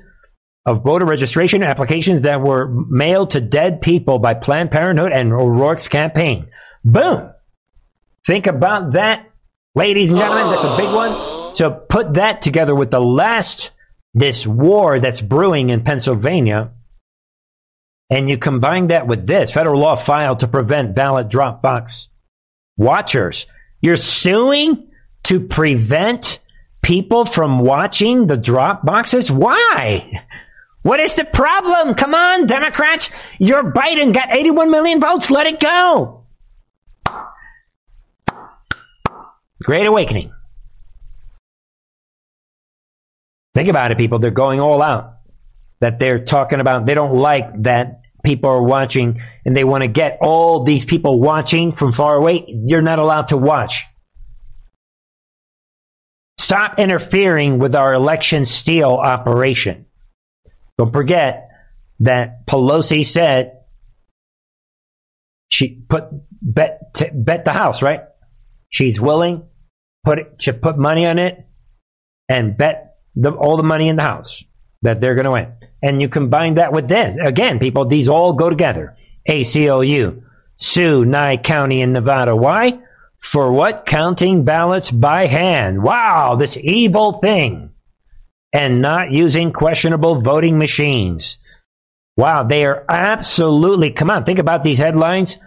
of 0.65 0.85
voter 0.85 1.07
registration 1.07 1.63
applications 1.63 2.23
that 2.23 2.41
were 2.41 2.69
mailed 2.69 3.31
to 3.31 3.41
dead 3.41 3.83
people 3.83 4.19
by 4.19 4.35
Planned 4.35 4.71
Parenthood 4.71 5.13
and 5.13 5.33
O'Rourke's 5.33 5.89
campaign. 5.89 6.49
Boom! 6.85 7.31
Think 8.27 8.47
about 8.47 8.93
that, 8.93 9.27
ladies 9.75 10.09
and 10.09 10.19
gentlemen. 10.19 10.51
That's 10.51 10.65
a 10.65 10.77
big 10.77 10.95
one. 10.95 11.32
So 11.53 11.71
put 11.71 12.15
that 12.15 12.43
together 12.43 12.75
with 12.75 12.91
the 12.91 13.01
last, 13.01 13.71
this 14.15 14.47
war 14.47 15.01
that's 15.01 15.21
brewing 15.21 15.71
in 15.71 15.85
Pennsylvania, 15.85 16.71
and 18.11 18.29
you 18.29 18.39
combine 18.39 18.89
that 18.89 19.07
with 19.07 19.27
this 19.27 19.51
federal 19.51 19.81
law 19.81 19.97
filed 19.97 20.41
to 20.41 20.49
prevent 20.49 20.95
ballot 20.95 21.29
drop 21.29 21.63
box 21.63 22.09
watchers. 22.77 23.47
You're 23.81 23.97
suing 23.97 24.89
to 25.25 25.41
prevent 25.41 26.41
people 26.83 27.25
from 27.25 27.61
watching 27.61 28.27
the 28.27 28.37
drop 28.37 28.85
boxes? 28.85 29.31
Why? 29.31 30.25
What 30.83 31.01
is 31.01 31.15
the 31.15 31.25
problem? 31.25 31.95
Come 31.95 32.15
on, 32.15 32.47
Democrats. 32.47 33.11
Your 33.39 33.73
Biden 33.73 34.13
got 34.13 34.35
81 34.35 34.71
million 34.71 35.01
votes. 35.01 35.31
Let 35.31 35.47
it 35.47 35.61
go. 35.61 36.25
Great 39.63 39.87
awakening. 39.87 40.33
Think 43.55 43.69
about 43.69 43.93
it, 43.93 43.99
people. 43.99 44.19
They're 44.19 44.31
going 44.31 44.61
all 44.61 44.83
out. 44.83 45.17
That 45.81 45.99
they're 45.99 46.25
talking 46.25 46.61
about, 46.61 46.87
they 46.87 46.95
don't 46.95 47.17
like 47.17 47.63
that 47.65 48.03
people 48.25 48.51
are 48.51 48.63
watching 48.63 49.21
and 49.45 49.57
they 49.57 49.65
want 49.65 49.83
to 49.83 49.89
get 49.89 50.19
all 50.21 50.63
these 50.63 50.85
people 50.85 51.21
watching 51.21 51.73
from 51.73 51.93
far 51.93 52.17
away. 52.17 52.45
You're 52.47 52.83
not 52.83 53.01
allowed 53.01 53.29
to 53.29 53.37
watch. 53.37 53.85
Stop 56.39 56.79
interfering 56.79 57.59
with 57.59 57.75
our 57.75 57.93
election 57.95 58.47
steal 58.47 58.91
operation. 58.91 59.87
Don't 60.79 60.93
forget 60.93 61.49
that 62.01 62.47
Pelosi 62.47 63.05
said 63.05 63.59
she 65.49 65.83
put 65.89 66.05
bet 66.41 66.81
bet 67.13 67.45
the 67.45 67.53
house 67.53 67.83
right. 67.83 68.03
She's 68.71 69.01
willing 69.01 69.49
put 70.05 70.19
it, 70.19 70.39
to 70.41 70.53
put 70.53 70.79
money 70.79 71.07
on 71.07 71.19
it 71.19 71.47
and 72.29 72.57
bet 72.57 72.92
the, 73.15 73.33
all 73.33 73.57
the 73.57 73.63
money 73.63 73.89
in 73.89 73.97
the 73.97 74.03
house 74.03 74.45
that 74.83 75.01
they're 75.01 75.15
going 75.15 75.25
to 75.25 75.31
win. 75.31 75.53
And 75.83 76.01
you 76.01 76.09
combine 76.09 76.55
that 76.55 76.73
with 76.73 76.89
this 76.89 77.17
again, 77.23 77.59
people. 77.59 77.85
These 77.85 78.09
all 78.09 78.33
go 78.33 78.49
together. 78.49 78.97
ACLU, 79.29 80.23
sue 80.57 81.05
Nye 81.05 81.37
County 81.37 81.81
in 81.81 81.93
Nevada. 81.93 82.37
Why? 82.37 82.81
For 83.19 83.53
what? 83.53 83.87
Counting 83.87 84.45
ballots 84.45 84.91
by 84.91 85.27
hand. 85.27 85.83
Wow, 85.83 86.37
this 86.37 86.57
evil 86.57 87.19
thing 87.21 87.71
and 88.53 88.83
not 88.83 89.11
using 89.11 89.53
questionable 89.53 90.21
voting 90.21 90.59
machines. 90.59 91.39
Wow, 92.17 92.43
they 92.43 92.67
are 92.67 92.85
absolutely, 92.89 93.93
come 93.93 94.11
on, 94.11 94.25
think 94.25 94.39
about 94.39 94.65
these 94.65 94.79
headlines. 94.79 95.39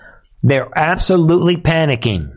They're 0.41 0.69
absolutely 0.75 1.57
panicking. 1.57 2.31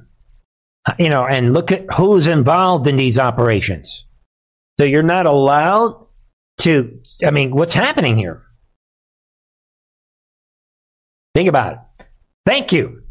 You 0.99 1.09
know, 1.09 1.26
and 1.26 1.53
look 1.53 1.72
at 1.72 1.87
who's 1.95 2.26
involved 2.26 2.87
in 2.87 2.97
these 2.97 3.18
operations. 3.18 4.05
So 4.79 4.87
you're 4.87 5.03
not 5.03 5.26
allowed 5.26 6.07
to, 6.61 7.01
I 7.24 7.31
mean, 7.31 7.55
what's 7.55 7.74
happening 7.74 8.16
here? 8.16 8.43
Think 11.35 11.49
about 11.49 11.72
it. 11.72 12.07
Thank 12.47 12.72
you. 12.72 13.03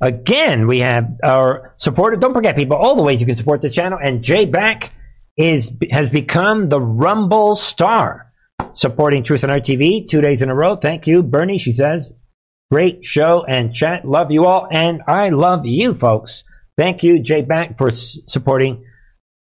Again, 0.00 0.66
we 0.66 0.80
have 0.80 1.18
our 1.22 1.74
supporter. 1.76 2.16
Don't 2.16 2.34
forget, 2.34 2.56
people, 2.56 2.76
all 2.76 2.96
the 2.96 3.02
ways 3.02 3.20
you 3.20 3.26
can 3.26 3.36
support 3.36 3.62
the 3.62 3.70
channel. 3.70 3.98
And 4.02 4.22
Jay 4.22 4.44
Back 4.44 4.92
is 5.36 5.72
has 5.90 6.10
become 6.10 6.68
the 6.68 6.80
Rumble 6.80 7.56
star, 7.56 8.32
supporting 8.72 9.22
Truth 9.22 9.42
and 9.42 9.52
Art 9.52 9.64
TV 9.64 10.06
two 10.06 10.20
days 10.20 10.42
in 10.42 10.50
a 10.50 10.54
row. 10.54 10.76
Thank 10.76 11.06
you, 11.06 11.22
Bernie. 11.22 11.58
She 11.58 11.72
says, 11.72 12.10
"Great 12.70 13.04
show 13.04 13.44
and 13.44 13.74
chat. 13.74 14.04
Love 14.04 14.30
you 14.30 14.46
all, 14.46 14.68
and 14.70 15.02
I 15.06 15.30
love 15.30 15.64
you, 15.64 15.94
folks." 15.94 16.44
Thank 16.76 17.02
you, 17.02 17.20
Jay 17.20 17.42
Back, 17.42 17.78
for 17.78 17.90
supporting, 17.90 18.84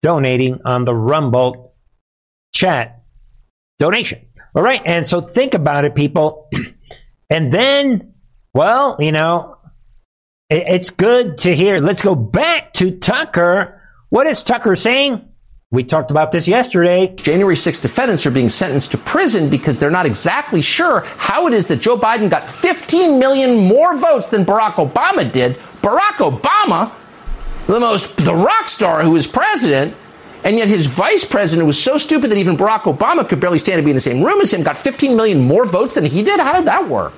donating 0.02 0.60
on 0.64 0.84
the 0.84 0.94
Rumble 0.94 1.67
chat 2.58 3.02
donation. 3.78 4.26
All 4.54 4.62
right, 4.62 4.82
and 4.84 5.06
so 5.06 5.20
think 5.20 5.54
about 5.54 5.84
it, 5.84 5.94
people, 5.94 6.48
and 7.30 7.52
then, 7.52 8.14
well, 8.52 8.96
you 8.98 9.12
know, 9.12 9.56
it, 10.50 10.64
it's 10.66 10.90
good 10.90 11.38
to 11.38 11.54
hear. 11.54 11.80
Let's 11.80 12.02
go 12.02 12.14
back 12.14 12.72
to 12.74 12.98
Tucker. 12.98 13.80
What 14.08 14.26
is 14.26 14.42
Tucker 14.42 14.74
saying? 14.74 15.28
We 15.70 15.84
talked 15.84 16.10
about 16.10 16.32
this 16.32 16.48
yesterday. 16.48 17.14
January 17.14 17.54
6 17.54 17.80
defendants 17.80 18.24
are 18.24 18.30
being 18.30 18.48
sentenced 18.48 18.92
to 18.92 18.98
prison 18.98 19.50
because 19.50 19.78
they're 19.78 19.90
not 19.90 20.06
exactly 20.06 20.62
sure 20.62 21.00
how 21.18 21.46
it 21.46 21.52
is 21.52 21.66
that 21.66 21.82
Joe 21.82 21.98
Biden 21.98 22.30
got 22.30 22.42
15 22.42 23.20
million 23.20 23.68
more 23.68 23.96
votes 23.96 24.28
than 24.28 24.46
Barack 24.46 24.74
Obama 24.74 25.30
did. 25.30 25.56
Barack 25.82 26.16
Obama, 26.16 26.90
the 27.66 27.78
most, 27.78 28.16
the 28.16 28.34
rock 28.34 28.70
star 28.70 29.02
who 29.02 29.10
was 29.10 29.26
president, 29.26 29.94
and 30.48 30.56
yet 30.56 30.66
his 30.66 30.86
vice 30.86 31.26
president 31.26 31.66
was 31.66 31.78
so 31.78 31.98
stupid 31.98 32.30
that 32.30 32.38
even 32.38 32.56
Barack 32.56 32.84
Obama 32.84 33.28
could 33.28 33.38
barely 33.38 33.58
stand 33.58 33.80
to 33.80 33.84
be 33.84 33.90
in 33.90 33.94
the 33.94 34.00
same 34.00 34.24
room 34.24 34.40
as 34.40 34.54
him, 34.54 34.62
got 34.62 34.78
15 34.78 35.14
million 35.14 35.40
more 35.40 35.66
votes 35.66 35.96
than 35.96 36.06
he 36.06 36.22
did. 36.22 36.40
How 36.40 36.54
did 36.54 36.64
that 36.64 36.88
work? 36.88 37.12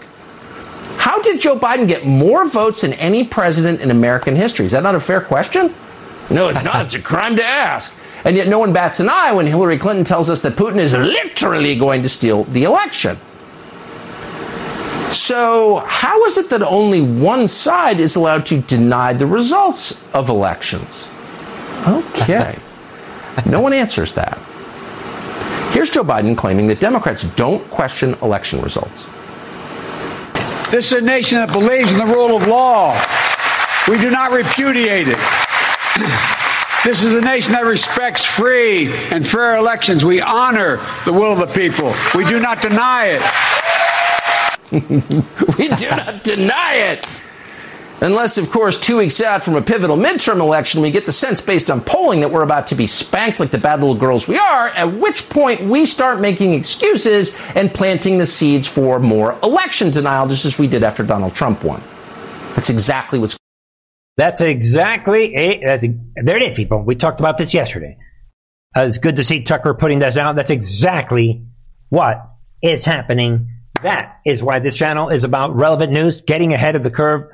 How 0.98 1.22
did 1.22 1.40
Joe 1.40 1.56
Biden 1.56 1.86
get 1.86 2.04
more 2.04 2.44
votes 2.44 2.80
than 2.80 2.92
any 2.94 3.24
president 3.24 3.82
in 3.82 3.92
American 3.92 4.34
history? 4.34 4.66
Is 4.66 4.72
that 4.72 4.82
not 4.82 4.96
a 4.96 5.00
fair 5.00 5.20
question? 5.20 5.72
No, 6.28 6.48
it's 6.48 6.64
not. 6.64 6.82
It's 6.82 6.94
a 6.94 7.00
crime 7.00 7.36
to 7.36 7.44
ask. 7.44 7.94
And 8.24 8.34
yet 8.34 8.48
no 8.48 8.58
one 8.58 8.72
bats 8.72 8.98
an 8.98 9.08
eye 9.08 9.30
when 9.30 9.46
Hillary 9.46 9.78
Clinton 9.78 10.04
tells 10.04 10.28
us 10.28 10.42
that 10.42 10.54
Putin 10.56 10.78
is 10.78 10.92
literally 10.92 11.76
going 11.76 12.02
to 12.02 12.08
steal 12.08 12.42
the 12.44 12.64
election. 12.64 13.16
So, 15.10 15.84
how 15.86 16.24
is 16.24 16.36
it 16.36 16.50
that 16.50 16.62
only 16.62 17.00
one 17.00 17.46
side 17.46 18.00
is 18.00 18.16
allowed 18.16 18.44
to 18.46 18.60
deny 18.60 19.12
the 19.12 19.26
results 19.26 20.02
of 20.12 20.28
elections? 20.28 21.08
Okay. 21.86 22.58
No 23.46 23.60
one 23.60 23.72
answers 23.72 24.14
that. 24.14 24.38
Here's 25.72 25.90
Joe 25.90 26.02
Biden 26.02 26.36
claiming 26.36 26.66
that 26.66 26.80
Democrats 26.80 27.24
don't 27.36 27.68
question 27.70 28.14
election 28.22 28.60
results. 28.60 29.06
This 30.70 30.92
is 30.92 30.98
a 30.98 31.00
nation 31.00 31.38
that 31.38 31.52
believes 31.52 31.92
in 31.92 31.98
the 31.98 32.06
rule 32.06 32.36
of 32.36 32.46
law. 32.46 32.92
We 33.88 33.98
do 33.98 34.10
not 34.10 34.32
repudiate 34.32 35.08
it. 35.08 35.18
This 36.82 37.02
is 37.02 37.12
a 37.12 37.20
nation 37.20 37.52
that 37.52 37.66
respects 37.66 38.24
free 38.24 38.90
and 39.10 39.28
fair 39.28 39.56
elections. 39.56 40.02
We 40.02 40.22
honor 40.22 40.80
the 41.04 41.12
will 41.12 41.30
of 41.30 41.38
the 41.38 41.46
people. 41.46 41.92
We 42.14 42.24
do 42.24 42.40
not 42.40 42.62
deny 42.62 43.20
it. 43.20 43.22
we 45.58 45.68
do 45.68 45.90
not 45.90 46.24
deny 46.24 46.74
it. 46.76 47.06
Unless, 48.02 48.38
of 48.38 48.50
course, 48.50 48.80
two 48.80 48.96
weeks 48.96 49.20
out 49.20 49.42
from 49.42 49.56
a 49.56 49.62
pivotal 49.62 49.96
midterm 49.96 50.40
election, 50.40 50.80
we 50.80 50.90
get 50.90 51.04
the 51.04 51.12
sense 51.12 51.42
based 51.42 51.70
on 51.70 51.82
polling 51.82 52.20
that 52.20 52.30
we're 52.30 52.42
about 52.42 52.68
to 52.68 52.74
be 52.74 52.86
spanked 52.86 53.40
like 53.40 53.50
the 53.50 53.58
bad 53.58 53.80
little 53.80 53.94
girls 53.94 54.26
we 54.26 54.38
are, 54.38 54.68
at 54.68 54.94
which 54.94 55.28
point 55.28 55.62
we 55.64 55.84
start 55.84 56.18
making 56.18 56.54
excuses 56.54 57.36
and 57.54 57.74
planting 57.74 58.16
the 58.16 58.24
seeds 58.24 58.66
for 58.66 58.98
more 58.98 59.38
election 59.42 59.90
denial, 59.90 60.26
just 60.26 60.46
as 60.46 60.58
we 60.58 60.66
did 60.66 60.82
after 60.82 61.02
Donald 61.02 61.34
Trump 61.34 61.62
won. 61.62 61.82
That's 62.54 62.70
exactly 62.70 63.18
what's 63.18 63.36
That's 64.16 64.40
exactly 64.40 65.34
it. 65.34 65.60
That's, 65.62 65.84
there 66.16 66.36
it 66.36 66.42
is, 66.42 66.56
people. 66.56 66.82
We 66.82 66.94
talked 66.94 67.20
about 67.20 67.36
this 67.36 67.52
yesterday. 67.52 67.98
Uh, 68.74 68.82
it's 68.82 68.98
good 68.98 69.16
to 69.16 69.24
see 69.24 69.42
Tucker 69.42 69.74
putting 69.74 69.98
this 69.98 70.16
out. 70.16 70.36
That's 70.36 70.50
exactly 70.50 71.44
what 71.90 72.16
is 72.62 72.84
happening. 72.84 73.50
That 73.82 74.20
is 74.24 74.42
why 74.42 74.58
this 74.60 74.76
channel 74.76 75.10
is 75.10 75.24
about 75.24 75.54
relevant 75.54 75.92
news, 75.92 76.22
getting 76.22 76.54
ahead 76.54 76.76
of 76.76 76.82
the 76.82 76.90
curve, 76.90 77.30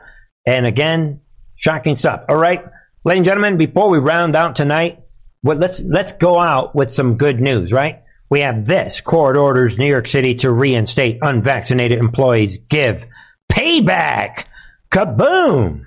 and 0.46 0.66
again, 0.66 1.20
shocking 1.56 1.96
stuff. 1.96 2.22
All 2.28 2.36
right, 2.36 2.64
ladies 3.04 3.18
and 3.18 3.24
gentlemen, 3.24 3.56
before 3.56 3.90
we 3.90 3.98
round 3.98 4.36
out 4.36 4.54
tonight, 4.54 5.00
well, 5.42 5.56
let's 5.56 5.80
let's 5.80 6.12
go 6.12 6.38
out 6.38 6.74
with 6.74 6.92
some 6.92 7.16
good 7.16 7.40
news. 7.40 7.72
Right? 7.72 8.02
We 8.30 8.40
have 8.40 8.66
this: 8.66 9.00
court 9.00 9.36
orders 9.36 9.78
New 9.78 9.88
York 9.88 10.08
City 10.08 10.34
to 10.36 10.50
reinstate 10.50 11.18
unvaccinated 11.22 11.98
employees. 11.98 12.58
Give 12.58 13.06
payback. 13.50 14.44
Kaboom! 14.90 15.84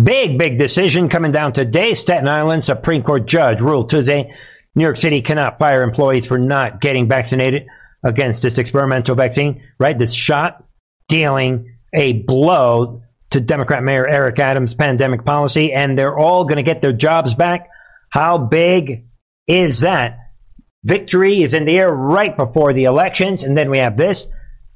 Big, 0.00 0.38
big 0.38 0.58
decision 0.58 1.08
coming 1.08 1.32
down 1.32 1.52
today. 1.52 1.94
Staten 1.94 2.28
Island 2.28 2.64
Supreme 2.64 3.02
Court 3.02 3.26
judge 3.26 3.60
ruled 3.60 3.90
Tuesday 3.90 4.32
New 4.78 4.84
York 4.84 4.98
City 4.98 5.22
cannot 5.22 5.58
fire 5.58 5.82
employees 5.82 6.24
for 6.24 6.38
not 6.38 6.80
getting 6.80 7.08
vaccinated 7.08 7.66
against 8.04 8.42
this 8.42 8.58
experimental 8.58 9.16
vaccine, 9.16 9.60
right? 9.80 9.98
This 9.98 10.14
shot 10.14 10.64
dealing 11.08 11.74
a 11.92 12.12
blow 12.12 13.02
to 13.30 13.40
Democrat 13.40 13.82
Mayor 13.82 14.06
Eric 14.06 14.38
Adams' 14.38 14.74
pandemic 14.74 15.24
policy, 15.24 15.72
and 15.72 15.96
they're 15.96 16.16
all 16.16 16.44
going 16.44 16.56
to 16.56 16.62
get 16.62 16.80
their 16.80 16.92
jobs 16.92 17.34
back. 17.34 17.68
How 18.10 18.38
big 18.38 19.06
is 19.46 19.80
that? 19.80 20.18
Victory 20.84 21.42
is 21.42 21.54
in 21.54 21.64
the 21.64 21.76
air 21.76 21.92
right 21.92 22.36
before 22.36 22.72
the 22.72 22.84
elections, 22.84 23.42
and 23.42 23.56
then 23.56 23.70
we 23.70 23.78
have 23.78 23.96
this 23.96 24.26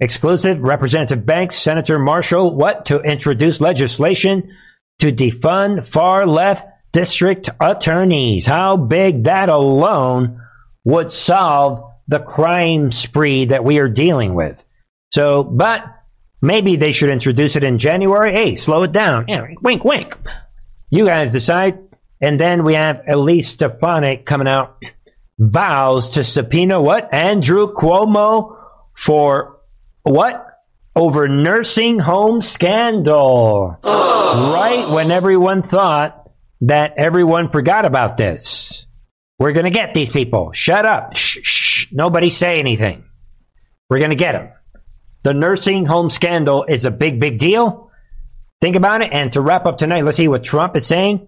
Exclusive 0.00 0.60
Representative 0.60 1.24
Banks, 1.24 1.56
Senator 1.56 1.96
Marshall, 1.96 2.56
what? 2.56 2.86
To 2.86 3.00
introduce 3.00 3.60
legislation 3.60 4.50
to 4.98 5.12
defund 5.12 5.86
far 5.86 6.26
left 6.26 6.66
district 6.90 7.50
attorneys. 7.60 8.44
How 8.44 8.76
big 8.76 9.24
that 9.24 9.48
alone 9.48 10.40
would 10.84 11.12
solve 11.12 11.92
the 12.08 12.18
crime 12.18 12.90
spree 12.90 13.44
that 13.46 13.64
we 13.64 13.78
are 13.78 13.88
dealing 13.88 14.34
with. 14.34 14.64
So, 15.12 15.44
but 15.44 15.84
maybe 16.42 16.76
they 16.76 16.92
should 16.92 17.08
introduce 17.08 17.56
it 17.56 17.64
in 17.64 17.78
January. 17.78 18.32
Hey, 18.32 18.56
slow 18.56 18.82
it 18.82 18.92
down. 18.92 19.26
Yeah, 19.28 19.46
wink, 19.62 19.84
wink. 19.84 20.14
You 20.90 21.06
guys 21.06 21.30
decide. 21.30 21.78
And 22.20 22.38
then 22.38 22.64
we 22.64 22.74
have 22.74 23.02
Elise 23.08 23.48
Stefanik 23.48 24.26
coming 24.26 24.46
out, 24.46 24.78
vows 25.38 26.10
to 26.10 26.24
subpoena 26.24 26.80
what? 26.80 27.12
Andrew 27.14 27.72
Cuomo 27.72 28.58
for 28.94 29.60
what? 30.02 30.46
Over 30.94 31.26
nursing 31.26 31.98
home 31.98 32.42
scandal. 32.42 33.78
right 33.82 34.86
when 34.90 35.10
everyone 35.10 35.62
thought 35.62 36.30
that 36.60 36.94
everyone 36.98 37.50
forgot 37.50 37.86
about 37.86 38.16
this. 38.16 38.86
We're 39.38 39.52
going 39.52 39.64
to 39.64 39.70
get 39.70 39.94
these 39.94 40.10
people. 40.10 40.52
Shut 40.52 40.84
up. 40.86 41.16
Shh, 41.16 41.38
shh. 41.42 41.86
Nobody 41.90 42.30
say 42.30 42.60
anything. 42.60 43.04
We're 43.90 43.98
going 43.98 44.10
to 44.10 44.16
get 44.16 44.32
them. 44.32 44.50
The 45.22 45.34
nursing 45.34 45.86
home 45.86 46.10
scandal 46.10 46.64
is 46.64 46.84
a 46.84 46.90
big, 46.90 47.20
big 47.20 47.38
deal. 47.38 47.90
Think 48.60 48.76
about 48.76 49.02
it. 49.02 49.10
And 49.12 49.32
to 49.32 49.40
wrap 49.40 49.66
up 49.66 49.78
tonight, 49.78 50.04
let's 50.04 50.16
see 50.16 50.28
what 50.28 50.44
Trump 50.44 50.76
is 50.76 50.86
saying. 50.86 51.26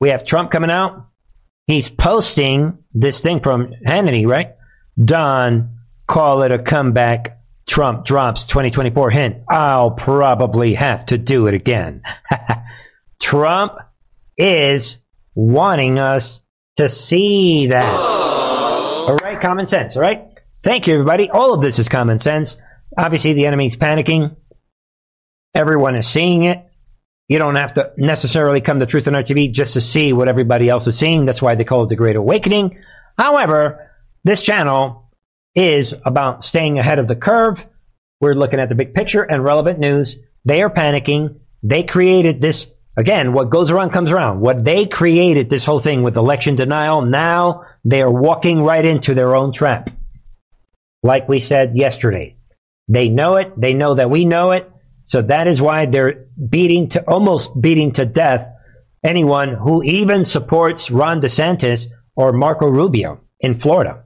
We 0.00 0.10
have 0.10 0.24
Trump 0.24 0.50
coming 0.50 0.70
out. 0.70 1.08
He's 1.66 1.88
posting 1.88 2.78
this 2.92 3.20
thing 3.20 3.40
from 3.40 3.72
Hannity, 3.86 4.26
right? 4.26 4.54
Don, 5.02 5.78
call 6.06 6.42
it 6.42 6.52
a 6.52 6.58
comeback. 6.58 7.38
Trump 7.66 8.04
drops 8.04 8.44
2024 8.44 9.10
hint. 9.10 9.36
I'll 9.48 9.92
probably 9.92 10.74
have 10.74 11.06
to 11.06 11.18
do 11.18 11.46
it 11.46 11.54
again. 11.54 12.02
Trump 13.20 13.74
is 14.36 14.98
wanting 15.34 15.98
us 15.98 16.40
to 16.76 16.88
see 16.88 17.68
that. 17.68 17.94
All 17.94 19.16
right, 19.16 19.40
common 19.40 19.66
sense. 19.66 19.96
All 19.96 20.02
right. 20.02 20.26
Thank 20.62 20.86
you, 20.86 20.94
everybody. 20.94 21.30
All 21.30 21.54
of 21.54 21.62
this 21.62 21.78
is 21.78 21.88
common 21.88 22.18
sense. 22.18 22.56
Obviously, 22.96 23.32
the 23.32 23.46
enemy's 23.46 23.76
panicking. 23.76 24.36
Everyone 25.54 25.96
is 25.96 26.08
seeing 26.08 26.44
it. 26.44 26.66
You 27.28 27.38
don't 27.38 27.56
have 27.56 27.74
to 27.74 27.92
necessarily 27.96 28.60
come 28.60 28.80
to 28.80 28.86
Truth 28.86 29.06
and 29.06 29.14
Art 29.14 29.26
TV 29.26 29.52
just 29.52 29.74
to 29.74 29.80
see 29.80 30.12
what 30.12 30.28
everybody 30.28 30.68
else 30.68 30.86
is 30.88 30.98
seeing. 30.98 31.24
That's 31.24 31.40
why 31.40 31.54
they 31.54 31.64
call 31.64 31.84
it 31.84 31.88
the 31.88 31.96
Great 31.96 32.16
Awakening. 32.16 32.78
However, 33.16 33.90
this 34.24 34.42
channel 34.42 35.12
is 35.54 35.94
about 36.04 36.44
staying 36.44 36.78
ahead 36.78 36.98
of 36.98 37.06
the 37.06 37.14
curve. 37.14 37.64
We're 38.20 38.34
looking 38.34 38.58
at 38.58 38.68
the 38.68 38.74
big 38.74 38.94
picture 38.94 39.22
and 39.22 39.44
relevant 39.44 39.78
news. 39.78 40.16
They 40.44 40.62
are 40.62 40.70
panicking. 40.70 41.38
They 41.62 41.84
created 41.84 42.40
this. 42.40 42.66
Again, 42.96 43.32
what 43.32 43.50
goes 43.50 43.70
around 43.70 43.90
comes 43.90 44.10
around. 44.10 44.40
What 44.40 44.64
they 44.64 44.86
created 44.86 45.48
this 45.48 45.64
whole 45.64 45.78
thing 45.78 46.02
with 46.02 46.16
election 46.16 46.56
denial, 46.56 47.02
now 47.02 47.64
they 47.84 48.02
are 48.02 48.10
walking 48.10 48.62
right 48.62 48.84
into 48.84 49.14
their 49.14 49.36
own 49.36 49.52
trap. 49.52 49.90
Like 51.02 51.28
we 51.28 51.38
said 51.38 51.76
yesterday. 51.76 52.36
They 52.90 53.08
know 53.08 53.36
it. 53.36 53.52
They 53.56 53.72
know 53.72 53.94
that 53.94 54.10
we 54.10 54.24
know 54.24 54.50
it. 54.50 54.68
So 55.04 55.22
that 55.22 55.46
is 55.46 55.62
why 55.62 55.86
they're 55.86 56.26
beating 56.48 56.88
to 56.90 57.02
almost 57.08 57.58
beating 57.60 57.92
to 57.92 58.04
death 58.04 58.48
anyone 59.04 59.54
who 59.54 59.82
even 59.84 60.24
supports 60.24 60.90
Ron 60.90 61.20
DeSantis 61.20 61.84
or 62.16 62.32
Marco 62.32 62.66
Rubio 62.66 63.20
in 63.38 63.60
Florida. 63.60 64.04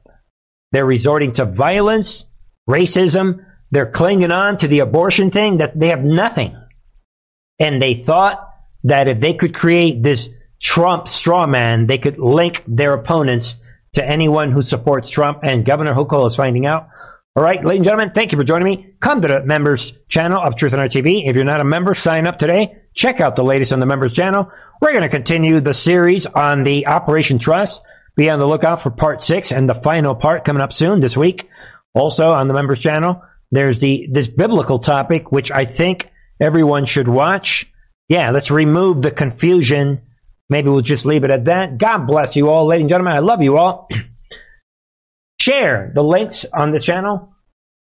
They're 0.72 0.84
resorting 0.84 1.32
to 1.32 1.46
violence, 1.46 2.26
racism. 2.68 3.44
They're 3.70 3.90
clinging 3.90 4.32
on 4.32 4.58
to 4.58 4.68
the 4.68 4.80
abortion 4.80 5.30
thing 5.30 5.58
that 5.58 5.78
they 5.78 5.88
have 5.88 6.04
nothing. 6.04 6.54
And 7.58 7.80
they 7.80 7.94
thought 7.94 8.46
that 8.84 9.08
if 9.08 9.18
they 9.18 9.32
could 9.32 9.54
create 9.54 10.02
this 10.02 10.28
Trump 10.60 11.08
straw 11.08 11.46
man, 11.46 11.86
they 11.86 11.98
could 11.98 12.18
link 12.18 12.62
their 12.66 12.92
opponents 12.92 13.56
to 13.94 14.06
anyone 14.06 14.52
who 14.52 14.62
supports 14.62 15.08
Trump. 15.08 15.40
And 15.42 15.64
Governor 15.64 15.94
Hochul 15.94 16.26
is 16.26 16.36
finding 16.36 16.66
out 16.66 16.88
all 17.36 17.42
right, 17.42 17.64
ladies 17.64 17.78
and 17.78 17.84
gentlemen, 17.84 18.12
thank 18.12 18.30
you 18.30 18.38
for 18.38 18.44
joining 18.44 18.64
me. 18.64 18.94
Come 19.00 19.20
to 19.20 19.26
the 19.26 19.42
members 19.42 19.92
channel 20.08 20.40
of 20.40 20.54
Truth 20.54 20.72
and 20.72 20.80
Art 20.80 20.92
TV. 20.92 21.28
If 21.28 21.34
you're 21.34 21.44
not 21.44 21.60
a 21.60 21.64
member, 21.64 21.92
sign 21.92 22.28
up 22.28 22.38
today. 22.38 22.76
Check 22.94 23.20
out 23.20 23.34
the 23.34 23.42
latest 23.42 23.72
on 23.72 23.80
the 23.80 23.86
members 23.86 24.12
channel. 24.12 24.52
We're 24.80 24.92
going 24.92 25.02
to 25.02 25.08
continue 25.08 25.60
the 25.60 25.74
series 25.74 26.26
on 26.26 26.62
the 26.62 26.86
Operation 26.86 27.40
Trust. 27.40 27.82
Be 28.14 28.30
on 28.30 28.38
the 28.38 28.46
lookout 28.46 28.80
for 28.80 28.92
part 28.92 29.20
six 29.20 29.50
and 29.50 29.68
the 29.68 29.74
final 29.74 30.14
part 30.14 30.44
coming 30.44 30.62
up 30.62 30.72
soon 30.72 31.00
this 31.00 31.16
week. 31.16 31.48
Also 31.92 32.28
on 32.28 32.46
the 32.46 32.54
members 32.54 32.78
channel, 32.78 33.20
there's 33.50 33.80
the 33.80 34.06
this 34.12 34.28
biblical 34.28 34.78
topic 34.78 35.32
which 35.32 35.50
I 35.50 35.64
think 35.64 36.12
everyone 36.40 36.86
should 36.86 37.08
watch. 37.08 37.68
Yeah, 38.08 38.30
let's 38.30 38.52
remove 38.52 39.02
the 39.02 39.10
confusion. 39.10 40.02
Maybe 40.48 40.70
we'll 40.70 40.82
just 40.82 41.04
leave 41.04 41.24
it 41.24 41.30
at 41.30 41.46
that. 41.46 41.78
God 41.78 42.06
bless 42.06 42.36
you 42.36 42.48
all, 42.48 42.68
ladies 42.68 42.82
and 42.82 42.90
gentlemen. 42.90 43.16
I 43.16 43.20
love 43.20 43.42
you 43.42 43.58
all. 43.58 43.88
Share 45.44 45.92
the 45.94 46.02
links 46.02 46.46
on 46.54 46.70
the 46.70 46.80
channel. 46.80 47.34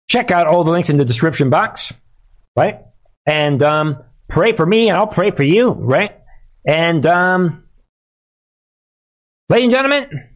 Check 0.09 0.31
out 0.31 0.47
all 0.47 0.63
the 0.63 0.71
links 0.71 0.91
in 0.91 0.97
the 0.97 1.05
description 1.05 1.51
box, 1.51 1.93
right? 2.55 2.83
And 3.27 3.61
um, 3.65 4.05
pray 4.29 4.53
for 4.53 4.65
me, 4.65 4.89
and 4.89 4.97
I'll 4.97 5.09
pray 5.09 5.33
for 5.33 5.43
you, 5.43 5.73
right? 5.73 6.17
And, 6.65 7.05
um, 7.05 7.65
ladies 9.49 9.65
and 9.65 9.73
gentlemen, 9.73 10.29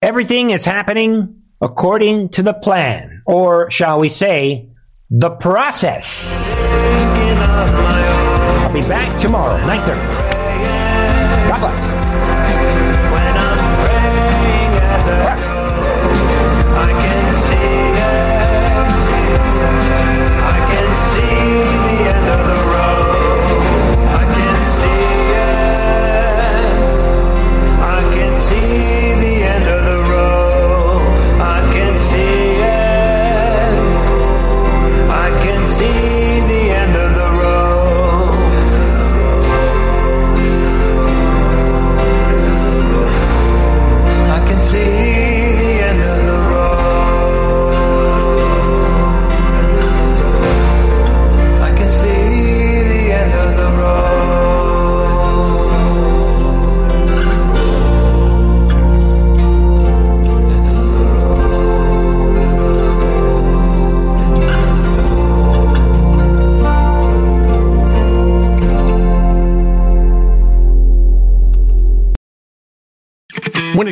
everything 0.00 0.50
is 0.50 0.64
happening 0.64 1.42
according 1.60 2.28
to 2.28 2.44
the 2.44 2.54
plan, 2.54 3.22
or 3.26 3.68
shall 3.72 3.98
we 3.98 4.08
say, 4.08 4.70
the 5.10 5.30
process. 5.30 6.32
I'll 8.62 8.72
be 8.72 8.82
back 8.82 9.20
tomorrow, 9.20 9.58
9.30. 9.58 9.88
God 11.48 11.58
bless. 11.58 11.95
When 16.86 17.15